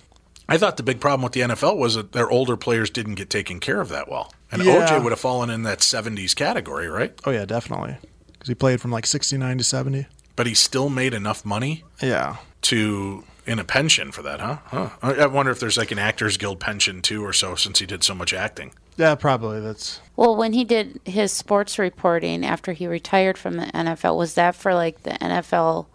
I 0.49 0.57
thought 0.57 0.77
the 0.77 0.83
big 0.83 0.99
problem 0.99 1.21
with 1.23 1.33
the 1.33 1.41
NFL 1.41 1.77
was 1.77 1.95
that 1.95 2.11
their 2.11 2.29
older 2.29 2.57
players 2.57 2.89
didn't 2.89 3.15
get 3.15 3.29
taken 3.29 3.59
care 3.59 3.79
of 3.81 3.89
that 3.89 4.09
well, 4.09 4.33
and 4.51 4.63
Yeah. 4.63 4.85
OJ 4.87 5.03
would 5.03 5.11
have 5.11 5.19
fallen 5.19 5.49
in 5.49 5.63
that 5.63 5.79
'70s 5.79 6.33
category, 6.35 6.87
right? 6.89 7.13
Oh 7.25 7.31
yeah, 7.31 7.45
definitely. 7.45 7.97
Because 8.33 8.47
he 8.49 8.55
played 8.55 8.81
from 8.81 8.91
like 8.91 9.05
'69 9.05 9.57
to 9.59 9.63
'70. 9.63 10.07
But 10.35 10.47
he 10.47 10.53
still 10.53 10.89
made 10.89 11.13
enough 11.13 11.43
money 11.45 11.83
Yeah. 12.01 12.37
to 12.63 13.23
in 13.45 13.57
a 13.59 13.63
pension 13.63 14.11
for 14.11 14.21
that, 14.21 14.39
huh? 14.39 14.57
Huh. 14.65 14.89
I 15.01 15.13
I 15.13 15.25
wonder 15.25 15.51
if 15.51 15.59
there's 15.59 15.77
like 15.77 15.91
an 15.91 15.99
Actors 15.99 16.37
Guild 16.37 16.59
pension 16.59 17.01
too, 17.01 17.25
or 17.25 17.33
so, 17.33 17.55
since 17.55 17.79
he 17.79 17.85
did 17.85 18.03
so 18.03 18.13
much 18.13 18.33
acting. 18.33 18.71
Yeah, 18.97 19.15
probably. 19.15 19.59
That's 19.61 20.01
Well, 20.15 20.35
when 20.35 20.53
he 20.53 20.63
did 20.65 20.99
his 21.05 21.31
sports 21.31 21.79
reporting 21.79 22.45
after 22.45 22.73
he 22.73 22.85
retired 22.85 23.37
from 23.37 23.55
the 23.57 23.65
NFL, 23.73 24.17
was 24.17 24.33
that 24.35 24.55
for 24.55 24.73
like 24.73 25.03
the 25.03 25.11
NFL 25.23 25.87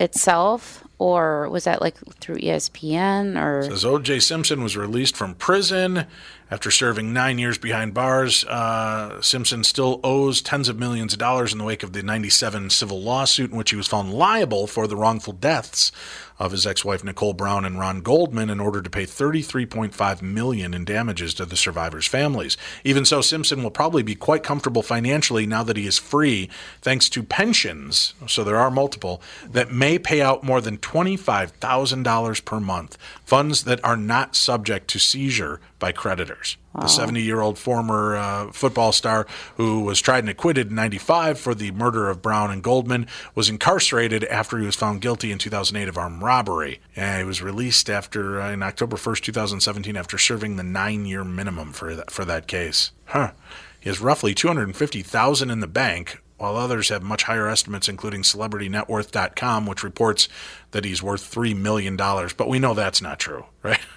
itself, 0.00 0.84
or 0.98 1.48
was 1.48 1.64
that 1.64 1.80
like 1.80 1.96
through 2.20 2.38
ESPN 2.38 3.40
or? 3.40 3.62
Says 3.62 3.84
O.J. 3.84 4.20
Simpson 4.20 4.62
was 4.62 4.76
released 4.76 5.16
from 5.16 5.34
prison 5.34 6.06
after 6.50 6.70
serving 6.70 7.12
nine 7.12 7.38
years 7.38 7.58
behind 7.58 7.94
bars. 7.94 8.44
Uh, 8.44 9.20
Simpson 9.20 9.62
still 9.64 10.00
owes 10.02 10.40
tens 10.40 10.68
of 10.68 10.78
millions 10.78 11.12
of 11.12 11.18
dollars 11.18 11.52
in 11.52 11.58
the 11.58 11.64
wake 11.64 11.82
of 11.82 11.92
the 11.92 12.02
97 12.02 12.70
civil 12.70 13.00
lawsuit 13.00 13.50
in 13.50 13.56
which 13.56 13.70
he 13.70 13.76
was 13.76 13.86
found 13.88 14.12
liable 14.12 14.66
for 14.66 14.86
the 14.86 14.96
wrongful 14.96 15.34
deaths 15.34 15.92
of 16.38 16.52
his 16.52 16.66
ex-wife 16.66 17.02
Nicole 17.02 17.32
Brown 17.32 17.64
and 17.64 17.78
Ron 17.78 18.00
Goldman 18.00 18.48
in 18.48 18.60
order 18.60 18.80
to 18.80 18.88
pay 18.88 19.04
33.5 19.04 20.22
million 20.22 20.72
in 20.72 20.84
damages 20.84 21.34
to 21.34 21.44
the 21.44 21.56
survivors' 21.56 22.06
families. 22.06 22.56
Even 22.84 23.04
so, 23.04 23.20
Simpson 23.20 23.62
will 23.62 23.72
probably 23.72 24.04
be 24.04 24.14
quite 24.14 24.44
comfortable 24.44 24.82
financially 24.82 25.46
now 25.46 25.64
that 25.64 25.76
he 25.76 25.86
is 25.86 25.98
free 25.98 26.48
thanks 26.80 27.08
to 27.10 27.24
pensions, 27.24 28.14
so 28.28 28.44
there 28.44 28.56
are 28.56 28.70
multiple 28.70 29.20
that 29.50 29.72
may 29.72 29.98
pay 29.98 30.22
out 30.22 30.44
more 30.44 30.60
than 30.60 30.78
$25,000 30.88 32.44
per 32.44 32.60
month, 32.60 32.96
funds 33.24 33.64
that 33.64 33.84
are 33.84 33.96
not 33.96 34.34
subject 34.34 34.88
to 34.88 34.98
seizure 34.98 35.60
by 35.78 35.92
creditors. 35.92 36.56
The 36.74 36.86
70 36.86 37.22
year 37.22 37.40
old 37.40 37.58
former 37.58 38.16
uh, 38.16 38.52
football 38.52 38.92
star 38.92 39.26
who 39.56 39.80
was 39.80 40.00
tried 40.00 40.20
and 40.20 40.28
acquitted 40.28 40.68
in 40.68 40.76
95 40.76 41.38
for 41.38 41.52
the 41.52 41.72
murder 41.72 42.08
of 42.08 42.22
Brown 42.22 42.52
and 42.52 42.62
Goldman 42.62 43.08
was 43.34 43.48
incarcerated 43.48 44.22
after 44.24 44.58
he 44.58 44.66
was 44.66 44.76
found 44.76 45.00
guilty 45.00 45.32
in 45.32 45.38
2008 45.38 45.88
of 45.88 45.98
armed 45.98 46.22
robbery. 46.22 46.80
And 46.94 47.18
he 47.18 47.24
was 47.24 47.42
released 47.42 47.90
after 47.90 48.40
uh, 48.40 48.52
in 48.52 48.62
October 48.62 48.96
1st, 48.96 49.22
2017, 49.22 49.96
after 49.96 50.18
serving 50.18 50.54
the 50.54 50.62
nine 50.62 51.04
year 51.04 51.24
minimum 51.24 51.72
for 51.72 51.96
that, 51.96 52.12
for 52.12 52.24
that 52.24 52.46
case. 52.46 52.92
Huh. 53.06 53.32
He 53.80 53.88
has 53.88 54.00
roughly 54.00 54.34
250,000 54.34 55.50
in 55.50 55.60
the 55.60 55.66
bank, 55.66 56.22
while 56.38 56.56
others 56.56 56.88
have 56.88 57.02
much 57.02 57.24
higher 57.24 57.48
estimates, 57.48 57.88
including 57.88 58.22
CelebrityNetWorth.com, 58.22 59.66
which 59.66 59.82
reports 59.82 60.28
that 60.70 60.84
he's 60.84 61.02
worth 61.02 61.22
$3 61.22 61.56
million. 61.56 61.96
But 61.96 62.48
we 62.48 62.58
know 62.58 62.74
that's 62.74 63.02
not 63.02 63.18
true, 63.18 63.44
right? 63.62 63.80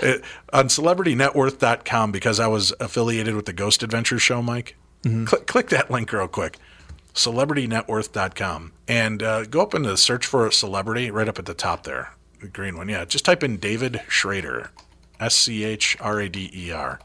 Uh, 0.00 0.18
on 0.52 0.68
CelebrityNetWorth.com, 0.68 2.12
because 2.12 2.38
I 2.38 2.46
was 2.46 2.72
affiliated 2.78 3.34
with 3.34 3.44
the 3.44 3.52
Ghost 3.52 3.82
Adventures 3.82 4.22
show, 4.22 4.40
Mike, 4.40 4.76
click, 5.02 5.46
click 5.48 5.68
that 5.70 5.90
link 5.90 6.12
real 6.12 6.28
quick. 6.28 6.58
CelebrityNetWorth.com. 7.14 8.72
And 8.86 9.22
uh, 9.22 9.44
go 9.46 9.62
up 9.62 9.74
into 9.74 9.90
the 9.90 9.96
search 9.96 10.26
for 10.26 10.46
a 10.46 10.52
celebrity 10.52 11.10
right 11.10 11.28
up 11.28 11.40
at 11.40 11.46
the 11.46 11.54
top 11.54 11.82
there. 11.82 12.14
The 12.40 12.46
green 12.46 12.76
one. 12.76 12.88
Yeah, 12.88 13.04
just 13.04 13.24
type 13.24 13.42
in 13.42 13.56
David 13.56 14.00
Schrader. 14.06 14.70
S 15.18 15.34
C 15.34 15.64
H 15.64 15.96
R 16.00 16.20
A 16.20 16.28
D 16.28 16.50
E 16.54 16.70
R 16.70 17.00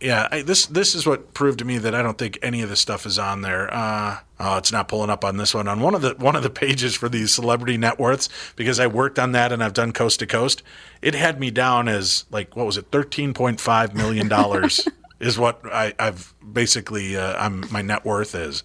yeah, 0.00 0.28
I, 0.30 0.42
this 0.42 0.66
this 0.66 0.94
is 0.94 1.06
what 1.06 1.32
proved 1.34 1.58
to 1.60 1.64
me 1.64 1.78
that 1.78 1.94
I 1.94 2.02
don't 2.02 2.18
think 2.18 2.38
any 2.42 2.62
of 2.62 2.68
this 2.68 2.80
stuff 2.80 3.06
is 3.06 3.18
on 3.18 3.42
there. 3.42 3.72
Uh, 3.72 4.18
oh, 4.38 4.56
it's 4.56 4.72
not 4.72 4.88
pulling 4.88 5.10
up 5.10 5.24
on 5.24 5.36
this 5.36 5.54
one. 5.54 5.68
On 5.68 5.80
one 5.80 5.94
of 5.94 6.02
the 6.02 6.14
one 6.18 6.36
of 6.36 6.42
the 6.42 6.50
pages 6.50 6.94
for 6.94 7.08
these 7.08 7.32
celebrity 7.34 7.76
net 7.76 7.98
worths, 7.98 8.28
because 8.56 8.78
I 8.78 8.86
worked 8.86 9.18
on 9.18 9.32
that 9.32 9.52
and 9.52 9.62
I've 9.62 9.72
done 9.72 9.92
coast 9.92 10.18
to 10.20 10.26
coast. 10.26 10.62
It 11.02 11.14
had 11.14 11.40
me 11.40 11.50
down 11.50 11.88
as 11.88 12.24
like 12.30 12.56
what 12.56 12.66
was 12.66 12.76
it, 12.76 12.90
thirteen 12.90 13.32
point 13.32 13.60
five 13.60 13.94
million 13.94 14.28
dollars 14.28 14.86
is 15.20 15.38
what 15.38 15.60
I, 15.64 15.94
I've 15.98 16.34
basically 16.52 17.16
uh, 17.16 17.36
I'm 17.38 17.64
my 17.70 17.82
net 17.82 18.04
worth 18.04 18.34
is. 18.34 18.62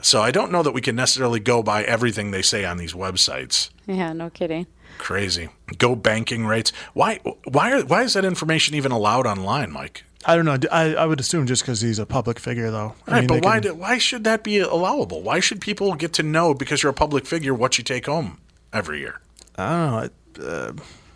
So 0.00 0.20
I 0.20 0.32
don't 0.32 0.50
know 0.50 0.64
that 0.64 0.72
we 0.72 0.80
can 0.80 0.96
necessarily 0.96 1.38
go 1.38 1.62
by 1.62 1.84
everything 1.84 2.32
they 2.32 2.42
say 2.42 2.64
on 2.64 2.76
these 2.76 2.92
websites. 2.92 3.70
Yeah, 3.86 4.12
no 4.12 4.30
kidding. 4.30 4.66
Crazy. 4.98 5.48
GOBankingRates. 5.68 6.72
Why 6.92 7.20
why 7.44 7.72
are, 7.72 7.84
why 7.84 8.02
is 8.02 8.14
that 8.14 8.24
information 8.24 8.74
even 8.74 8.90
allowed 8.90 9.26
online, 9.26 9.70
Mike? 9.70 10.04
I 10.24 10.36
don't 10.36 10.44
know. 10.44 10.56
I, 10.70 10.94
I 10.94 11.06
would 11.06 11.18
assume 11.20 11.46
just 11.46 11.62
because 11.62 11.80
he's 11.80 11.98
a 11.98 12.06
public 12.06 12.38
figure, 12.38 12.70
though. 12.70 12.94
I 13.06 13.10
Right, 13.12 13.18
mean, 13.20 13.26
but 13.28 13.44
why 13.44 13.54
can- 13.54 13.62
do, 13.62 13.74
why 13.74 13.98
should 13.98 14.24
that 14.24 14.42
be 14.44 14.58
allowable? 14.58 15.22
Why 15.22 15.40
should 15.40 15.60
people 15.60 15.94
get 15.94 16.12
to 16.14 16.22
know 16.22 16.54
because 16.54 16.82
you're 16.82 16.90
a 16.90 16.94
public 16.94 17.26
figure 17.26 17.52
what 17.54 17.76
you 17.78 17.84
take 17.84 18.06
home 18.06 18.38
every 18.72 19.00
year? 19.00 19.20
I 19.58 20.10
don't 20.36 20.38
know. 20.38 20.46
Uh, 20.48 20.72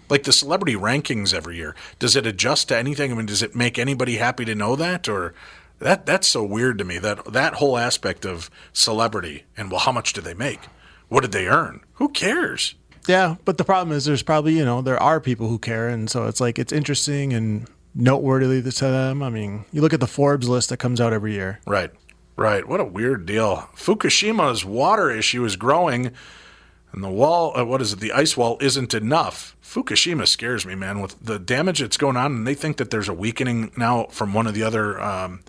Like 0.09 0.23
the 0.23 0.33
celebrity 0.33 0.77
rankings 0.77 1.35
every 1.35 1.57
year, 1.57 1.75
does 1.99 2.15
it 2.15 2.27
adjust 2.27 2.69
to 2.69 2.77
anything? 2.77 3.11
I 3.11 3.15
mean, 3.17 3.27
does 3.27 3.43
it 3.43 3.57
make 3.57 3.77
anybody 3.79 4.17
happy 4.19 4.45
to 4.45 4.55
know 4.55 4.77
that, 4.77 5.09
or 5.09 5.35
that 5.81 6.07
that's 6.07 6.29
so 6.29 6.45
weird 6.45 6.79
to 6.79 6.85
me 6.85 6.99
that 6.99 7.33
that 7.33 7.55
whole 7.55 7.77
aspect 7.77 8.25
of 8.25 8.49
celebrity 8.73 9.45
and 9.57 9.69
well, 9.71 9.81
how 9.81 9.91
much 9.93 10.13
do 10.13 10.21
they 10.21 10.35
make? 10.35 10.61
What 11.09 11.23
did 11.23 11.33
they 11.33 11.47
earn? 11.49 11.81
Who 11.95 12.09
cares? 12.09 12.75
yeah, 13.09 13.37
but 13.45 13.57
the 13.59 13.65
problem 13.65 13.97
is 13.97 14.05
there's 14.05 14.23
probably 14.23 14.57
you 14.57 14.65
know 14.65 14.81
there 14.83 15.03
are 15.03 15.21
people 15.21 15.49
who 15.49 15.59
care, 15.59 15.89
and 15.89 16.09
so 16.11 16.27
it's 16.29 16.41
like 16.41 16.57
it's 16.59 16.73
interesting 16.73 17.33
and 17.33 17.67
noteworthy 17.97 18.63
to 18.63 18.85
them. 18.85 19.23
I 19.23 19.31
mean, 19.31 19.65
you 19.73 19.81
look 19.81 19.93
at 19.93 20.01
the 20.01 20.07
Forbes 20.07 20.49
list 20.49 20.69
that 20.69 20.77
comes 20.77 21.01
out 21.01 21.13
every 21.13 21.33
year. 21.33 21.61
Right, 21.67 21.91
right. 22.37 22.67
What 22.69 22.81
a 22.81 22.85
weird 22.85 23.27
deal. 23.27 23.69
Fukushima's 23.75 24.65
water 24.65 25.11
issue 25.11 25.45
is 25.45 25.57
growing, 25.57 26.13
and 26.93 27.03
the 27.03 27.11
wall, 27.11 27.57
uh, 27.59 27.65
what 27.65 27.81
is 27.81 27.93
it? 27.93 28.01
The 28.01 28.13
ice 28.13 28.37
wall 28.37 28.59
isn't 28.61 28.95
enough. 28.95 29.57
Fukushima 29.63 30.29
scares 30.29 30.67
me, 30.67 30.75
man, 30.75 31.01
with 31.01 31.17
the 31.21 31.39
damage 31.39 31.81
that's 31.81 31.97
going 31.97 32.17
on, 32.17 32.33
and 32.33 32.47
they 32.47 32.55
think 32.55 32.77
that 32.77 32.91
there's 32.91 33.09
a 33.09 33.15
weakening 33.15 33.73
now 33.77 34.05
from 34.11 34.35
one 34.35 34.47
of 34.47 34.55
the 34.55 34.63
other. 34.63 35.01
Um, 35.01 35.41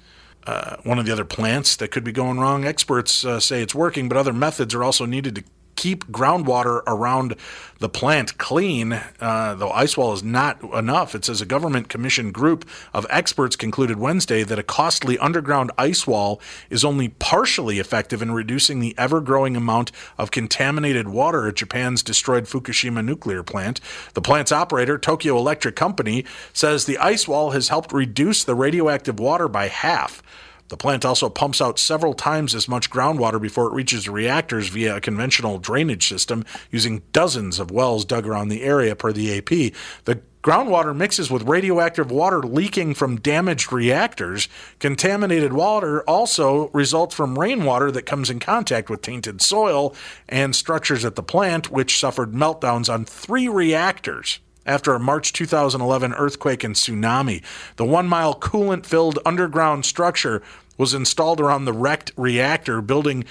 uh, 0.46 0.78
one 0.84 0.98
of 0.98 1.06
the 1.06 1.12
other 1.12 1.26
plants 1.26 1.76
that 1.76 1.92
could 1.92 2.06
be 2.06 2.14
going 2.14 2.40
wrong. 2.40 2.64
Experts 2.64 3.26
uh, 3.26 3.38
say 3.38 3.62
it's 3.62 3.76
working, 3.76 4.08
but 4.08 4.18
other 4.18 4.32
methods 4.32 4.74
are 4.74 4.82
also 4.82 5.06
needed 5.06 5.36
to 5.36 5.44
keep 5.78 6.06
groundwater 6.08 6.82
around 6.86 7.36
the 7.80 7.88
plant 7.88 8.38
clean. 8.38 8.94
Uh, 9.22 9.56
though 9.56 9.70
ice 9.72 9.96
wall 9.96 10.12
is 10.14 10.24
not 10.24 10.62
enough, 10.74 11.16
it 11.16 11.24
says 11.24 11.40
a 11.40 11.46
government 11.46 11.88
commissioned 11.88 12.34
group 12.34 12.68
of 12.94 13.06
experts 13.10 13.56
concluded 13.56 13.98
Wednesday 13.98 14.44
that 14.44 14.60
a 14.60 14.64
costly 14.64 15.18
underground 15.20 15.72
ice 15.78 16.06
wall 16.06 16.42
is 16.70 16.84
only 16.84 17.08
partially 17.08 17.80
effective 17.80 18.22
in 18.22 18.32
reducing 18.32 18.80
the 18.80 18.96
ever 18.98 19.22
growing 19.22 19.56
amount 19.56 19.92
of 20.18 20.32
contaminated 20.32 21.08
water 21.08 21.48
at 21.48 21.56
Japan's 21.56 22.04
destroyed 22.04 22.46
Fukushima 22.46 23.06
nuclear 23.06 23.44
plant. 23.44 23.80
The 24.14 24.22
plant's 24.22 24.52
operator, 24.52 24.98
Tokyo 24.98 25.38
Electric 25.38 25.76
Company, 25.76 26.26
says 26.52 26.86
the 26.86 26.98
ice 26.98 27.28
wall 27.28 27.52
has 27.52 27.70
helped 27.70 27.94
reduce 27.94 28.44
the 28.44 28.56
radioactive 28.56 29.20
water 29.20 29.48
by 29.48 29.68
half. 29.68 30.24
The 30.70 30.78
plant 30.78 31.06
also 31.06 31.30
pumps 31.30 31.62
out 31.62 31.80
several 31.80 32.14
times 32.14 32.54
as 32.54 32.68
much 32.68 32.90
groundwater 32.90 33.42
before 33.42 33.68
it 33.68 33.74
reaches 33.74 34.10
reactors 34.10 34.68
via 34.68 34.98
a 34.98 35.02
conventional 35.02 35.60
drainage 35.60 36.08
system 36.08 36.44
using 36.72 37.04
dozens 37.14 37.60
of 37.60 37.72
wells 37.72 38.04
dug 38.04 38.28
around 38.28 38.50
the 38.50 38.64
area, 38.64 38.96
per 38.96 39.14
the 39.14 39.38
AP. 39.38 39.74
The 40.06 40.22
groundwater 40.44 40.96
mixes 40.96 41.32
with 41.32 41.44
radioactive 41.44 42.12
water 42.12 42.40
leaking 42.40 42.94
from 42.94 43.20
damaged 43.20 43.72
reactors. 43.72 44.48
Contaminated 44.80 45.54
water 45.54 46.04
also 46.04 46.70
results 46.70 47.16
from 47.16 47.40
rainwater 47.40 47.92
that 47.92 48.06
comes 48.06 48.30
in 48.30 48.40
contact 48.40 48.90
with 48.90 49.02
tainted 49.02 49.42
soil 49.42 49.96
and 50.28 50.56
structures 50.56 51.06
at 51.06 51.16
the 51.16 51.24
plant, 51.24 51.70
which 51.70 52.00
suffered 52.00 52.34
meltdowns 52.34 52.92
on 52.92 53.06
three 53.06 53.48
reactors 53.48 54.40
after 54.68 54.94
a 54.94 55.00
March 55.00 55.34
2011 55.34 56.14
earthquake 56.14 56.64
and 56.64 56.76
tsunami. 56.76 57.42
The 57.78 57.86
one 57.86 58.08
mile 58.08 58.36
coolant 58.36 58.86
filled 58.86 59.18
underground 59.26 59.86
structure 59.86 60.44
was 60.78 60.94
installed 60.94 61.42
around 61.42 61.66
the 61.66 61.74
wrecked 61.74 62.12
reactor, 62.16 62.82
building 62.82 63.26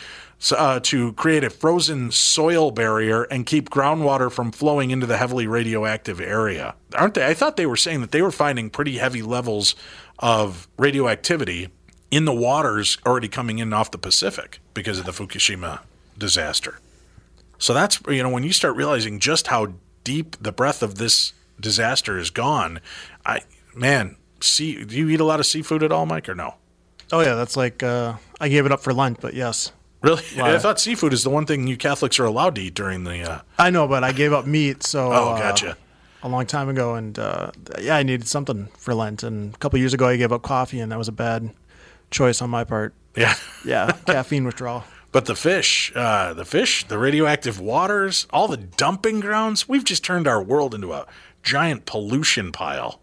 uh, 0.51 0.81
to 0.81 1.13
create 1.13 1.45
a 1.45 1.51
frozen 1.51 2.11
soil 2.11 2.71
barrier 2.71 3.23
and 3.25 3.47
keep 3.47 3.71
groundwater 3.71 4.31
from 4.31 4.53
flowing 4.53 4.91
into 4.91 5.07
the 5.07 5.17
heavily 5.17 5.47
radioactive 5.47 6.21
area. 6.21 6.75
Aren't 6.95 7.15
they? 7.15 7.27
I 7.27 7.35
thought 7.35 7.57
they 7.57 7.67
were 7.67 7.77
saying 7.77 8.01
that 8.01 8.11
they 8.11 8.23
were 8.23 8.33
finding 8.33 8.69
pretty 8.69 8.99
heavy 8.99 9.23
levels 9.23 9.75
of 10.19 10.69
radioactivity 10.77 11.69
in 12.11 12.25
the 12.25 12.35
waters 12.35 12.99
already 13.07 13.29
coming 13.29 13.59
in 13.59 13.73
off 13.73 13.91
the 13.91 13.99
Pacific 13.99 14.61
because 14.75 14.99
of 14.99 15.07
the 15.07 15.13
Fukushima 15.13 15.81
disaster. 16.19 16.79
So 17.59 17.73
that's 17.73 18.01
you 18.09 18.23
know 18.23 18.31
when 18.31 18.43
you 18.43 18.53
start 18.53 18.77
realizing 18.77 19.19
just 19.19 19.47
how 19.47 19.73
deep 20.07 20.37
the 20.41 20.53
breath 20.53 20.83
of 20.83 20.95
this 20.99 21.33
disaster 21.61 22.17
is 22.17 22.31
gone. 22.31 22.81
I 23.27 23.41
man, 23.75 24.17
see, 24.41 24.85
do 24.85 24.95
you 24.97 25.09
eat 25.09 25.19
a 25.21 25.25
lot 25.25 25.41
of 25.41 25.47
seafood 25.47 25.83
at 25.83 25.91
all, 25.91 26.07
Mike, 26.07 26.29
or 26.29 26.35
no? 26.37 26.55
Oh 27.13 27.21
yeah, 27.21 27.35
that's 27.35 27.57
like 27.57 27.83
uh, 27.83 28.15
I 28.41 28.49
gave 28.49 28.65
it 28.67 28.73
up 28.73 28.81
for 28.81 28.95
Lent, 28.95 29.21
but 29.21 29.35
yes, 29.35 29.73
Really? 30.03 30.23
I 30.41 30.59
thought 30.59 30.79
seafood 30.79 31.13
is 31.13 31.25
the 31.25 31.31
one 31.31 31.47
thing 31.47 31.67
you 31.67 31.77
Catholics 31.77 32.21
are 32.21 32.25
allowed 32.25 32.55
to 32.55 32.61
eat 32.61 32.75
during 32.75 33.03
the. 33.05 33.29
Uh, 33.29 33.41
I 33.59 33.71
know, 33.71 33.89
but 33.89 34.05
I 34.05 34.13
gave 34.13 34.33
up 34.33 34.47
meat. 34.47 34.83
So 34.85 35.11
Oh, 35.13 35.31
uh, 35.31 35.39
gotcha. 35.39 35.77
a 36.23 36.29
long 36.29 36.47
time 36.47 36.69
ago, 36.69 36.95
and 36.95 37.19
uh, 37.19 37.51
yeah, 37.81 37.97
I 37.97 38.03
needed 38.05 38.29
something 38.29 38.69
for 38.79 38.95
Lent. 38.95 39.23
And 39.25 39.55
a 39.55 39.59
couple 39.59 39.79
years 39.81 39.95
ago, 39.95 40.07
I 40.07 40.17
gave 40.17 40.31
up 40.33 40.43
coffee, 40.43 40.79
and 40.81 40.93
that 40.93 40.99
was 40.99 41.09
a 41.09 41.13
bad 41.13 41.51
choice 42.11 42.41
on 42.43 42.51
my 42.51 42.63
part. 42.65 42.95
yeah. 43.17 43.35
Yeah, 43.65 43.91
caffeine 44.07 44.45
withdrawal. 44.45 44.85
But 45.17 45.25
the 45.25 45.35
fish, 45.35 45.91
uh, 45.97 46.35
the 46.35 46.45
fish, 46.45 46.87
the 46.89 46.99
radioactive 46.99 47.59
waters, 47.59 48.27
all 48.35 48.49
the 48.49 48.59
dumping 48.59 49.21
grounds, 49.21 49.67
we've 49.67 49.83
just 49.83 50.05
turned 50.05 50.29
our 50.29 50.43
world 50.43 50.75
into 50.75 50.93
a 50.93 51.07
giant 51.43 51.87
pollution 51.87 52.53
pile. 52.53 53.01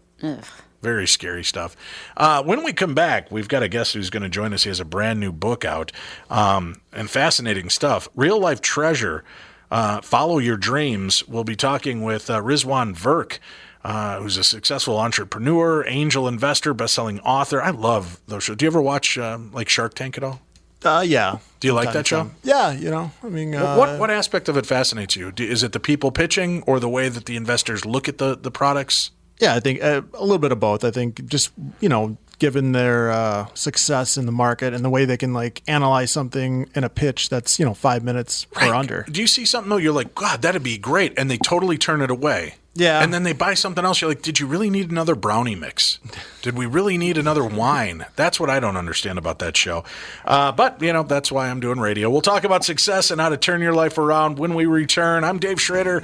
Very 0.80 1.08
scary 1.08 1.42
stuff. 1.42 1.74
Uh, 2.16 2.40
when 2.44 2.62
we 2.62 2.72
come 2.72 2.94
back, 2.94 3.32
we've 3.32 3.48
got 3.48 3.64
a 3.64 3.68
guest 3.68 3.94
who's 3.94 4.10
going 4.10 4.22
to 4.22 4.28
join 4.28 4.54
us. 4.54 4.62
He 4.62 4.68
has 4.70 4.78
a 4.78 4.84
brand 4.84 5.18
new 5.18 5.32
book 5.32 5.64
out 5.64 5.90
um, 6.30 6.80
and 6.92 7.10
fascinating 7.10 7.68
stuff. 7.68 8.08
Real 8.14 8.38
life 8.38 8.60
treasure. 8.60 9.24
Uh, 9.68 10.00
Follow 10.00 10.38
your 10.38 10.56
dreams. 10.56 11.26
We'll 11.26 11.42
be 11.42 11.56
talking 11.56 12.04
with 12.04 12.30
uh, 12.30 12.40
Rizwan 12.40 12.94
Virk. 12.94 13.40
Uh, 13.82 14.20
who's 14.20 14.36
a 14.36 14.44
successful 14.44 14.98
entrepreneur, 14.98 15.84
angel 15.88 16.28
investor, 16.28 16.72
best-selling 16.72 17.18
author. 17.20 17.60
I 17.60 17.70
love 17.70 18.20
those 18.28 18.44
shows. 18.44 18.56
Do 18.56 18.64
you 18.64 18.70
ever 18.70 18.80
watch 18.80 19.18
um, 19.18 19.50
like 19.52 19.68
Shark 19.68 19.94
Tank 19.94 20.16
at 20.16 20.22
all? 20.22 20.40
Uh, 20.84 21.02
yeah. 21.06 21.38
Do 21.60 21.68
you 21.68 21.74
like 21.74 21.92
that 21.92 22.06
show? 22.06 22.30
Yeah, 22.42 22.72
you 22.72 22.90
know, 22.90 23.10
I 23.22 23.28
mean, 23.28 23.54
uh, 23.54 23.76
what 23.76 23.98
what 23.98 24.10
aspect 24.10 24.48
of 24.48 24.56
it 24.56 24.66
fascinates 24.66 25.16
you? 25.16 25.32
Do, 25.32 25.44
is 25.44 25.62
it 25.62 25.72
the 25.72 25.80
people 25.80 26.10
pitching 26.12 26.62
or 26.66 26.78
the 26.78 26.88
way 26.90 27.08
that 27.08 27.24
the 27.24 27.36
investors 27.36 27.86
look 27.86 28.08
at 28.08 28.18
the, 28.18 28.36
the 28.36 28.50
products? 28.50 29.10
Yeah, 29.38 29.54
I 29.54 29.60
think 29.60 29.82
uh, 29.82 30.02
a 30.12 30.20
little 30.20 30.38
bit 30.38 30.52
of 30.52 30.60
both. 30.60 30.84
I 30.84 30.90
think 30.90 31.24
just 31.26 31.52
you 31.80 31.88
know, 31.88 32.18
given 32.38 32.72
their 32.72 33.10
uh, 33.10 33.46
success 33.54 34.18
in 34.18 34.26
the 34.26 34.32
market 34.32 34.74
and 34.74 34.84
the 34.84 34.90
way 34.90 35.06
they 35.06 35.16
can 35.16 35.32
like 35.32 35.62
analyze 35.66 36.10
something 36.10 36.68
in 36.74 36.84
a 36.84 36.90
pitch 36.90 37.30
that's 37.30 37.58
you 37.58 37.64
know 37.64 37.74
five 37.74 38.04
minutes 38.04 38.46
or 38.60 38.74
under. 38.74 39.06
Do 39.10 39.20
you 39.20 39.26
see 39.26 39.44
something 39.46 39.70
though? 39.70 39.78
You're 39.78 39.94
like, 39.94 40.14
God, 40.14 40.42
that'd 40.42 40.62
be 40.62 40.76
great, 40.76 41.14
and 41.16 41.30
they 41.30 41.38
totally 41.38 41.78
turn 41.78 42.02
it 42.02 42.10
away. 42.10 42.56
Yeah. 42.74 43.02
And 43.02 43.14
then 43.14 43.22
they 43.22 43.32
buy 43.32 43.54
something 43.54 43.84
else. 43.84 44.00
You're 44.00 44.10
like, 44.10 44.22
did 44.22 44.40
you 44.40 44.46
really 44.46 44.68
need 44.68 44.90
another 44.90 45.14
brownie 45.14 45.54
mix? 45.54 46.00
Did 46.42 46.56
we 46.56 46.66
really 46.66 46.98
need 46.98 47.16
another 47.16 47.44
wine? 47.44 48.06
That's 48.16 48.40
what 48.40 48.50
I 48.50 48.58
don't 48.60 48.76
understand 48.76 49.18
about 49.18 49.38
that 49.38 49.56
show. 49.56 49.84
Uh, 50.24 50.50
but, 50.52 50.82
you 50.82 50.92
know, 50.92 51.04
that's 51.04 51.30
why 51.30 51.48
I'm 51.48 51.60
doing 51.60 51.78
radio. 51.78 52.10
We'll 52.10 52.20
talk 52.20 52.44
about 52.44 52.64
success 52.64 53.10
and 53.10 53.20
how 53.20 53.28
to 53.28 53.36
turn 53.36 53.60
your 53.60 53.74
life 53.74 53.96
around 53.96 54.38
when 54.38 54.54
we 54.54 54.66
return. 54.66 55.22
I'm 55.22 55.38
Dave 55.38 55.60
Schrader. 55.60 56.02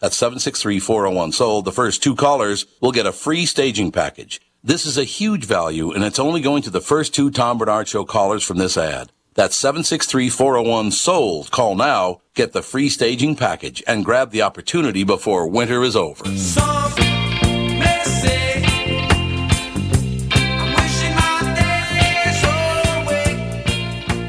That's 0.00 0.18
763-401-SOLD. 0.18 1.66
The 1.66 1.72
first 1.72 2.02
two 2.02 2.16
callers 2.16 2.64
will 2.80 2.90
get 2.90 3.04
a 3.04 3.12
free 3.12 3.44
staging 3.44 3.92
package. 3.92 4.40
This 4.64 4.86
is 4.86 4.96
a 4.96 5.04
huge 5.04 5.44
value, 5.44 5.92
and 5.92 6.02
it's 6.02 6.18
only 6.18 6.40
going 6.40 6.62
to 6.62 6.70
the 6.70 6.80
first 6.80 7.14
two 7.14 7.30
Tom 7.30 7.58
Barnard 7.58 7.86
Show 7.86 8.06
callers 8.06 8.42
from 8.42 8.56
this 8.56 8.78
ad. 8.78 9.12
That's 9.34 9.62
763-401-SOLD. 9.62 11.50
Call 11.50 11.74
now, 11.74 12.22
get 12.34 12.52
the 12.52 12.62
free 12.62 12.88
staging 12.88 13.36
package, 13.36 13.82
and 13.86 14.02
grab 14.04 14.30
the 14.30 14.40
opportunity 14.40 15.04
before 15.04 15.46
winter 15.46 15.82
is 15.82 15.94
over. 15.94 16.24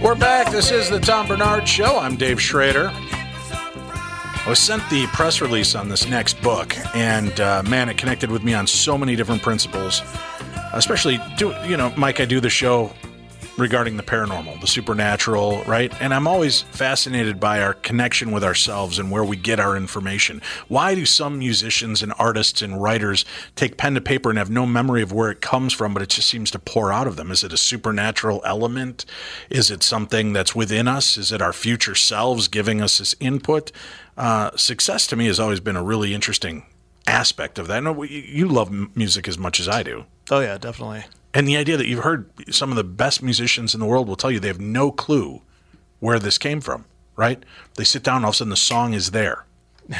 We're 0.04 0.16
back. 0.16 0.52
This 0.52 0.72
is 0.72 0.90
the 0.90 1.00
Tom 1.00 1.30
Barnard 1.30 1.66
Show. 1.66 1.98
I'm 1.98 2.18
Dave 2.18 2.42
Schrader. 2.42 2.92
I 4.44 4.50
was 4.50 4.58
sent 4.58 4.82
the 4.90 5.06
press 5.08 5.40
release 5.40 5.76
on 5.76 5.88
this 5.88 6.08
next 6.08 6.42
book, 6.42 6.76
and 6.96 7.40
uh, 7.40 7.62
man, 7.62 7.90
it 7.90 7.98
connected 8.00 8.32
with 8.32 8.44
me 8.44 8.56
on 8.56 8.66
so 8.66 8.98
many 8.98 9.16
different 9.16 9.44
principles. 9.44 10.02
Especially, 10.74 11.20
do 11.38 11.54
you 11.68 11.78
know, 11.78 11.94
Mike? 11.96 12.20
I 12.20 12.26
do 12.26 12.40
the 12.40 12.50
show 12.50 12.92
regarding 13.62 13.96
the 13.96 14.04
paranormal, 14.04 14.60
the 14.60 14.68
supernatural, 14.68 15.64
right? 15.66 15.94
And 16.02 16.14
I'm 16.14 16.28
always 16.28 16.62
fascinated 16.62 17.40
by 17.40 17.62
our 17.62 17.76
connection 17.76 18.32
with 18.32 18.44
ourselves 18.44 18.98
and 18.98 19.12
where 19.12 19.24
we 19.24 19.38
get 19.38 19.60
our 19.60 19.78
information. 19.78 20.42
Why 20.68 20.96
do 20.96 21.06
some 21.06 21.38
musicians 21.38 22.02
and 22.02 22.12
artists 22.18 22.64
and 22.64 22.82
writers 22.82 23.24
take 23.56 23.78
pen 23.78 23.94
to 23.94 24.02
paper 24.02 24.30
and 24.30 24.40
have 24.40 24.50
no 24.50 24.66
memory 24.66 25.04
of 25.04 25.14
where 25.14 25.30
it 25.30 25.40
comes 25.42 25.74
from, 25.74 25.94
but 25.94 26.02
it 26.02 26.10
just 26.10 26.28
seems 26.28 26.50
to 26.52 26.60
pour 26.60 26.92
out 26.92 27.08
of 27.08 27.16
them? 27.16 27.32
Is 27.32 27.44
it 27.44 27.54
a 27.54 27.58
supernatural 27.58 28.42
element? 28.44 29.06
Is 29.50 29.70
it 29.70 29.84
something 29.84 30.34
that's 30.34 30.56
within 30.56 30.88
us? 30.88 31.16
Is 31.16 31.32
it 31.32 31.42
our 31.42 31.54
future 31.54 31.96
selves 31.96 32.48
giving 32.48 32.82
us 32.82 32.98
this 32.98 33.16
input? 33.20 33.72
Uh, 34.18 34.50
success 34.58 35.06
to 35.08 35.16
me 35.16 35.28
has 35.28 35.40
always 35.40 35.60
been 35.60 35.76
a 35.76 35.84
really 35.84 36.16
interesting 36.16 36.66
aspect 37.06 37.60
of 37.60 37.68
that. 37.68 37.78
I 37.78 37.80
know 37.80 38.04
you 38.04 38.48
love 38.48 38.72
music 38.98 39.28
as 39.28 39.38
much 39.38 39.60
as 39.60 39.70
I 39.70 39.84
do. 39.84 40.06
Oh 40.32 40.40
yeah, 40.40 40.58
definitely. 40.58 41.06
And 41.34 41.48
the 41.48 41.58
idea 41.58 41.78
that 41.78 41.88
you've 41.88 42.04
heard 42.04 42.30
some 42.54 42.70
of 42.72 42.76
the 42.76 42.84
best 42.84 43.24
musicians 43.24 43.74
in 43.74 43.80
the 43.80 43.86
world 43.86 44.08
will 44.08 44.16
tell 44.16 44.32
you 44.32 44.40
they 44.40 44.48
have 44.48 44.60
no 44.60 44.92
clue 44.92 45.42
where 46.00 46.20
this 46.20 46.38
came 46.38 46.62
from, 46.62 46.86
right? 47.16 47.44
They 47.78 47.84
sit 47.84 48.04
down, 48.04 48.24
all 48.24 48.30
of 48.30 48.36
a 48.36 48.38
sudden 48.38 48.50
the 48.50 48.58
song 48.58 48.94
is 48.94 49.12
there. 49.12 49.46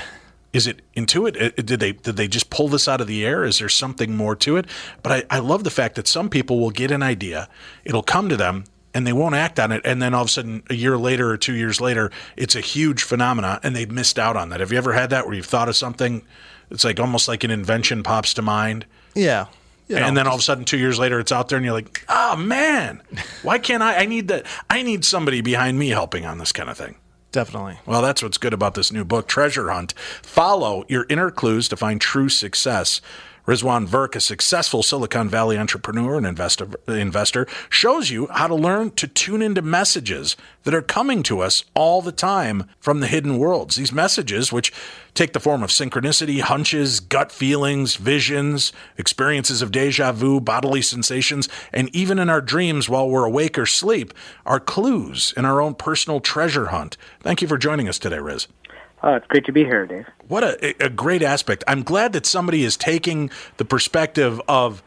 Is 0.54 0.68
it 0.68 0.82
intuitive? 0.96 1.54
Uh, 1.58 1.62
did 1.62 1.80
they 1.80 1.94
did 1.94 2.18
they 2.18 2.28
just 2.28 2.50
pull 2.50 2.68
this 2.68 2.86
out 2.86 3.00
of 3.00 3.08
the 3.08 3.26
air? 3.26 3.46
Is 3.46 3.60
there 3.60 3.70
something 3.70 4.14
more 4.14 4.36
to 4.36 4.58
it? 4.58 4.66
But 5.02 5.26
I, 5.32 5.38
I 5.38 5.40
love 5.40 5.64
the 5.64 5.70
fact 5.70 5.96
that 5.96 6.08
some 6.08 6.30
people 6.30 6.60
will 6.60 6.72
get 6.72 6.92
an 6.92 7.02
idea, 7.02 7.48
it'll 7.86 8.04
come 8.04 8.28
to 8.28 8.36
them, 8.36 8.66
and 8.94 9.08
they 9.08 9.14
won't 9.14 9.36
act 9.36 9.60
on 9.60 9.72
it, 9.72 9.82
and 9.86 10.02
then 10.02 10.14
all 10.14 10.24
of 10.24 10.28
a 10.28 10.32
sudden, 10.32 10.64
a 10.70 10.74
year 10.74 10.98
later 10.98 11.30
or 11.30 11.38
two 11.38 11.54
years 11.54 11.80
later, 11.80 12.12
it's 12.36 12.56
a 12.56 12.62
huge 12.62 13.04
phenomena, 13.04 13.60
and 13.64 13.76
they've 13.76 13.90
missed 13.90 14.20
out 14.20 14.36
on 14.36 14.50
that. 14.50 14.60
Have 14.60 14.72
you 14.72 14.78
ever 14.78 14.94
had 14.94 15.10
that 15.12 15.26
where 15.26 15.36
you've 15.36 15.46
thought 15.46 15.70
of 15.70 15.76
something? 15.76 16.22
It's 16.70 16.84
like 16.84 17.00
almost 17.00 17.28
like 17.28 17.44
an 17.44 17.52
invention 17.52 18.04
pops 18.04 18.34
to 18.34 18.42
mind. 18.42 18.86
Yeah. 19.16 19.48
You 19.92 20.00
know, 20.00 20.06
and 20.08 20.16
then 20.18 20.26
all 20.26 20.36
of 20.36 20.40
a 20.40 20.44
sudden, 20.44 20.64
two 20.66 20.78
years 20.78 20.98
later, 20.98 21.20
it's 21.20 21.32
out 21.32 21.50
there, 21.50 21.58
and 21.58 21.66
you're 21.66 21.74
like, 21.74 22.06
"Oh 22.08 22.36
man, 22.38 23.02
why 23.44 23.60
can't 23.60 23.84
I? 23.84 23.98
I 23.98 24.06
need 24.06 24.30
that. 24.30 24.46
I 24.70 24.84
need 24.84 25.04
somebody 25.04 25.42
behind 25.42 25.78
me 25.78 25.90
helping 25.90 26.26
on 26.26 26.38
this 26.38 26.52
kind 26.52 26.70
of 26.70 26.78
thing." 26.78 26.96
Definitely. 27.32 27.80
Well, 27.86 28.02
that's 28.02 28.22
what's 28.22 28.38
good 28.38 28.54
about 28.54 28.74
this 28.76 28.92
new 28.92 29.06
book, 29.06 29.28
Treasure 29.28 29.70
Hunt. 29.70 29.94
Follow 30.22 30.86
your 30.90 31.06
inner 31.10 31.32
clues 31.32 31.70
to 31.70 31.78
find 31.78 32.02
true 32.02 32.28
success. 32.30 33.02
Rizwan 33.48 33.88
Virk, 33.88 34.16
a 34.16 34.20
successful 34.20 34.84
Silicon 34.84 35.28
Valley 35.28 35.58
entrepreneur 35.58 36.18
and 36.18 36.26
investor, 36.26 36.68
investor, 36.88 37.48
shows 37.70 38.12
you 38.12 38.28
how 38.28 38.48
to 38.48 38.56
learn 38.56 38.92
to 38.92 39.08
tune 39.08 39.42
into 39.42 39.62
messages 39.62 40.38
that 40.64 40.76
are 40.76 40.82
coming 40.82 41.24
to 41.24 41.40
us 41.40 41.66
all 41.74 42.02
the 42.02 42.12
time 42.12 42.70
from 42.80 43.00
the 43.00 43.08
hidden 43.08 43.38
worlds. 43.40 43.76
These 43.76 43.92
messages, 43.92 44.52
which 44.52 44.72
take 45.14 45.34
the 45.34 45.40
form 45.40 45.64
of 45.64 45.72
synchronicity, 45.72 46.42
hunches, 46.42 47.00
gut 47.00 47.32
feelings, 47.32 47.96
visions, 47.96 48.72
experiences 48.98 49.62
of 49.62 49.72
deja 49.72 50.12
vu, 50.12 50.40
bodily 50.40 50.82
sensations, 50.82 51.50
and 51.74 51.94
even 51.96 52.20
in 52.20 52.30
our 52.30 52.42
dreams 52.42 52.88
while 52.88 53.10
we're 53.10 53.26
awake 53.26 53.58
or 53.58 53.66
sleep, 53.66 54.14
are 54.46 54.60
clues 54.60 55.34
in 55.36 55.46
our 55.46 55.62
own 55.62 55.74
personal 55.74 56.20
treasure 56.20 56.68
hunt. 56.68 56.96
Thank 57.22 57.42
you 57.42 57.48
for 57.48 57.58
joining 57.58 57.90
us 57.90 57.98
today, 57.98 58.20
Riz. 58.20 58.48
Oh, 59.04 59.16
it's 59.16 59.28
great 59.28 59.46
to 59.46 59.52
be 59.52 59.64
here, 59.64 59.86
Dave. 59.86 60.06
What 60.28 60.44
a, 60.44 60.86
a 60.86 60.90
great 60.90 61.24
aspect. 61.24 61.64
I'm 61.68 61.84
glad 61.84 62.14
that 62.14 62.26
somebody 62.26 62.64
is 62.64 62.78
taking 62.78 63.32
the 63.58 63.66
perspective 63.66 64.40
of 64.48 64.84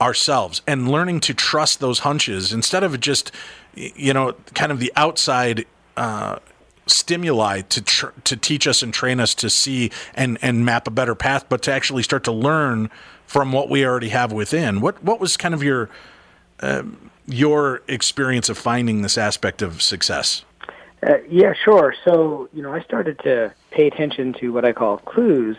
ourselves 0.00 0.62
and 0.66 0.88
learning 0.88 1.20
to 1.20 1.34
trust 1.34 1.80
those 1.80 2.00
hunches 2.00 2.52
instead 2.52 2.84
of 2.84 3.00
just, 3.00 3.32
you 3.74 4.12
know, 4.12 4.34
kind 4.54 4.70
of 4.70 4.78
the 4.78 4.92
outside 4.94 5.66
uh, 5.96 6.38
stimuli 6.86 7.62
to 7.62 7.82
tr- 7.82 8.06
to 8.24 8.36
teach 8.36 8.66
us 8.66 8.82
and 8.82 8.94
train 8.94 9.18
us 9.18 9.34
to 9.34 9.50
see 9.50 9.90
and 10.14 10.38
and 10.40 10.64
map 10.64 10.86
a 10.86 10.90
better 10.90 11.16
path, 11.16 11.46
but 11.48 11.62
to 11.62 11.72
actually 11.72 12.04
start 12.04 12.24
to 12.24 12.32
learn 12.32 12.90
from 13.26 13.52
what 13.52 13.68
we 13.68 13.84
already 13.84 14.10
have 14.10 14.32
within. 14.32 14.80
What 14.80 15.02
what 15.02 15.20
was 15.20 15.36
kind 15.36 15.52
of 15.52 15.62
your 15.62 15.90
uh, 16.60 16.84
your 17.26 17.82
experience 17.88 18.48
of 18.48 18.56
finding 18.56 19.02
this 19.02 19.18
aspect 19.18 19.62
of 19.62 19.82
success? 19.82 20.44
Uh, 21.02 21.18
yeah, 21.28 21.52
sure. 21.64 21.94
So, 22.04 22.48
you 22.52 22.62
know, 22.62 22.72
I 22.72 22.82
started 22.82 23.18
to 23.20 23.52
pay 23.70 23.86
attention 23.86 24.32
to 24.34 24.52
what 24.52 24.64
I 24.64 24.72
call 24.72 24.98
clues. 24.98 25.56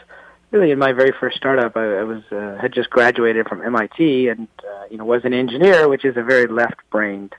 Really, 0.51 0.71
in 0.71 0.79
my 0.79 0.91
very 0.93 1.11
first 1.17 1.37
startup, 1.37 1.77
I, 1.77 1.99
I 1.99 2.03
was 2.03 2.23
uh, 2.31 2.57
had 2.59 2.73
just 2.73 2.89
graduated 2.89 3.47
from 3.47 3.61
MIT 3.61 4.29
and 4.29 4.47
uh, 4.67 4.85
you 4.89 4.97
know 4.97 5.05
was 5.05 5.23
an 5.23 5.33
engineer, 5.33 5.87
which 5.87 6.03
is 6.03 6.17
a 6.17 6.23
very 6.23 6.47
left-brained 6.47 7.35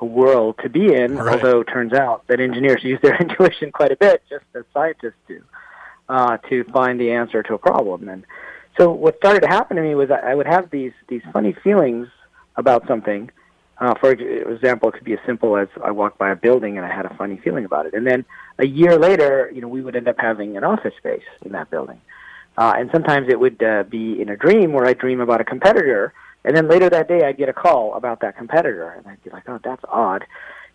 world 0.00 0.56
to 0.62 0.68
be 0.68 0.92
in. 0.92 1.16
Right. 1.16 1.34
Although 1.34 1.60
it 1.60 1.64
turns 1.64 1.94
out 1.94 2.26
that 2.26 2.40
engineers 2.40 2.84
use 2.84 3.00
their 3.02 3.16
intuition 3.16 3.72
quite 3.72 3.92
a 3.92 3.96
bit, 3.96 4.22
just 4.28 4.44
as 4.54 4.64
scientists 4.74 5.14
do, 5.26 5.42
uh, 6.08 6.36
to 6.48 6.64
find 6.64 7.00
the 7.00 7.12
answer 7.12 7.42
to 7.42 7.54
a 7.54 7.58
problem. 7.58 8.08
And 8.10 8.24
So 8.78 8.90
what 8.90 9.16
started 9.16 9.40
to 9.40 9.48
happen 9.48 9.76
to 9.76 9.82
me 9.82 9.94
was 9.94 10.10
I 10.10 10.32
I 10.32 10.34
would 10.34 10.46
have 10.46 10.70
these 10.70 10.92
these 11.08 11.22
funny 11.32 11.54
feelings 11.64 12.08
about 12.56 12.86
something. 12.86 13.30
Uh, 13.78 13.94
for 13.98 14.12
example, 14.12 14.88
it 14.88 14.92
could 14.92 15.04
be 15.04 15.14
as 15.14 15.18
simple 15.26 15.56
as 15.56 15.68
I 15.82 15.90
walked 15.90 16.18
by 16.18 16.30
a 16.30 16.36
building 16.36 16.76
and 16.76 16.86
I 16.86 16.94
had 16.94 17.06
a 17.06 17.14
funny 17.14 17.40
feeling 17.42 17.64
about 17.64 17.86
it, 17.86 17.94
and 17.94 18.06
then 18.06 18.24
a 18.58 18.66
year 18.66 18.98
later, 18.98 19.50
you 19.52 19.60
know, 19.60 19.68
we 19.68 19.82
would 19.82 19.96
end 19.96 20.06
up 20.06 20.16
having 20.18 20.56
an 20.56 20.64
office 20.64 20.94
space 20.96 21.24
in 21.44 21.52
that 21.52 21.70
building. 21.70 22.00
Uh, 22.56 22.72
and 22.76 22.88
sometimes 22.92 23.28
it 23.28 23.40
would 23.40 23.60
uh, 23.62 23.82
be 23.82 24.20
in 24.22 24.28
a 24.28 24.36
dream 24.36 24.72
where 24.72 24.86
I 24.86 24.92
dream 24.92 25.20
about 25.20 25.40
a 25.40 25.44
competitor, 25.44 26.12
and 26.44 26.56
then 26.56 26.68
later 26.68 26.88
that 26.88 27.08
day 27.08 27.24
I'd 27.24 27.36
get 27.36 27.48
a 27.48 27.52
call 27.52 27.94
about 27.94 28.20
that 28.20 28.36
competitor, 28.36 28.90
and 28.90 29.06
I'd 29.08 29.22
be 29.24 29.30
like, 29.30 29.48
"Oh, 29.48 29.58
that's 29.62 29.82
odd." 29.88 30.24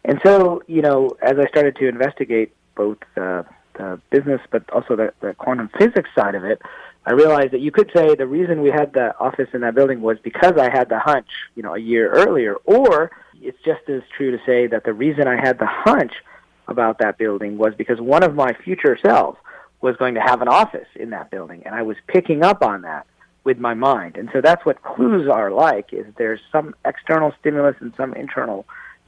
And 0.04 0.20
so, 0.26 0.62
you 0.68 0.82
know, 0.82 1.12
as 1.22 1.38
I 1.40 1.48
started 1.48 1.78
to 1.78 1.88
investigate 1.88 2.54
both 2.76 2.98
uh, 3.16 3.44
the 3.76 4.00
business 4.10 4.42
but 4.52 4.70
also 4.72 4.96
the, 4.96 5.14
the 5.22 5.34
quantum 5.34 5.70
physics 5.78 6.10
side 6.14 6.36
of 6.36 6.44
it, 6.44 6.62
I 7.06 7.14
realized 7.14 7.54
that 7.54 7.62
you 7.62 7.72
could 7.72 7.92
say 7.96 8.16
the 8.16 8.28
reason 8.28 8.62
we 8.62 8.70
had 8.70 8.94
the 8.94 9.18
office 9.20 9.50
in 9.54 9.62
that 9.62 9.74
building 9.74 10.02
was 10.02 10.18
because 10.22 10.58
I 10.58 10.70
had 10.70 10.90
the 10.90 11.00
hunch, 11.00 11.28
you 11.56 11.64
know, 11.64 11.76
a 11.76 11.80
year 11.80 12.10
earlier, 12.12 12.56
or 12.66 13.12
it's 13.42 13.58
just 13.64 13.88
as 13.90 14.02
true 14.16 14.32
to 14.32 14.44
say 14.46 14.68
that 14.68 14.84
the 14.84 14.94
reason 14.94 15.28
I 15.28 15.36
had 15.36 15.60
the 15.60 15.66
hunch 15.66 16.14
about 16.68 17.00
that 17.00 17.18
building 17.18 17.58
was 17.58 17.74
because 17.76 18.00
one 18.00 18.24
of 18.24 18.36
my 18.36 18.54
future 18.54 18.98
selves 19.04 19.38
was 19.82 19.96
going 19.96 20.16
to 20.16 20.22
have 20.22 20.42
an 20.42 20.48
office 20.48 20.88
in 20.96 21.10
that 21.12 21.32
building, 21.32 21.64
and 21.66 21.74
I 21.74 21.84
was 21.84 21.98
picking 22.08 22.44
up 22.44 22.62
on 22.62 22.82
that 22.84 23.08
with 23.44 23.58
my 23.58 23.74
mind. 23.74 24.18
And 24.18 24.30
so 24.34 24.42
that's 24.42 24.66
what 24.66 24.84
clues 24.84 25.28
are 25.28 25.52
like: 25.52 25.94
is 25.94 26.06
there's 26.18 26.42
some 26.52 26.76
external 26.86 27.34
stimulus 27.40 27.76
and 27.80 27.94
some 27.96 28.14
internal 28.14 28.66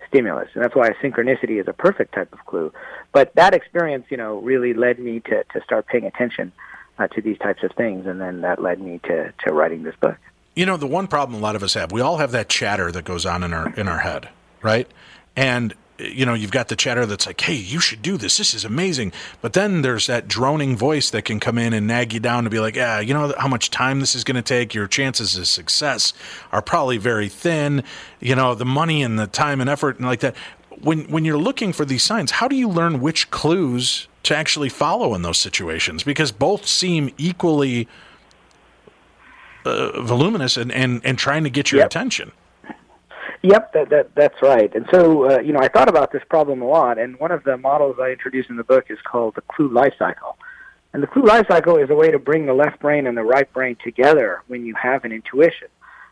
stimulus, 0.08 0.50
and 0.54 0.64
that's 0.64 0.76
why 0.76 0.90
synchronicity 1.04 1.60
is 1.60 1.68
a 1.68 1.74
perfect 1.74 2.16
type 2.16 2.32
of 2.32 2.46
clue. 2.46 2.72
But 3.12 3.36
that 3.36 3.54
experience, 3.54 4.06
you 4.10 4.18
know, 4.18 4.38
really 4.40 4.74
led 4.74 4.98
me 4.98 5.20
to 5.22 5.44
to 5.44 5.62
start 5.64 5.88
paying 5.88 6.06
attention 6.06 6.54
uh, 7.02 7.08
to 7.08 7.22
these 7.22 7.38
types 7.40 7.64
of 7.64 7.72
things, 7.74 8.06
and 8.06 8.22
then 8.22 8.42
that 8.42 8.62
led 8.62 8.80
me 8.80 9.00
to 9.06 9.34
to 9.46 9.54
writing 9.54 9.84
this 9.84 9.96
book. 10.00 10.18
You 10.56 10.66
know, 10.66 10.78
the 10.78 10.88
one 10.88 11.08
problem 11.08 11.40
a 11.40 11.42
lot 11.42 11.56
of 11.56 11.64
us 11.64 11.74
have, 11.74 11.92
we 11.92 12.02
all 12.02 12.18
have 12.18 12.32
that 12.32 12.50
chatter 12.50 12.92
that 12.92 13.06
goes 13.06 13.26
on 13.26 13.44
in 13.44 13.54
our 13.54 13.74
in 13.76 13.88
our 13.88 14.00
head, 14.00 14.30
right? 14.62 14.88
And 15.36 15.74
you 15.98 16.26
know, 16.26 16.34
you've 16.34 16.52
got 16.52 16.68
the 16.68 16.76
chatter 16.76 17.06
that's 17.06 17.28
like, 17.28 17.40
"Hey, 17.40 17.56
you 17.56 17.80
should 17.80 18.02
do 18.02 18.18
this. 18.18 18.38
This 18.38 18.54
is 18.54 18.66
amazing." 18.66 19.14
But 19.42 19.54
then 19.54 19.82
there's 19.82 20.08
that 20.08 20.28
droning 20.28 20.76
voice 20.76 21.10
that 21.12 21.26
can 21.26 21.40
come 21.40 21.58
in 21.58 21.74
and 21.74 21.88
nag 21.88 22.14
you 22.14 22.20
down 22.20 22.44
to 22.44 22.50
be 22.50 22.60
like, 22.60 22.76
"Yeah, 22.76 23.00
you 23.00 23.14
know 23.14 23.34
how 23.38 23.48
much 23.48 23.70
time 23.70 24.00
this 24.00 24.16
is 24.16 24.24
going 24.24 24.36
to 24.36 24.42
take. 24.42 24.74
Your 24.74 24.88
chances 24.88 25.38
of 25.38 25.48
success 25.48 26.14
are 26.52 26.62
probably 26.62 26.98
very 26.98 27.30
thin. 27.30 27.84
You 28.20 28.36
know, 28.36 28.56
the 28.56 28.66
money 28.66 29.04
and 29.04 29.18
the 29.18 29.28
time 29.28 29.62
and 29.62 29.70
effort 29.70 29.98
and 29.98 30.06
like 30.06 30.20
that." 30.22 30.36
When 30.82 31.04
when 31.06 31.26
you're 31.26 31.38
looking 31.38 31.74
for 31.74 31.86
these 31.86 32.04
signs, 32.04 32.32
how 32.32 32.48
do 32.48 32.56
you 32.56 32.68
learn 32.68 33.02
which 33.02 33.30
clues 33.30 34.08
to 34.32 34.38
actually 34.38 34.70
follow 34.70 35.14
in 35.14 35.22
those 35.22 35.38
situations? 35.38 36.04
Because 36.04 36.32
both 36.32 36.66
seem 36.66 37.12
equally 37.18 37.88
uh, 39.66 40.02
voluminous 40.02 40.58
and, 40.58 40.72
and, 40.72 41.02
and 41.06 41.18
trying 41.18 41.44
to 41.44 41.50
get 41.50 41.72
your 41.72 41.80
Yep. 41.80 41.88
attention. 41.88 42.32
Yep, 43.44 43.74
that, 43.74 43.90
that 43.90 44.14
that's 44.16 44.40
right. 44.44 44.72
And 44.76 44.86
so, 44.94 45.30
uh, 45.32 45.40
you 45.40 45.52
know, 45.52 45.60
I 45.60 45.68
thought 45.68 45.90
about 45.90 46.12
this 46.12 46.22
problem 46.30 46.62
a 46.62 46.68
lot, 46.68 47.00
and 47.00 47.20
one 47.20 47.32
of 47.32 47.44
the 47.44 47.58
models 47.58 47.96
I 48.00 48.10
introduce 48.12 48.48
in 48.50 48.56
the 48.56 48.64
book 48.64 48.86
is 48.90 49.00
called 49.04 49.34
the 49.34 49.42
clue 49.42 49.68
life 49.68 49.94
cycle. 49.98 50.38
And 50.94 51.02
the 51.02 51.08
clue 51.08 51.24
life 51.24 51.48
cycle 51.50 51.78
is 51.78 51.90
a 51.90 51.96
way 51.96 52.12
to 52.12 52.20
bring 52.20 52.46
the 52.46 52.54
left 52.54 52.80
brain 52.80 53.08
and 53.08 53.18
the 53.18 53.24
right 53.24 53.52
brain 53.52 53.78
together 53.84 54.44
when 54.48 54.64
you 54.66 54.76
have 54.76 55.06
an 55.06 55.12
intuition. 55.12 55.70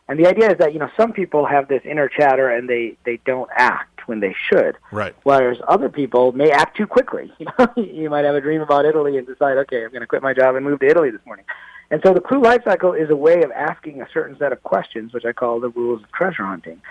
And 0.08 0.18
the 0.20 0.28
idea 0.28 0.50
is 0.52 0.58
that, 0.58 0.74
you 0.74 0.80
know, 0.80 0.90
some 0.98 1.14
people 1.14 1.46
have 1.46 1.68
this 1.68 1.84
inner 1.86 2.10
chatter 2.10 2.50
and 2.50 2.68
they, 2.68 2.98
they 3.06 3.18
don't 3.26 3.50
act 3.56 3.89
when 4.10 4.20
they 4.20 4.36
should. 4.52 4.76
Right. 4.92 5.16
Whereas 5.24 5.58
other 5.68 5.88
people 5.88 6.34
may 6.34 6.52
act 6.52 6.76
too 6.76 6.88
quickly. 6.88 7.32
You 7.40 7.46
know, 7.60 7.68
you 7.78 8.10
might 8.10 8.26
have 8.26 8.36
a 8.36 8.42
dream 8.42 8.62
about 8.62 8.86
Italy 8.86 9.18
and 9.18 9.26
decide, 9.26 9.58
okay, 9.60 9.86
I'm 9.86 9.92
going 9.92 10.02
to 10.02 10.08
quit 10.08 10.22
my 10.22 10.34
job 10.34 10.56
and 10.56 10.66
move 10.66 10.80
to 10.82 10.88
Italy 10.88 11.12
this 11.12 11.26
morning. 11.26 11.46
And 11.92 12.02
so 12.06 12.14
the 12.14 12.22
clue 12.22 12.42
life 12.42 12.62
cycle 12.66 12.94
is 12.94 13.10
a 13.10 13.16
way 13.16 13.42
of 13.42 13.52
asking 13.52 14.02
a 14.02 14.08
certain 14.14 14.38
set 14.38 14.52
of 14.52 14.62
questions, 14.64 15.14
which 15.14 15.26
I 15.26 15.32
call 15.32 15.60
the 15.60 15.70
rules 15.70 16.04
of 16.04 16.12
treasure 16.12 16.46
hunting. 16.46 16.82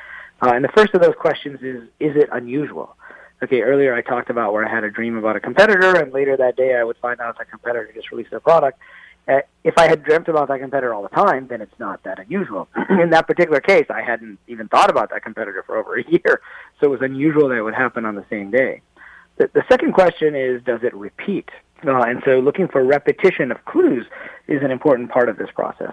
Uh, 0.41 0.53
and 0.55 0.65
the 0.65 0.71
first 0.77 0.95
of 0.95 1.03
those 1.03 1.15
questions 1.19 1.61
is, 1.63 1.83
is 2.01 2.17
it 2.17 2.29
unusual? 2.33 2.97
Okay, 3.43 3.63
earlier 3.63 3.95
I 3.95 4.03
talked 4.03 4.31
about 4.31 4.53
where 4.53 4.67
I 4.67 4.71
had 4.71 4.83
a 4.83 4.91
dream 4.91 5.17
about 5.17 5.37
a 5.37 5.41
competitor, 5.41 5.97
and 5.97 6.13
later 6.13 6.37
that 6.37 6.57
day 6.57 6.75
I 6.75 6.83
would 6.83 6.97
find 6.97 7.21
out 7.21 7.39
that 7.39 7.51
competitor 7.51 7.91
just 7.95 8.11
released 8.11 8.31
their 8.31 8.41
product. 8.41 8.81
Uh, 9.29 9.41
if 9.63 9.77
I 9.77 9.89
had 9.89 10.03
dreamt 10.03 10.29
about 10.29 10.49
that 10.49 10.61
competitor 10.61 10.95
all 10.95 11.03
the 11.03 11.11
time, 11.11 11.49
then 11.49 11.61
it's 11.61 11.79
not 11.79 12.03
that 12.05 12.19
unusual. 12.19 12.67
In 12.91 13.11
that 13.11 13.27
particular 13.27 13.61
case, 13.61 13.87
I 13.91 14.01
hadn't 14.01 14.39
even 14.49 14.69
thought 14.69 14.91
about 14.91 15.11
that 15.11 15.23
competitor 15.23 15.63
for 15.67 15.77
over 15.77 15.99
a 15.99 16.05
year, 16.11 16.41
so 16.81 16.87
it 16.87 16.91
was 16.91 17.03
unusual 17.03 17.49
that 17.49 17.57
it 17.57 17.63
would 17.63 17.75
happen 17.75 18.07
on 18.07 18.15
the 18.15 18.25
same 18.31 18.51
day. 18.51 18.81
The, 19.37 19.51
the 19.53 19.65
second 19.69 19.93
question 19.93 20.35
is, 20.35 20.63
does 20.63 20.83
it 20.83 20.95
repeat? 20.95 21.49
Uh, 21.87 22.03
and 22.03 22.23
so 22.25 22.41
looking 22.41 22.69
for 22.69 22.83
repetition 22.83 23.53
of 23.53 23.65
clues 23.67 24.07
is 24.49 24.63
an 24.63 24.71
important 24.71 25.11
part 25.11 25.29
of 25.29 25.37
this 25.37 25.51
process. 25.55 25.93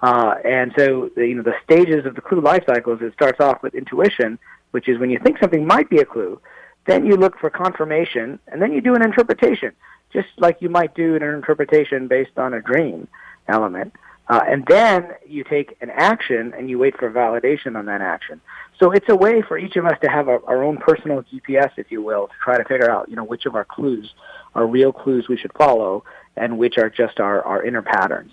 Uh, 0.00 0.34
and 0.44 0.72
so, 0.78 1.10
you 1.16 1.34
know, 1.34 1.42
the 1.42 1.54
stages 1.64 2.06
of 2.06 2.14
the 2.14 2.20
clue 2.20 2.40
life 2.40 2.64
cycle 2.66 2.94
is 2.94 3.02
it 3.02 3.12
starts 3.14 3.40
off 3.40 3.62
with 3.62 3.74
intuition, 3.74 4.38
which 4.70 4.88
is 4.88 4.98
when 4.98 5.10
you 5.10 5.18
think 5.18 5.38
something 5.38 5.66
might 5.66 5.90
be 5.90 5.98
a 5.98 6.04
clue, 6.04 6.40
then 6.86 7.04
you 7.04 7.16
look 7.16 7.38
for 7.38 7.50
confirmation, 7.50 8.38
and 8.46 8.62
then 8.62 8.72
you 8.72 8.80
do 8.80 8.94
an 8.94 9.02
interpretation, 9.02 9.72
just 10.12 10.28
like 10.38 10.60
you 10.60 10.68
might 10.68 10.94
do 10.94 11.14
in 11.14 11.22
an 11.22 11.34
interpretation 11.34 12.08
based 12.08 12.38
on 12.38 12.54
a 12.54 12.60
dream 12.60 13.08
element. 13.48 13.92
Uh, 14.28 14.40
and 14.46 14.66
then 14.66 15.08
you 15.26 15.44
take 15.44 15.76
an 15.80 15.90
action 15.90 16.52
and 16.56 16.68
you 16.68 16.78
wait 16.78 16.96
for 16.98 17.10
validation 17.10 17.76
on 17.76 17.86
that 17.86 18.00
action. 18.00 18.40
So 18.78 18.90
it's 18.90 19.08
a 19.08 19.14
way 19.14 19.40
for 19.40 19.56
each 19.56 19.76
of 19.76 19.86
us 19.86 19.98
to 20.02 20.10
have 20.10 20.28
our 20.28 20.64
own 20.64 20.78
personal 20.78 21.22
GPS, 21.22 21.70
if 21.76 21.90
you 21.90 22.02
will, 22.02 22.26
to 22.26 22.34
try 22.42 22.58
to 22.58 22.64
figure 22.64 22.90
out, 22.90 23.08
you 23.08 23.16
know, 23.16 23.24
which 23.24 23.46
of 23.46 23.54
our 23.54 23.64
clues 23.64 24.12
are 24.54 24.66
real 24.66 24.92
clues 24.92 25.28
we 25.28 25.36
should 25.36 25.52
follow 25.52 26.04
and 26.36 26.58
which 26.58 26.76
are 26.76 26.90
just 26.90 27.20
our, 27.20 27.42
our 27.42 27.62
inner 27.62 27.82
patterns. 27.82 28.32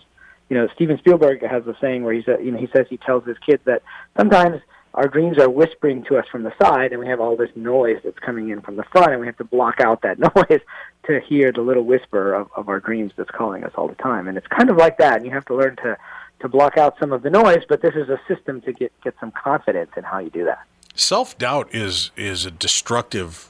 You 0.50 0.58
know, 0.58 0.68
Steven 0.76 0.98
Spielberg 0.98 1.44
has 1.44 1.66
a 1.68 1.76
saying 1.80 2.04
where 2.04 2.14
he 2.14 2.24
says, 2.24 2.40
you 2.44 2.52
know, 2.52 2.60
he 2.60 2.68
says 2.76 2.88
he 2.90 2.98
tells 2.98 3.26
his 3.26 3.38
kids 3.38 3.62
that 3.66 3.84
sometimes 4.18 4.62
our 4.94 5.08
dreams 5.08 5.39
are 5.39 5.50
whispering 5.50 6.04
to 6.06 6.18
us 6.18 6.26
from 6.32 6.44
the 6.44 6.54
side 6.62 6.91
and 6.91 7.00
we 7.00 7.08
have 7.08 7.20
all 7.20 7.36
this 7.36 7.50
noise 7.56 8.00
that's 8.04 8.20
coming 8.20 8.50
in 8.50 8.62
from 8.62 8.76
the 8.76 8.84
front 8.84 9.12
and 9.12 9.20
we 9.20 9.26
have 9.26 9.38
to 9.38 9.44
block 9.44 9.80
out 9.80 10.02
that 10.04 10.20
noise 10.36 10.62
to 11.06 11.20
hear 11.20 11.52
the 11.52 11.62
little 11.62 11.84
whisper 11.84 12.34
of, 12.34 12.50
of 12.56 12.70
our 12.70 12.80
dreams 12.80 13.12
that's 13.16 13.32
calling 13.32 13.64
us 13.64 13.72
all 13.76 13.88
the 13.88 13.96
time. 13.96 14.28
And 14.28 14.38
it's 14.38 14.48
kind 14.48 14.70
of 14.70 14.78
like 14.78 14.98
that. 15.00 15.18
And 15.18 15.26
you 15.26 15.32
have 15.32 15.46
to 15.46 15.56
learn 15.56 15.76
to, 15.78 15.98
to 16.41 16.48
block 16.48 16.78
out 16.78 16.96
some 17.00 17.12
of 17.12 17.24
the 17.24 17.30
noise, 17.30 17.64
but 17.68 17.82
this 17.82 17.96
is 17.96 18.10
a 18.10 18.20
system 18.28 18.62
to 18.62 18.74
get, 18.74 18.91
get 19.04 19.16
some 19.20 19.32
confidence 19.32 19.91
in 19.98 20.04
how 20.04 20.20
you 20.20 20.30
do 20.30 20.46
that. 20.46 20.64
Self 20.96 21.36
doubt 21.39 21.74
is 21.74 22.12
is 22.16 22.46
a 22.46 22.52
destructive 22.52 23.50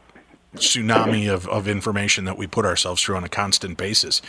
tsunami 0.56 1.32
of, 1.32 1.48
of 1.50 1.68
information 1.68 2.24
that 2.26 2.38
we 2.38 2.48
put 2.48 2.66
ourselves 2.66 3.02
through 3.02 3.18
on 3.18 3.24
a 3.24 3.30
constant 3.30 3.78
basis. 3.78 4.22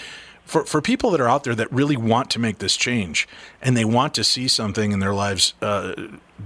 For 0.44 0.64
for 0.64 0.82
people 0.82 1.10
that 1.10 1.20
are 1.20 1.28
out 1.28 1.44
there 1.44 1.54
that 1.54 1.72
really 1.72 1.96
want 1.96 2.30
to 2.30 2.38
make 2.38 2.58
this 2.58 2.76
change 2.76 3.26
and 3.62 3.76
they 3.76 3.84
want 3.84 4.14
to 4.14 4.24
see 4.24 4.46
something 4.46 4.92
in 4.92 4.98
their 4.98 5.14
lives 5.14 5.54
uh, 5.62 5.94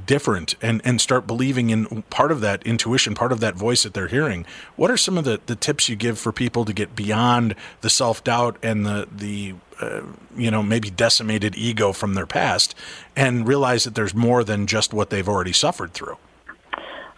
different 0.07 0.55
and, 0.63 0.81
and 0.85 1.01
start 1.01 1.27
believing 1.27 1.71
in 1.71 2.03
part 2.05 2.31
of 2.31 2.41
that 2.41 2.63
intuition, 2.65 3.15
part 3.15 3.33
of 3.33 3.41
that 3.41 3.55
voice 3.55 3.83
that 3.83 3.95
they're 3.95 4.09
hearing, 4.09 4.47
what 4.77 4.91
are 4.91 4.97
some 4.97 5.19
of 5.19 5.25
the, 5.25 5.41
the 5.47 5.57
tips 5.57 5.89
you 5.89 5.97
give 5.97 6.19
for 6.19 6.33
people 6.33 6.65
to 6.65 6.73
get 6.73 6.95
beyond 6.95 7.55
the 7.81 7.91
self 7.91 8.23
doubt 8.23 8.57
and 8.63 8.87
the 8.87 9.09
the 9.11 9.55
uh, 9.81 10.03
you 10.37 10.51
know 10.51 10.63
maybe 10.63 10.91
decimated 10.91 11.57
ego 11.57 11.93
from 11.93 12.15
their 12.15 12.27
past 12.27 12.75
and 13.17 13.47
realize 13.47 13.85
that 13.85 13.95
there's 13.95 14.15
more 14.15 14.45
than 14.45 14.67
just 14.67 14.93
what 14.93 15.11
they've 15.11 15.29
already 15.29 15.53
suffered 15.53 15.93
through? 15.93 16.17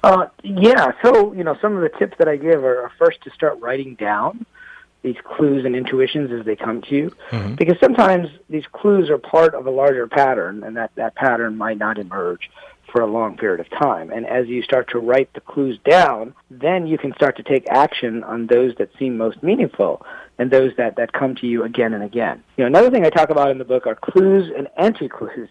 Uh, 0.03 0.26
yeah. 0.43 0.93
So 1.05 1.33
you 1.33 1.45
know, 1.45 1.57
some 1.61 1.76
of 1.76 1.83
the 1.83 1.91
tips 1.99 2.14
that 2.18 2.28
I 2.28 2.37
give 2.37 2.64
are 2.64 2.91
first 2.99 3.22
to 3.22 3.31
start 3.31 3.61
writing 3.61 3.97
down 3.97 4.47
these 5.03 5.16
clues 5.24 5.64
and 5.64 5.74
intuitions 5.74 6.30
as 6.32 6.44
they 6.44 6.57
come 6.57 6.82
to 6.82 6.94
you, 6.94 7.11
Mm-hmm. 7.30 7.55
because 7.55 7.78
sometimes 7.80 8.28
these 8.48 8.64
clues 8.72 9.09
are 9.09 9.18
part 9.18 9.55
of 9.55 9.66
a 9.66 9.70
larger 9.70 10.07
pattern, 10.07 10.62
and 10.64 10.76
that 10.76 10.90
that 10.96 11.14
pattern 11.14 11.57
might 11.57 11.78
not 11.78 11.98
emerge 11.98 12.51
for 12.92 13.01
a 13.03 13.07
long 13.07 13.36
period 13.36 13.61
of 13.61 13.70
time. 13.70 14.11
And 14.11 14.26
as 14.26 14.48
you 14.48 14.62
start 14.62 14.90
to 14.90 14.98
write 14.98 15.32
the 15.32 15.40
clues 15.40 15.78
down, 15.88 16.34
then 16.51 16.88
you 16.88 16.98
can 16.98 17.14
start 17.14 17.36
to 17.36 17.42
take 17.44 17.64
action 17.70 18.24
on 18.24 18.48
those 18.48 18.74
that 18.78 18.90
seem 18.98 19.16
most 19.16 19.42
meaningful 19.44 20.05
and 20.38 20.51
those 20.51 20.72
that, 20.76 20.96
that 20.96 21.12
come 21.12 21.36
to 21.36 21.46
you 21.46 21.62
again 21.62 21.94
and 21.94 22.03
again. 22.03 22.42
You 22.57 22.64
know, 22.64 22.66
another 22.66 22.90
thing 22.90 23.05
I 23.07 23.11
talk 23.11 23.30
about 23.30 23.51
in 23.51 23.59
the 23.59 23.64
book 23.64 23.86
are 23.86 23.94
clues 23.94 24.51
and 24.57 24.66
anti-clues. 24.76 25.48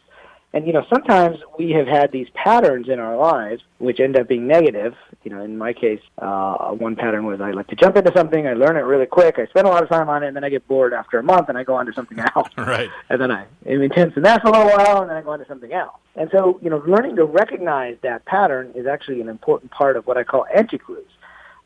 And 0.52 0.66
you 0.66 0.74
know, 0.74 0.84
sometimes 0.92 1.38
we 1.60 1.72
have 1.72 1.86
had 1.86 2.12
these 2.12 2.28
patterns 2.34 2.90
in 2.90 3.00
our 3.00 3.16
lives 3.16 3.62
which 3.78 4.00
end 4.00 4.18
up 4.18 4.28
being 4.28 4.48
negative. 4.48 4.96
You 5.24 5.32
know, 5.32 5.44
in 5.44 5.58
my 5.58 5.74
case, 5.74 6.02
uh, 6.18 6.72
one 6.72 6.96
pattern 6.96 7.26
was 7.26 7.40
I 7.40 7.52
like 7.52 7.68
to 7.68 7.76
jump 7.76 7.98
into 7.98 8.12
something, 8.16 8.48
I 8.48 8.54
learn 8.54 8.76
it 8.76 8.82
really 8.82 9.06
quick, 9.06 9.38
I 9.38 9.46
spend 9.48 9.68
a 9.68 9.70
lot 9.70 9.84
of 9.84 9.90
time 9.90 10.10
on 10.10 10.24
it, 10.24 10.28
and 10.28 10.36
then 10.36 10.44
I 10.44 10.50
get 10.50 10.68
bored 10.68 10.94
after 10.94 11.20
a 11.20 11.24
month, 11.24 11.50
and 11.50 11.58
I 11.58 11.64
go 11.64 11.76
on 11.76 11.86
to 11.86 11.94
something 11.94 12.20
else. 12.20 12.50
Right. 12.58 12.90
And 13.10 13.22
then 13.22 13.32
I 13.32 13.46
am 13.66 13.82
intense 13.82 14.16
in 14.16 14.24
that 14.24 14.42
for 14.42 14.50
a 14.50 14.52
little 14.52 14.68
while, 14.68 15.02
and 15.02 15.10
then 15.10 15.18
I 15.18 15.22
go 15.22 15.32
on 15.32 15.40
to 15.40 15.46
something 15.46 15.72
else. 15.72 15.96
And 16.16 16.30
so, 16.32 16.60
you 16.62 16.70
know, 16.70 16.84
learning 16.86 17.16
to 17.16 17.26
recognize 17.26 17.98
that 18.04 18.26
pattern 18.26 18.72
is 18.76 18.86
actually 18.86 19.22
an 19.22 19.30
important 19.30 19.72
part 19.72 19.98
of 19.98 20.06
what 20.06 20.18
I 20.18 20.24
call 20.24 20.46
anti-clues. 20.54 21.08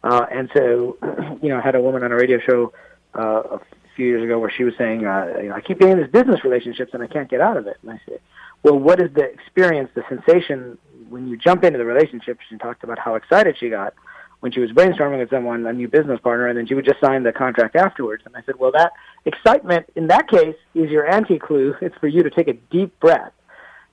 Uh, 0.03 0.25
and 0.31 0.49
so, 0.55 0.97
you 1.41 1.49
know, 1.49 1.57
I 1.57 1.61
had 1.61 1.75
a 1.75 1.81
woman 1.81 2.03
on 2.03 2.11
a 2.11 2.15
radio 2.15 2.39
show 2.39 2.73
uh, 3.17 3.57
a 3.57 3.61
few 3.95 4.05
years 4.05 4.23
ago 4.23 4.39
where 4.39 4.51
she 4.51 4.63
was 4.63 4.73
saying, 4.77 5.05
uh, 5.05 5.33
you 5.41 5.49
know, 5.49 5.55
I 5.55 5.61
keep 5.61 5.79
getting 5.79 5.97
these 5.97 6.11
business 6.11 6.43
relationships 6.43 6.93
and 6.93 7.03
I 7.03 7.07
can't 7.07 7.29
get 7.29 7.41
out 7.41 7.57
of 7.57 7.67
it. 7.67 7.77
And 7.81 7.91
I 7.91 8.01
said, 8.07 8.19
well, 8.63 8.79
what 8.79 9.01
is 9.01 9.13
the 9.13 9.23
experience, 9.23 9.89
the 9.93 10.03
sensation 10.09 10.77
when 11.09 11.27
you 11.27 11.37
jump 11.37 11.63
into 11.63 11.77
the 11.77 11.85
relationship? 11.85 12.39
She 12.49 12.57
talked 12.57 12.83
about 12.83 12.97
how 12.97 13.15
excited 13.15 13.57
she 13.59 13.69
got. 13.69 13.93
when 14.39 14.51
she 14.51 14.59
was 14.59 14.71
brainstorming 14.71 15.19
with 15.19 15.29
someone, 15.29 15.65
a 15.65 15.71
new 15.71 15.87
business 15.87 16.19
partner, 16.19 16.47
and 16.47 16.57
then 16.57 16.67
she 16.67 16.73
would 16.73 16.83
just 16.83 16.99
sign 16.99 17.23
the 17.23 17.31
contract 17.31 17.77
afterwards. 17.77 18.23
And 18.25 18.35
I 18.35 18.41
said, 18.45 18.55
well, 18.59 18.73
that 18.73 18.91
excitement 19.23 19.85
in 19.95 20.07
that 20.07 20.27
case 20.27 20.57
is 20.75 20.89
your 20.89 21.09
anti-clue. 21.09 21.75
It's 21.81 21.95
for 21.99 22.07
you 22.07 22.23
to 22.23 22.29
take 22.29 22.49
a 22.49 22.53
deep 22.53 22.99
breath 22.99 23.31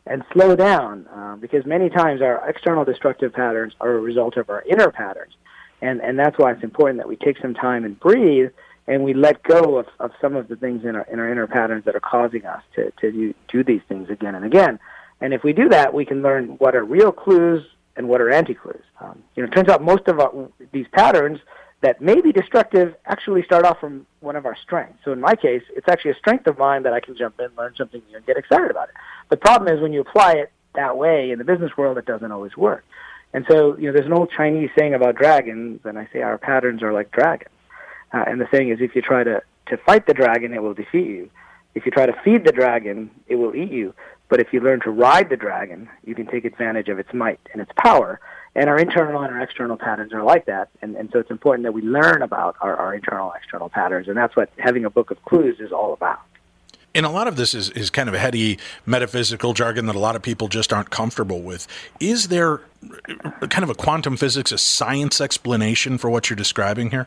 and 0.07 0.25
slow 0.33 0.57
down 0.57 1.07
uh, 1.07 1.37
because 1.37 1.65
many 1.67 1.89
times 1.89 2.21
our 2.21 2.49
external 2.49 2.85
destructive 2.85 3.33
patterns 3.33 3.75
are 3.81 3.93
a 3.93 4.01
result 4.01 4.37
of 4.37 4.51
our 4.51 4.63
inner 4.63 4.91
patterns. 4.91 5.35
And, 5.83 6.01
and 6.01 6.19
that's 6.19 6.37
why 6.37 6.51
it's 6.51 6.65
important 6.65 6.99
that 6.99 7.09
we 7.09 7.15
take 7.15 7.39
some 7.39 7.55
time 7.55 7.85
and 7.85 7.99
breathe 8.01 8.51
and 8.87 9.05
we 9.05 9.15
let 9.15 9.43
go 9.43 9.79
of, 9.79 9.87
of 9.99 10.11
some 10.21 10.37
of 10.37 10.49
the 10.49 10.57
things 10.57 10.85
in 10.85 10.97
our, 10.97 11.07
in 11.13 11.19
our 11.21 11.31
inner 11.31 11.47
patterns 11.47 11.85
that 11.85 11.95
are 11.95 12.01
causing 12.01 12.45
us 12.45 12.63
to, 12.75 12.91
to 13.01 13.13
do, 13.13 13.35
do 13.49 13.63
these 13.63 13.83
things 13.89 14.11
again 14.11 14.35
and 14.35 14.45
again. 14.45 14.79
And 15.21 15.35
if 15.35 15.45
we 15.45 15.53
do 15.53 15.69
that, 15.69 15.93
we 15.93 16.05
can 16.05 16.23
learn 16.23 16.57
what 16.59 16.75
are 16.75 16.85
real 16.85 17.13
clues 17.13 17.65
and 17.97 18.09
what 18.09 18.21
are 18.21 18.31
anti-clues. 18.31 18.83
Um, 19.01 19.23
you 19.37 19.43
know, 19.43 19.49
it 19.49 19.55
turns 19.55 19.69
out 19.69 19.83
most 19.83 20.09
of 20.09 20.19
our, 20.19 20.49
these 20.73 20.87
patterns 20.93 21.39
that 21.83 22.01
may 22.01 22.21
be 22.21 22.33
destructive 22.33 22.95
actually 23.07 23.43
start 23.43 23.65
off 23.65 23.81
from 23.81 24.07
one 24.21 24.37
of 24.37 24.45
our 24.45 24.57
strengths. 24.57 24.99
So 25.05 25.13
in 25.13 25.21
my 25.21 25.35
case, 25.35 25.63
it's 25.77 25.89
actually 25.89 26.13
a 26.13 26.17
strength 26.17 26.47
of 26.47 26.59
mine 26.59 26.83
that 26.83 26.93
I 26.93 27.01
can 27.01 27.17
jump 27.17 27.41
in, 27.41 27.49
learn 27.57 27.75
something 27.77 28.03
new, 28.09 28.17
and 28.17 28.27
get 28.27 28.37
excited 28.37 28.71
about 28.71 28.89
it. 28.89 28.95
The 29.29 29.37
problem 29.37 29.75
is 29.75 29.81
when 29.81 29.93
you 29.93 30.01
apply 30.01 30.33
it 30.33 30.53
that 30.75 30.97
way 30.97 31.31
in 31.31 31.39
the 31.39 31.45
business 31.45 31.77
world, 31.77 31.99
it 31.99 32.07
doesn't 32.07 32.31
always 32.31 32.57
work. 32.57 32.85
And 33.33 33.47
so, 33.49 33.77
you 33.79 33.87
know, 33.87 33.93
there's 33.93 34.07
an 34.07 34.13
old 34.13 34.31
Chinese 34.37 34.71
saying 34.79 34.95
about 34.95 35.15
dragons, 35.17 35.81
and 35.85 35.99
I 35.99 36.09
say 36.13 36.21
our 36.21 36.37
patterns 36.37 36.83
are 36.83 36.93
like 36.93 37.11
dragons. 37.13 37.51
Uh, 38.13 38.25
and 38.27 38.41
the 38.41 38.49
saying 38.53 38.71
is, 38.71 38.81
if 38.81 38.95
you 38.95 39.03
try 39.03 39.25
to, 39.25 39.43
to 39.67 39.77
fight 39.79 40.07
the 40.07 40.15
dragon, 40.15 40.53
it 40.53 40.63
will 40.63 40.75
defeat 40.75 41.07
you. 41.07 41.31
If 41.75 41.87
you 41.87 41.93
try 41.93 42.07
to 42.07 42.21
feed 42.25 42.45
the 42.45 42.53
dragon, 42.53 43.11
it 43.29 43.37
will 43.37 43.55
eat 43.55 43.71
you. 43.71 43.95
But 44.29 44.41
if 44.41 44.53
you 44.53 44.61
learn 44.61 44.81
to 44.81 44.91
ride 44.91 45.29
the 45.29 45.37
dragon, 45.37 45.89
you 46.05 46.15
can 46.15 46.27
take 46.27 46.45
advantage 46.45 46.89
of 46.89 46.99
its 46.99 47.13
might 47.13 47.41
and 47.53 47.61
its 47.61 47.71
power. 47.77 48.21
And 48.55 48.69
our 48.69 48.79
internal 48.79 49.23
and 49.23 49.33
our 49.33 49.41
external 49.41 49.77
patterns 49.77 50.13
are 50.13 50.23
like 50.23 50.47
that. 50.47 50.71
And, 50.83 50.97
and 50.97 51.09
so 51.13 51.21
it's 51.21 51.31
important 51.31 51.65
that 51.65 51.73
we 51.73 51.83
learn 51.83 52.23
about 52.23 52.57
our, 52.61 52.75
our 52.77 52.95
internal 52.95 53.33
external 53.33 53.69
patterns. 53.69 54.09
And 54.09 54.17
that's 54.17 54.35
what 54.35 54.51
having 54.59 54.85
a 54.85 54.91
book 54.91 55.11
of 55.11 55.23
clues 55.25 55.61
is 55.61 55.73
all 55.73 55.93
about. 55.93 56.21
And 56.95 57.07
a 57.07 57.11
lot 57.11 57.29
of 57.29 57.37
this 57.37 57.55
is, 57.55 57.71
is 57.71 57.89
kind 57.89 58.09
of 58.09 58.15
a 58.15 58.19
heady 58.19 58.59
metaphysical 58.85 59.53
jargon 59.53 59.87
that 59.87 59.95
a 59.95 60.01
lot 60.01 60.17
of 60.17 60.23
people 60.23 60.49
just 60.49 60.73
aren't 60.73 60.91
comfortable 60.91 61.41
with. 61.41 61.69
Is 62.01 62.29
there 62.29 62.63
kind 63.49 63.63
of 63.63 63.71
a 63.71 63.75
quantum 63.75 64.17
physics, 64.17 64.51
a 64.51 64.59
science 64.59 65.21
explanation 65.21 65.99
for 65.99 66.11
what 66.11 66.29
you're 66.29 66.37
describing 66.37 66.91
here? 66.91 67.07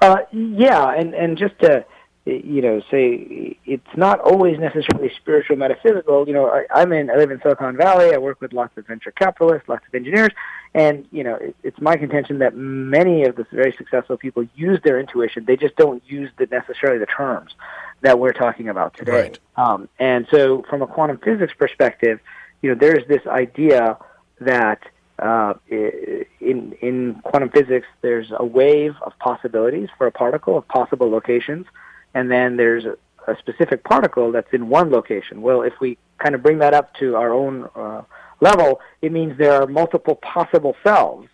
Uh, 0.00 0.18
yeah, 0.32 0.92
and, 0.92 1.14
and 1.14 1.38
just 1.38 1.58
to 1.60 1.84
you 2.26 2.62
know 2.62 2.80
say 2.90 3.58
it's 3.66 3.96
not 3.96 4.18
always 4.20 4.58
necessarily 4.58 5.10
spiritual 5.16 5.56
metaphysical. 5.56 6.26
You 6.26 6.34
know, 6.34 6.50
I, 6.50 6.64
I'm 6.74 6.92
in 6.92 7.10
I 7.10 7.16
live 7.16 7.30
in 7.30 7.40
Silicon 7.42 7.76
Valley. 7.76 8.14
I 8.14 8.18
work 8.18 8.40
with 8.40 8.52
lots 8.52 8.76
of 8.76 8.86
venture 8.86 9.12
capitalists, 9.12 9.68
lots 9.68 9.84
of 9.86 9.94
engineers, 9.94 10.30
and 10.74 11.06
you 11.12 11.22
know 11.22 11.36
it, 11.36 11.56
it's 11.62 11.80
my 11.80 11.96
contention 11.96 12.38
that 12.40 12.56
many 12.56 13.24
of 13.24 13.36
the 13.36 13.46
very 13.52 13.72
successful 13.72 14.16
people 14.16 14.46
use 14.54 14.80
their 14.82 14.98
intuition. 14.98 15.44
They 15.44 15.56
just 15.56 15.76
don't 15.76 16.02
use 16.06 16.30
the 16.36 16.46
necessarily 16.46 16.98
the 16.98 17.06
terms 17.06 17.54
that 18.02 18.18
we're 18.18 18.32
talking 18.32 18.68
about 18.68 18.94
today. 18.94 19.12
Right. 19.12 19.38
Um, 19.56 19.88
and 19.98 20.26
so, 20.30 20.64
from 20.68 20.82
a 20.82 20.86
quantum 20.86 21.18
physics 21.18 21.54
perspective, 21.56 22.20
you 22.60 22.70
know, 22.70 22.76
there's 22.78 23.06
this 23.08 23.26
idea 23.26 23.96
that 24.40 24.82
uh, 25.18 25.54
in 25.70 26.76
in 26.80 27.20
quantum 27.22 27.50
physics, 27.50 27.86
there's 28.02 28.32
a 28.36 28.44
wave 28.44 28.94
of 29.02 29.12
possibilities 29.18 29.88
for 29.96 30.06
a 30.06 30.12
particle 30.12 30.58
of 30.58 30.66
possible 30.66 31.08
locations, 31.08 31.66
and 32.14 32.30
then 32.30 32.56
there's 32.56 32.84
a, 32.84 32.96
a 33.28 33.36
specific 33.38 33.84
particle 33.84 34.32
that's 34.32 34.52
in 34.52 34.68
one 34.68 34.90
location. 34.90 35.40
Well, 35.40 35.62
if 35.62 35.74
we 35.80 35.98
kind 36.18 36.34
of 36.34 36.42
bring 36.42 36.58
that 36.58 36.74
up 36.74 36.94
to 36.94 37.14
our 37.14 37.32
own 37.32 37.68
uh, 37.76 38.02
level, 38.44 38.80
it 39.02 39.10
means 39.10 39.36
there 39.38 39.60
are 39.60 39.66
multiple 39.66 40.16
possible 40.16 40.76
selves 40.84 41.28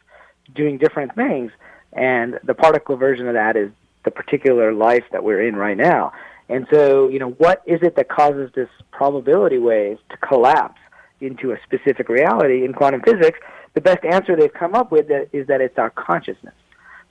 doing 0.55 0.79
different 0.79 1.15
things, 1.15 1.53
and 1.93 2.39
the 2.45 2.55
particle 2.55 2.97
version 2.97 3.29
of 3.29 3.35
that 3.35 3.57
is 3.57 3.71
the 4.05 4.11
particular 4.11 4.73
life 4.73 5.05
that 5.13 5.23
we're 5.23 5.47
in 5.47 5.57
right 5.57 5.77
now. 5.77 6.13
And 6.49 6.67
so, 6.73 7.09
you 7.09 7.19
know, 7.19 7.31
what 7.31 7.63
is 7.67 7.81
it 7.83 7.97
that 7.97 8.09
causes 8.09 8.51
this 8.55 8.69
probability 8.91 9.59
wave 9.59 9.99
to 10.11 10.17
collapse 10.17 10.81
into 11.21 11.53
a 11.53 11.59
specific 11.63 12.09
reality 12.09 12.65
in 12.65 12.73
quantum 12.73 13.03
physics? 13.03 13.39
the 13.75 13.81
best 13.81 14.05
answer 14.05 14.37
they've 14.37 14.53
come 14.53 14.75
up 14.75 14.91
with 14.91 15.11
is 15.33 15.47
that 15.47 15.61
it's 15.61 15.79
our 15.79 15.91
consciousness. 15.91 16.55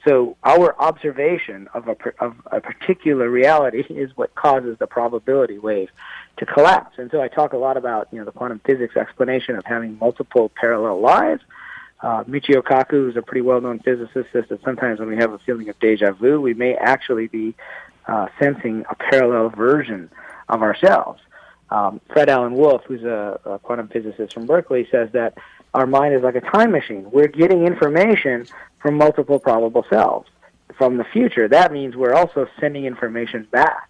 So 0.08 0.38
our 0.44 0.80
observation 0.80 1.68
of 1.74 1.88
a, 1.88 1.96
of 2.20 2.36
a 2.52 2.62
particular 2.62 3.30
reality 3.30 3.82
is 3.90 4.16
what 4.16 4.34
causes 4.36 4.78
the 4.80 4.88
probability 4.88 5.58
wave 5.58 5.90
to 6.40 6.46
collapse. 6.46 6.98
And 6.98 7.12
so 7.12 7.22
I 7.22 7.28
talk 7.28 7.54
a 7.54 7.58
lot 7.58 7.78
about 7.78 8.08
you 8.12 8.20
know 8.20 8.26
the 8.26 8.32
quantum 8.32 8.60
physics 8.66 8.96
explanation 8.98 9.56
of 9.56 9.66
having 9.66 9.98
multiple 10.00 10.52
parallel 10.60 11.00
lives. 11.00 11.42
Uh, 12.02 12.24
Michio 12.24 12.62
Kaku 12.62 13.10
is 13.10 13.18
a 13.18 13.22
pretty 13.22 13.42
well-known 13.42 13.80
physicist. 13.80 14.30
Says 14.32 14.46
that 14.50 14.64
sometimes 14.64 15.00
when 15.00 15.10
we 15.10 15.18
have 15.18 15.34
a 15.34 15.40
feeling 15.40 15.70
of 15.70 15.78
deja 15.80 16.14
vu, 16.14 16.40
we 16.40 16.54
may 16.54 16.74
actually 16.76 17.28
be 17.28 17.56
uh, 18.08 18.28
sensing 18.40 18.86
a 18.90 18.96
parallel 18.96 19.50
version 19.50 20.10
of 20.48 20.62
ourselves. 20.62 21.22
Um, 21.70 22.02
Fred 22.12 22.30
Alan 22.30 22.54
Wolf, 22.54 22.84
who's 22.88 23.04
a, 23.04 23.40
a 23.46 23.60
quantum 23.60 23.90
physicist 23.90 24.34
from 24.34 24.48
Berkeley, 24.48 24.88
says 24.90 25.10
that 25.12 25.38
our 25.74 25.86
mind 25.86 26.16
is 26.16 26.24
like 26.24 26.36
a 26.36 26.42
time 26.42 26.72
machine. 26.72 27.12
We're 27.12 27.28
getting 27.28 27.68
information 27.68 28.48
from 28.82 28.96
multiple 28.96 29.40
probable 29.40 29.86
selves 29.90 30.28
from 30.78 30.98
the 30.98 31.04
future. 31.04 31.48
That 31.48 31.72
means 31.72 31.96
we're 31.96 32.14
also 32.14 32.48
sending 32.60 32.86
information 32.86 33.48
back, 33.52 33.90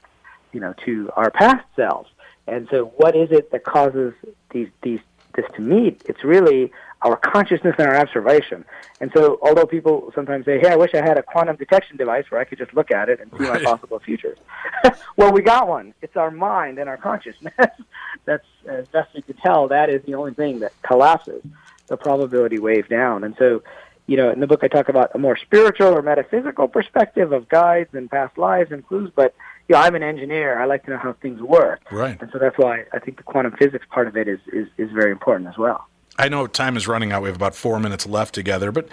you 0.51 0.59
know, 0.59 0.73
to 0.85 1.09
our 1.15 1.29
past 1.31 1.65
selves. 1.75 2.09
And 2.49 2.67
so, 2.69 2.85
what 2.97 3.15
is 3.15 3.31
it 3.31 3.51
that 3.51 3.63
causes 3.63 4.13
these 4.51 4.69
these 4.81 4.99
this 5.35 5.45
to 5.55 5.61
meet? 5.61 6.01
It's 6.05 6.23
really 6.23 6.71
our 7.01 7.15
consciousness 7.15 7.75
and 7.77 7.87
our 7.87 7.95
observation. 7.95 8.65
And 8.99 9.11
so, 9.15 9.39
although 9.41 9.65
people 9.65 10.11
sometimes 10.13 10.45
say, 10.45 10.59
"Hey, 10.59 10.69
I 10.69 10.75
wish 10.75 10.93
I 10.93 11.01
had 11.01 11.17
a 11.17 11.23
quantum 11.23 11.55
detection 11.55 11.97
device 11.97 12.25
where 12.29 12.41
I 12.41 12.43
could 12.43 12.57
just 12.57 12.73
look 12.73 12.91
at 12.91 13.09
it 13.09 13.19
and 13.19 13.31
see 13.37 13.45
right. 13.45 13.61
my 13.61 13.71
possible 13.71 13.99
futures," 13.99 14.37
well, 15.17 15.31
we 15.31 15.41
got 15.41 15.67
one. 15.67 15.93
It's 16.01 16.17
our 16.17 16.31
mind 16.31 16.79
and 16.79 16.89
our 16.89 16.97
consciousness. 16.97 17.53
That's 18.25 18.45
as 18.67 18.87
best 18.89 19.13
we 19.13 19.21
can 19.21 19.35
tell. 19.35 19.67
That 19.67 19.89
is 19.89 20.03
the 20.03 20.15
only 20.15 20.33
thing 20.33 20.59
that 20.59 20.73
collapses 20.81 21.41
the 21.87 21.97
probability 21.97 22.59
wave 22.59 22.87
down. 22.87 23.23
And 23.23 23.35
so, 23.37 23.63
you 24.05 24.17
know, 24.17 24.31
in 24.31 24.39
the 24.39 24.47
book 24.47 24.63
I 24.63 24.67
talk 24.67 24.89
about 24.89 25.11
a 25.15 25.17
more 25.17 25.37
spiritual 25.37 25.87
or 25.87 26.01
metaphysical 26.01 26.67
perspective 26.67 27.31
of 27.31 27.49
guides 27.49 27.93
and 27.93 28.09
past 28.09 28.37
lives 28.37 28.71
and 28.71 28.85
clues, 28.85 29.11
but 29.15 29.33
you 29.69 29.75
know, 29.75 29.81
I'm 29.81 29.95
an 29.95 30.03
engineer. 30.03 30.59
I 30.59 30.65
like 30.65 30.83
to 30.85 30.89
know 30.89 30.97
how 30.97 31.13
things 31.13 31.41
work. 31.41 31.81
Right. 31.91 32.19
And 32.19 32.29
so 32.33 32.39
that's 32.39 32.57
why 32.57 32.85
I 32.91 32.99
think 32.99 33.17
the 33.17 33.23
quantum 33.23 33.55
physics 33.57 33.85
part 33.89 34.07
of 34.07 34.17
it 34.17 34.27
is, 34.27 34.39
is, 34.51 34.67
is 34.77 34.91
very 34.91 35.11
important 35.11 35.47
as 35.47 35.57
well. 35.57 35.87
I 36.17 36.27
know 36.27 36.47
time 36.47 36.75
is 36.75 36.87
running 36.87 37.11
out. 37.11 37.21
We 37.21 37.29
have 37.29 37.35
about 37.35 37.55
four 37.55 37.79
minutes 37.79 38.05
left 38.07 38.33
together, 38.33 38.71
but 38.71 38.89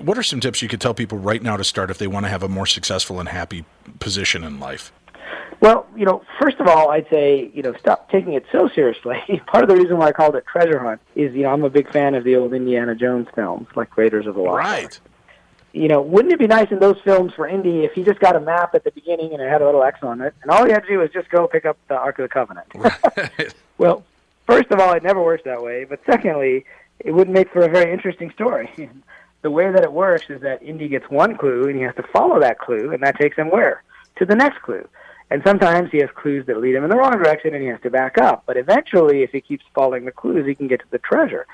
what 0.00 0.16
are 0.16 0.22
some 0.22 0.40
tips 0.40 0.62
you 0.62 0.68
could 0.68 0.80
tell 0.80 0.94
people 0.94 1.18
right 1.18 1.42
now 1.42 1.56
to 1.56 1.64
start 1.64 1.90
if 1.90 1.98
they 1.98 2.06
want 2.06 2.24
to 2.24 2.30
have 2.30 2.42
a 2.42 2.48
more 2.48 2.64
successful 2.64 3.20
and 3.20 3.28
happy 3.28 3.64
position 3.98 4.44
in 4.44 4.60
life? 4.60 4.92
Well, 5.60 5.86
you 5.96 6.04
know, 6.04 6.22
first 6.40 6.58
of 6.58 6.66
all, 6.66 6.90
I'd 6.90 7.08
say, 7.10 7.50
you 7.52 7.62
know, 7.62 7.74
stop 7.78 8.10
taking 8.10 8.32
it 8.32 8.44
so 8.50 8.68
seriously. 8.68 9.16
Part 9.46 9.62
of 9.62 9.68
the 9.68 9.76
reason 9.76 9.98
why 9.98 10.08
I 10.08 10.12
called 10.12 10.34
it 10.36 10.44
Treasure 10.46 10.78
Hunt 10.78 11.00
is, 11.14 11.34
you 11.34 11.42
know, 11.42 11.50
I'm 11.50 11.62
a 11.64 11.70
big 11.70 11.92
fan 11.92 12.14
of 12.14 12.24
the 12.24 12.36
old 12.36 12.54
Indiana 12.54 12.94
Jones 12.94 13.28
films, 13.34 13.68
like 13.76 13.96
Raiders 13.96 14.26
of 14.26 14.34
the 14.34 14.40
Lost 14.40 14.56
Right. 14.56 15.00
You 15.72 15.88
know, 15.88 16.02
wouldn't 16.02 16.34
it 16.34 16.38
be 16.38 16.46
nice 16.46 16.70
in 16.70 16.80
those 16.80 17.00
films 17.02 17.32
for 17.34 17.48
Indy 17.48 17.84
if 17.84 17.92
he 17.92 18.04
just 18.04 18.20
got 18.20 18.36
a 18.36 18.40
map 18.40 18.74
at 18.74 18.84
the 18.84 18.90
beginning 18.90 19.32
and 19.32 19.40
it 19.40 19.48
had 19.48 19.62
a 19.62 19.64
little 19.64 19.82
X 19.82 20.00
on 20.02 20.20
it, 20.20 20.34
and 20.42 20.50
all 20.50 20.66
he 20.66 20.72
had 20.72 20.82
to 20.82 20.88
do 20.88 20.98
was 20.98 21.10
just 21.10 21.30
go 21.30 21.46
pick 21.46 21.64
up 21.64 21.78
the 21.88 21.94
Ark 21.94 22.18
of 22.18 22.24
the 22.24 22.28
Covenant? 22.28 22.66
Right. 22.74 23.54
well, 23.78 24.04
first 24.46 24.70
of 24.70 24.80
all, 24.80 24.92
it 24.92 25.02
never 25.02 25.22
works 25.22 25.44
that 25.44 25.62
way, 25.62 25.84
but 25.84 26.00
secondly, 26.04 26.66
it 27.00 27.12
wouldn't 27.12 27.34
make 27.34 27.50
for 27.50 27.62
a 27.62 27.68
very 27.68 27.92
interesting 27.92 28.30
story. 28.32 28.70
the 29.42 29.50
way 29.50 29.70
that 29.72 29.82
it 29.82 29.92
works 29.92 30.26
is 30.28 30.40
that 30.42 30.62
Indy 30.62 30.88
gets 30.88 31.08
one 31.10 31.36
clue, 31.36 31.68
and 31.68 31.76
he 31.76 31.82
has 31.82 31.94
to 31.96 32.02
follow 32.02 32.38
that 32.40 32.58
clue, 32.58 32.92
and 32.92 33.02
that 33.02 33.18
takes 33.18 33.36
him 33.36 33.50
where? 33.50 33.82
To 34.16 34.26
the 34.26 34.36
next 34.36 34.60
clue. 34.62 34.86
And 35.32 35.42
sometimes 35.46 35.90
he 35.90 35.98
has 35.98 36.10
clues 36.14 36.44
that 36.44 36.58
lead 36.58 36.74
him 36.74 36.84
in 36.84 36.90
the 36.90 36.96
wrong 36.96 37.12
direction 37.12 37.54
and 37.54 37.62
he 37.62 37.70
has 37.70 37.80
to 37.84 37.90
back 37.90 38.18
up. 38.18 38.42
But 38.44 38.58
eventually, 38.58 39.22
if 39.22 39.30
he 39.30 39.40
keeps 39.40 39.64
following 39.74 40.04
the 40.04 40.12
clues, 40.12 40.46
he 40.46 40.54
can 40.54 40.68
get 40.68 40.80
to 40.80 40.90
the 40.90 40.98
treasure. 40.98 41.46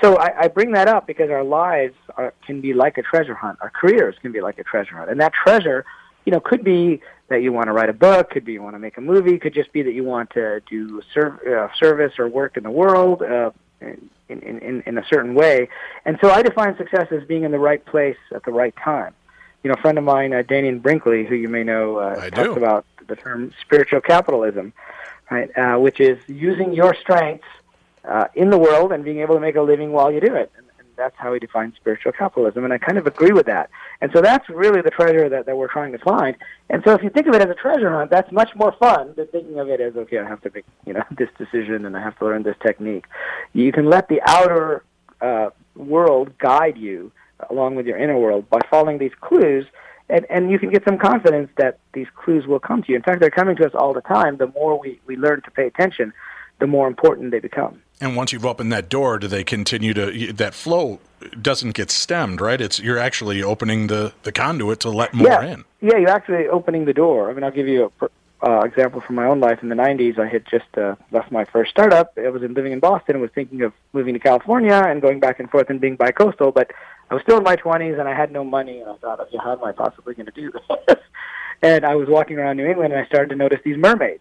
So 0.00 0.16
I, 0.16 0.42
I 0.42 0.48
bring 0.48 0.72
that 0.72 0.88
up 0.88 1.06
because 1.06 1.30
our 1.30 1.44
lives 1.44 1.94
are, 2.16 2.34
can 2.46 2.60
be 2.60 2.74
like 2.74 2.98
a 2.98 3.02
treasure 3.02 3.34
hunt. 3.34 3.58
Our 3.60 3.70
careers 3.70 4.16
can 4.20 4.32
be 4.32 4.40
like 4.40 4.58
a 4.58 4.64
treasure 4.64 4.96
hunt. 4.96 5.10
And 5.10 5.20
that 5.20 5.32
treasure, 5.32 5.84
you 6.24 6.32
know, 6.32 6.40
could 6.40 6.64
be 6.64 7.00
that 7.28 7.42
you 7.42 7.52
want 7.52 7.66
to 7.66 7.72
write 7.72 7.88
a 7.88 7.94
book, 7.94 8.30
could 8.30 8.44
be 8.44 8.52
you 8.52 8.62
want 8.62 8.74
to 8.74 8.78
make 8.78 8.98
a 8.98 9.00
movie, 9.00 9.38
could 9.38 9.54
just 9.54 9.72
be 9.72 9.82
that 9.82 9.92
you 9.92 10.04
want 10.04 10.30
to 10.30 10.60
do 10.68 11.00
serv- 11.12 11.40
uh, 11.46 11.68
service 11.78 12.18
or 12.18 12.28
work 12.28 12.56
in 12.56 12.64
the 12.64 12.70
world 12.70 13.22
uh, 13.22 13.50
in, 13.80 14.10
in, 14.28 14.58
in, 14.58 14.82
in 14.86 14.98
a 14.98 15.04
certain 15.06 15.34
way. 15.34 15.68
And 16.04 16.18
so 16.20 16.30
I 16.30 16.42
define 16.42 16.76
success 16.76 17.08
as 17.10 17.24
being 17.24 17.44
in 17.44 17.52
the 17.52 17.58
right 17.58 17.84
place 17.84 18.18
at 18.34 18.44
the 18.44 18.52
right 18.52 18.74
time. 18.76 19.14
You 19.62 19.68
know, 19.68 19.74
a 19.78 19.80
friend 19.80 19.96
of 19.96 20.04
mine, 20.04 20.34
uh, 20.34 20.42
Dannion 20.42 20.82
Brinkley, 20.82 21.24
who 21.24 21.34
you 21.34 21.48
may 21.48 21.64
know, 21.64 21.96
uh, 21.96 22.28
talks 22.30 22.48
do. 22.48 22.56
about 22.56 22.84
the 23.06 23.16
term 23.16 23.52
spiritual 23.60 24.00
capitalism, 24.00 24.72
right? 25.30 25.50
Uh, 25.56 25.78
which 25.78 26.00
is 26.00 26.18
using 26.26 26.74
your 26.74 26.94
strengths 26.94 27.46
uh, 28.08 28.26
in 28.34 28.50
the 28.50 28.58
world 28.58 28.92
and 28.92 29.04
being 29.04 29.20
able 29.20 29.34
to 29.34 29.40
make 29.40 29.56
a 29.56 29.62
living 29.62 29.92
while 29.92 30.10
you 30.10 30.20
do 30.20 30.34
it. 30.34 30.50
And, 30.56 30.66
and 30.78 30.88
that's 30.96 31.14
how 31.16 31.32
he 31.32 31.38
defines 31.38 31.74
spiritual 31.76 32.12
capitalism. 32.12 32.64
And 32.64 32.72
I 32.72 32.78
kind 32.78 32.98
of 32.98 33.06
agree 33.06 33.32
with 33.32 33.46
that. 33.46 33.70
And 34.00 34.10
so 34.12 34.20
that's 34.20 34.48
really 34.48 34.82
the 34.82 34.90
treasure 34.90 35.28
that, 35.28 35.46
that 35.46 35.56
we're 35.56 35.68
trying 35.68 35.92
to 35.92 35.98
find. 35.98 36.36
And 36.70 36.82
so 36.84 36.92
if 36.92 37.02
you 37.02 37.10
think 37.10 37.26
of 37.26 37.34
it 37.34 37.42
as 37.42 37.50
a 37.50 37.54
treasure 37.54 37.90
hunt, 37.90 38.10
that's 38.10 38.30
much 38.32 38.50
more 38.54 38.72
fun 38.72 39.14
than 39.16 39.26
thinking 39.28 39.58
of 39.58 39.68
it 39.68 39.80
as, 39.80 39.96
okay, 39.96 40.18
I 40.18 40.28
have 40.28 40.42
to 40.42 40.50
make, 40.54 40.64
you 40.86 40.92
know, 40.92 41.04
this 41.16 41.30
decision 41.38 41.86
and 41.86 41.96
I 41.96 42.00
have 42.00 42.18
to 42.18 42.24
learn 42.24 42.42
this 42.42 42.56
technique. 42.62 43.06
You 43.52 43.72
can 43.72 43.88
let 43.88 44.08
the 44.08 44.20
outer 44.26 44.84
uh, 45.20 45.50
world 45.74 46.36
guide 46.38 46.76
you 46.76 47.12
along 47.50 47.74
with 47.74 47.86
your 47.86 47.98
inner 47.98 48.18
world 48.18 48.48
by 48.48 48.60
following 48.70 48.98
these 48.98 49.14
clues. 49.20 49.66
And, 50.08 50.26
and 50.28 50.50
you 50.50 50.58
can 50.58 50.70
get 50.70 50.84
some 50.84 50.98
confidence 50.98 51.50
that 51.56 51.78
these 51.94 52.06
clues 52.14 52.46
will 52.46 52.58
come 52.58 52.82
to 52.82 52.90
you. 52.90 52.96
In 52.96 53.02
fact, 53.02 53.20
they're 53.20 53.30
coming 53.30 53.56
to 53.56 53.66
us 53.66 53.72
all 53.74 53.94
the 53.94 54.02
time. 54.02 54.36
The 54.36 54.48
more 54.48 54.78
we, 54.78 55.00
we 55.06 55.16
learn 55.16 55.40
to 55.42 55.50
pay 55.50 55.66
attention, 55.66 56.12
the 56.58 56.66
more 56.66 56.86
important 56.86 57.30
they 57.30 57.40
become. 57.40 57.80
And 58.00 58.16
once 58.16 58.32
you've 58.32 58.44
opened 58.44 58.72
that 58.72 58.88
door, 58.88 59.18
do 59.18 59.28
they 59.28 59.44
continue 59.44 59.94
to 59.94 60.32
that 60.32 60.54
flow 60.54 61.00
doesn't 61.40 61.72
get 61.72 61.90
stemmed, 61.90 62.40
right? 62.40 62.60
It's 62.60 62.78
you're 62.78 62.98
actually 62.98 63.42
opening 63.42 63.86
the 63.86 64.12
the 64.24 64.32
conduit 64.32 64.80
to 64.80 64.90
let 64.90 65.14
more 65.14 65.28
yeah. 65.28 65.42
in. 65.42 65.64
Yeah, 65.80 65.98
you're 65.98 66.10
actually 66.10 66.48
opening 66.48 66.84
the 66.84 66.92
door. 66.92 67.30
I 67.30 67.34
mean, 67.34 67.44
I'll 67.44 67.50
give 67.50 67.68
you 67.68 67.92
a 68.00 68.08
uh, 68.46 68.60
example 68.62 69.00
from 69.00 69.16
my 69.16 69.24
own 69.24 69.40
life. 69.40 69.62
In 69.62 69.68
the 69.68 69.74
90s, 69.74 70.18
I 70.18 70.28
had 70.28 70.44
just 70.44 70.76
uh, 70.76 70.96
left 71.12 71.30
my 71.32 71.44
first 71.44 71.70
startup. 71.70 72.12
I 72.18 72.28
was 72.28 72.42
in, 72.42 72.52
living 72.52 72.72
in 72.72 72.80
Boston 72.80 73.16
and 73.16 73.22
was 73.22 73.30
thinking 73.34 73.62
of 73.62 73.72
moving 73.92 74.12
to 74.14 74.20
California 74.20 74.74
and 74.74 75.00
going 75.00 75.20
back 75.20 75.40
and 75.40 75.50
forth 75.50 75.70
and 75.70 75.80
being 75.80 75.96
bi-coastal, 75.96 76.52
but 76.52 76.70
I 77.10 77.14
was 77.14 77.22
still 77.22 77.38
in 77.38 77.44
my 77.44 77.56
20s 77.56 77.98
and 77.98 78.08
I 78.08 78.14
had 78.14 78.32
no 78.32 78.44
money, 78.44 78.80
and 78.80 78.90
I 78.90 78.96
thought, 78.96 79.20
okay, 79.20 79.38
how 79.42 79.52
am 79.52 79.64
I 79.64 79.72
possibly 79.72 80.14
going 80.14 80.26
to 80.26 80.32
do 80.32 80.52
this? 80.88 80.98
and 81.62 81.86
I 81.86 81.94
was 81.94 82.08
walking 82.08 82.38
around 82.38 82.56
New 82.56 82.66
England 82.66 82.92
and 82.92 83.00
I 83.00 83.06
started 83.06 83.30
to 83.30 83.36
notice 83.36 83.60
these 83.64 83.78
mermaids 83.78 84.20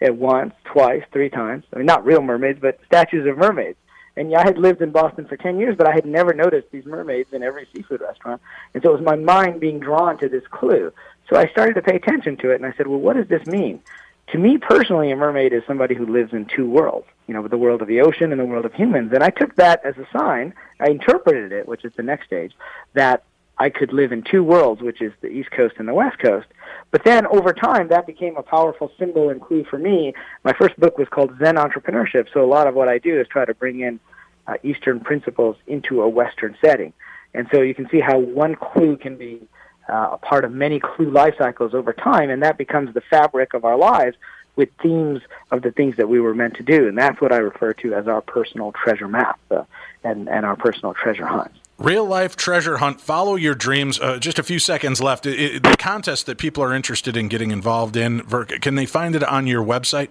at 0.00 0.16
once, 0.16 0.54
twice, 0.64 1.02
three 1.12 1.30
times. 1.30 1.64
I 1.72 1.78
mean, 1.78 1.86
not 1.86 2.04
real 2.04 2.22
mermaids, 2.22 2.58
but 2.60 2.78
statues 2.86 3.26
of 3.26 3.38
mermaids. 3.38 3.78
And 4.16 4.30
yeah, 4.30 4.40
I 4.40 4.44
had 4.44 4.58
lived 4.58 4.80
in 4.80 4.92
Boston 4.92 5.26
for 5.26 5.36
10 5.36 5.58
years, 5.58 5.76
but 5.76 5.86
I 5.86 5.92
had 5.92 6.06
never 6.06 6.32
noticed 6.32 6.70
these 6.70 6.86
mermaids 6.86 7.32
in 7.32 7.42
every 7.42 7.68
seafood 7.74 8.00
restaurant. 8.00 8.40
And 8.72 8.82
so 8.82 8.90
it 8.90 9.00
was 9.00 9.04
my 9.04 9.16
mind 9.16 9.60
being 9.60 9.78
drawn 9.78 10.18
to 10.18 10.28
this 10.28 10.44
clue. 10.50 10.92
So 11.28 11.36
I 11.36 11.48
started 11.48 11.74
to 11.74 11.82
pay 11.82 11.96
attention 11.96 12.36
to 12.38 12.50
it, 12.50 12.56
and 12.56 12.66
I 12.66 12.72
said, 12.76 12.86
well, 12.86 12.98
what 12.98 13.16
does 13.16 13.28
this 13.28 13.46
mean? 13.46 13.80
To 14.28 14.38
me 14.38 14.58
personally, 14.58 15.10
a 15.12 15.16
mermaid 15.16 15.52
is 15.52 15.62
somebody 15.66 15.94
who 15.94 16.06
lives 16.06 16.32
in 16.32 16.46
two 16.46 16.68
worlds, 16.68 17.06
you 17.26 17.34
know, 17.34 17.46
the 17.46 17.58
world 17.58 17.82
of 17.82 17.88
the 17.88 18.00
ocean 18.00 18.32
and 18.32 18.40
the 18.40 18.44
world 18.44 18.64
of 18.64 18.72
humans. 18.72 19.12
And 19.12 19.22
I 19.22 19.30
took 19.30 19.54
that 19.56 19.84
as 19.84 19.96
a 19.98 20.06
sign, 20.16 20.54
I 20.80 20.88
interpreted 20.88 21.52
it, 21.52 21.68
which 21.68 21.84
is 21.84 21.92
the 21.94 22.02
next 22.02 22.26
stage, 22.26 22.52
that 22.94 23.22
I 23.58 23.70
could 23.70 23.92
live 23.92 24.12
in 24.12 24.22
two 24.22 24.44
worlds, 24.44 24.82
which 24.82 25.00
is 25.00 25.12
the 25.20 25.28
East 25.28 25.50
Coast 25.50 25.76
and 25.78 25.88
the 25.88 25.94
West 25.94 26.18
Coast. 26.18 26.46
But 26.90 27.04
then 27.04 27.26
over 27.26 27.52
time, 27.52 27.88
that 27.88 28.06
became 28.06 28.36
a 28.36 28.42
powerful 28.42 28.92
symbol 28.98 29.30
and 29.30 29.40
clue 29.40 29.64
for 29.64 29.78
me. 29.78 30.14
My 30.44 30.52
first 30.52 30.78
book 30.78 30.98
was 30.98 31.08
called 31.08 31.36
Zen 31.38 31.56
Entrepreneurship. 31.56 32.26
So 32.32 32.44
a 32.44 32.46
lot 32.46 32.66
of 32.66 32.74
what 32.74 32.88
I 32.88 32.98
do 32.98 33.18
is 33.18 33.26
try 33.28 33.44
to 33.44 33.54
bring 33.54 33.80
in 33.80 33.98
uh, 34.46 34.54
Eastern 34.62 35.00
principles 35.00 35.56
into 35.66 36.02
a 36.02 36.08
Western 36.08 36.56
setting. 36.60 36.92
And 37.32 37.48
so 37.52 37.62
you 37.62 37.74
can 37.74 37.88
see 37.88 38.00
how 38.00 38.18
one 38.18 38.54
clue 38.54 38.96
can 38.96 39.16
be 39.16 39.40
uh, 39.88 40.10
a 40.12 40.18
part 40.18 40.44
of 40.44 40.52
many 40.52 40.80
clue 40.80 41.10
life 41.10 41.34
cycles 41.38 41.74
over 41.74 41.92
time, 41.92 42.30
and 42.30 42.42
that 42.42 42.58
becomes 42.58 42.92
the 42.92 43.00
fabric 43.00 43.54
of 43.54 43.64
our 43.64 43.76
lives 43.76 44.16
with 44.56 44.68
themes 44.82 45.20
of 45.50 45.62
the 45.62 45.70
things 45.70 45.96
that 45.96 46.08
we 46.08 46.18
were 46.18 46.34
meant 46.34 46.54
to 46.56 46.62
do. 46.62 46.88
And 46.88 46.96
that's 46.96 47.20
what 47.20 47.32
I 47.32 47.36
refer 47.36 47.74
to 47.74 47.94
as 47.94 48.08
our 48.08 48.22
personal 48.22 48.72
treasure 48.72 49.08
map 49.08 49.38
uh, 49.50 49.64
and, 50.02 50.28
and 50.28 50.46
our 50.46 50.56
personal 50.56 50.94
treasure 50.94 51.26
hunt. 51.26 51.52
Real 51.78 52.06
life 52.06 52.36
treasure 52.36 52.78
hunt. 52.78 53.00
Follow 53.00 53.36
your 53.36 53.54
dreams. 53.54 54.00
Uh, 54.00 54.18
just 54.18 54.38
a 54.38 54.42
few 54.42 54.58
seconds 54.58 55.02
left. 55.02 55.26
It, 55.26 55.38
it, 55.38 55.62
the 55.62 55.76
contest 55.76 56.24
that 56.26 56.38
people 56.38 56.62
are 56.62 56.72
interested 56.72 57.16
in 57.16 57.28
getting 57.28 57.50
involved 57.50 57.96
in, 57.96 58.20
can 58.20 58.76
they 58.76 58.86
find 58.86 59.14
it 59.14 59.22
on 59.22 59.46
your 59.46 59.62
website? 59.62 60.08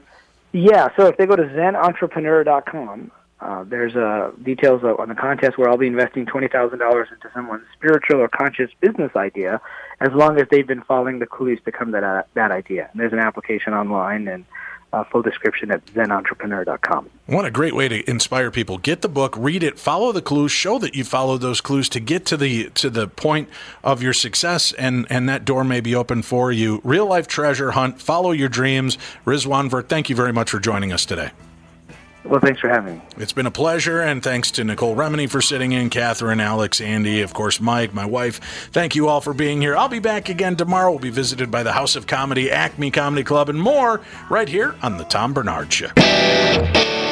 Yeah. 0.52 0.90
So 0.96 1.08
if 1.08 1.18
they 1.18 1.26
go 1.26 1.36
to 1.36 1.44
zenentrepreneur.com, 1.44 3.12
uh, 3.42 3.64
there's 3.64 3.96
uh, 3.96 4.32
details 4.44 4.84
on 4.84 5.10
the 5.10 5.16
contest 5.16 5.58
where 5.58 5.70
I'll 5.70 5.78
be 5.78 5.88
investing 5.88 6.26
twenty 6.26 6.48
thousand 6.48 6.80
dollars 6.80 7.10
into 7.12 7.30
someone's 7.34 7.66
spiritual 7.74 8.22
or 8.22 8.30
conscious 8.30 8.70
business 8.80 9.12
idea, 9.16 9.60
as 10.00 10.10
long 10.14 10.40
as 10.40 10.48
they've 10.50 10.66
been 10.66 10.82
following 10.84 11.20
the 11.20 11.26
clues 11.26 11.60
to 11.66 11.72
come 11.72 11.92
to 11.92 12.00
that 12.00 12.28
that 12.36 12.52
idea. 12.52 12.90
And 12.92 13.02
there's 13.02 13.12
an 13.12 13.20
application 13.20 13.74
online 13.74 14.28
and 14.28 14.46
uh, 14.94 15.04
full 15.06 15.22
description 15.22 15.72
at 15.72 15.86
zenentrepreneur.com. 15.88 17.10
What 17.26 17.46
a 17.46 17.52
great 17.52 17.76
way 17.76 17.88
to 17.88 18.10
inspire 18.10 18.52
people. 18.52 18.78
Get 18.78 19.02
the 19.02 19.10
book, 19.10 19.36
read 19.38 19.64
it, 19.64 19.80
follow 19.80 20.12
the 20.12 20.22
clues, 20.22 20.52
show 20.52 20.80
that 20.80 20.96
you 20.96 21.04
followed 21.04 21.42
those 21.42 21.62
clues 21.62 21.90
to 21.90 22.00
get 22.00 22.26
to 22.28 22.38
the 22.38 22.70
to 22.72 22.90
the 22.90 23.08
point 23.08 23.50
of 23.84 24.02
your 24.02 24.14
success, 24.14 24.72
and 24.74 25.06
and 25.10 25.28
that 25.28 25.46
door 25.46 25.64
may 25.64 25.82
be 25.82 25.96
open 25.96 26.22
for 26.22 26.52
you. 26.52 26.82
Real 26.84 27.06
life 27.06 27.28
treasure 27.28 27.72
hunt. 27.72 28.02
Follow 28.02 28.32
your 28.32 28.50
dreams. 28.50 28.98
Rizwan 29.26 29.70
Virk, 29.70 29.88
thank 29.88 30.10
you 30.10 30.16
very 30.16 30.34
much 30.34 30.50
for 30.50 30.60
joining 30.60 30.94
us 30.94 31.06
today. 31.06 31.32
Well, 32.26 32.40
thanks 32.40 32.60
for 32.60 32.70
having 32.70 32.96
me. 32.96 33.02
It's 33.18 33.34
been 33.34 33.46
a 33.46 33.52
pleasure, 33.52 34.02
and 34.02 34.24
thanks 34.24 34.50
to 34.52 34.64
Nicole 34.64 34.96
Remini 34.96 35.30
for 35.30 35.42
sitting 35.42 35.74
in, 35.74 35.92
Catherine, 35.92 36.40
Alex, 36.40 36.82
Andy, 36.82 37.22
of 37.22 37.34
course, 37.34 37.60
Mike, 37.62 37.94
my 37.94 38.06
wife. 38.06 38.70
Thank 38.72 38.96
you 38.96 39.08
all 39.08 39.22
for 39.22 39.34
being 39.34 39.62
here. 39.62 39.78
I'll 39.78 39.90
be 39.90 40.00
back 40.00 40.28
again 40.28 40.56
tomorrow. 40.56 40.90
We'll 40.90 41.00
be 41.00 41.12
visited 41.12 41.52
by 41.52 41.62
the 41.62 41.74
House 41.74 41.96
of 41.96 42.08
Comedy, 42.08 42.50
Acme 42.50 42.90
Comedy 42.90 43.24
Club, 43.24 43.50
and 43.50 43.62
more 43.62 44.02
right 44.30 44.50
here 44.50 44.76
on 44.82 44.98
The 44.98 45.04
Tom 45.06 45.34
Barnard 45.34 45.72
Show. 45.72 47.05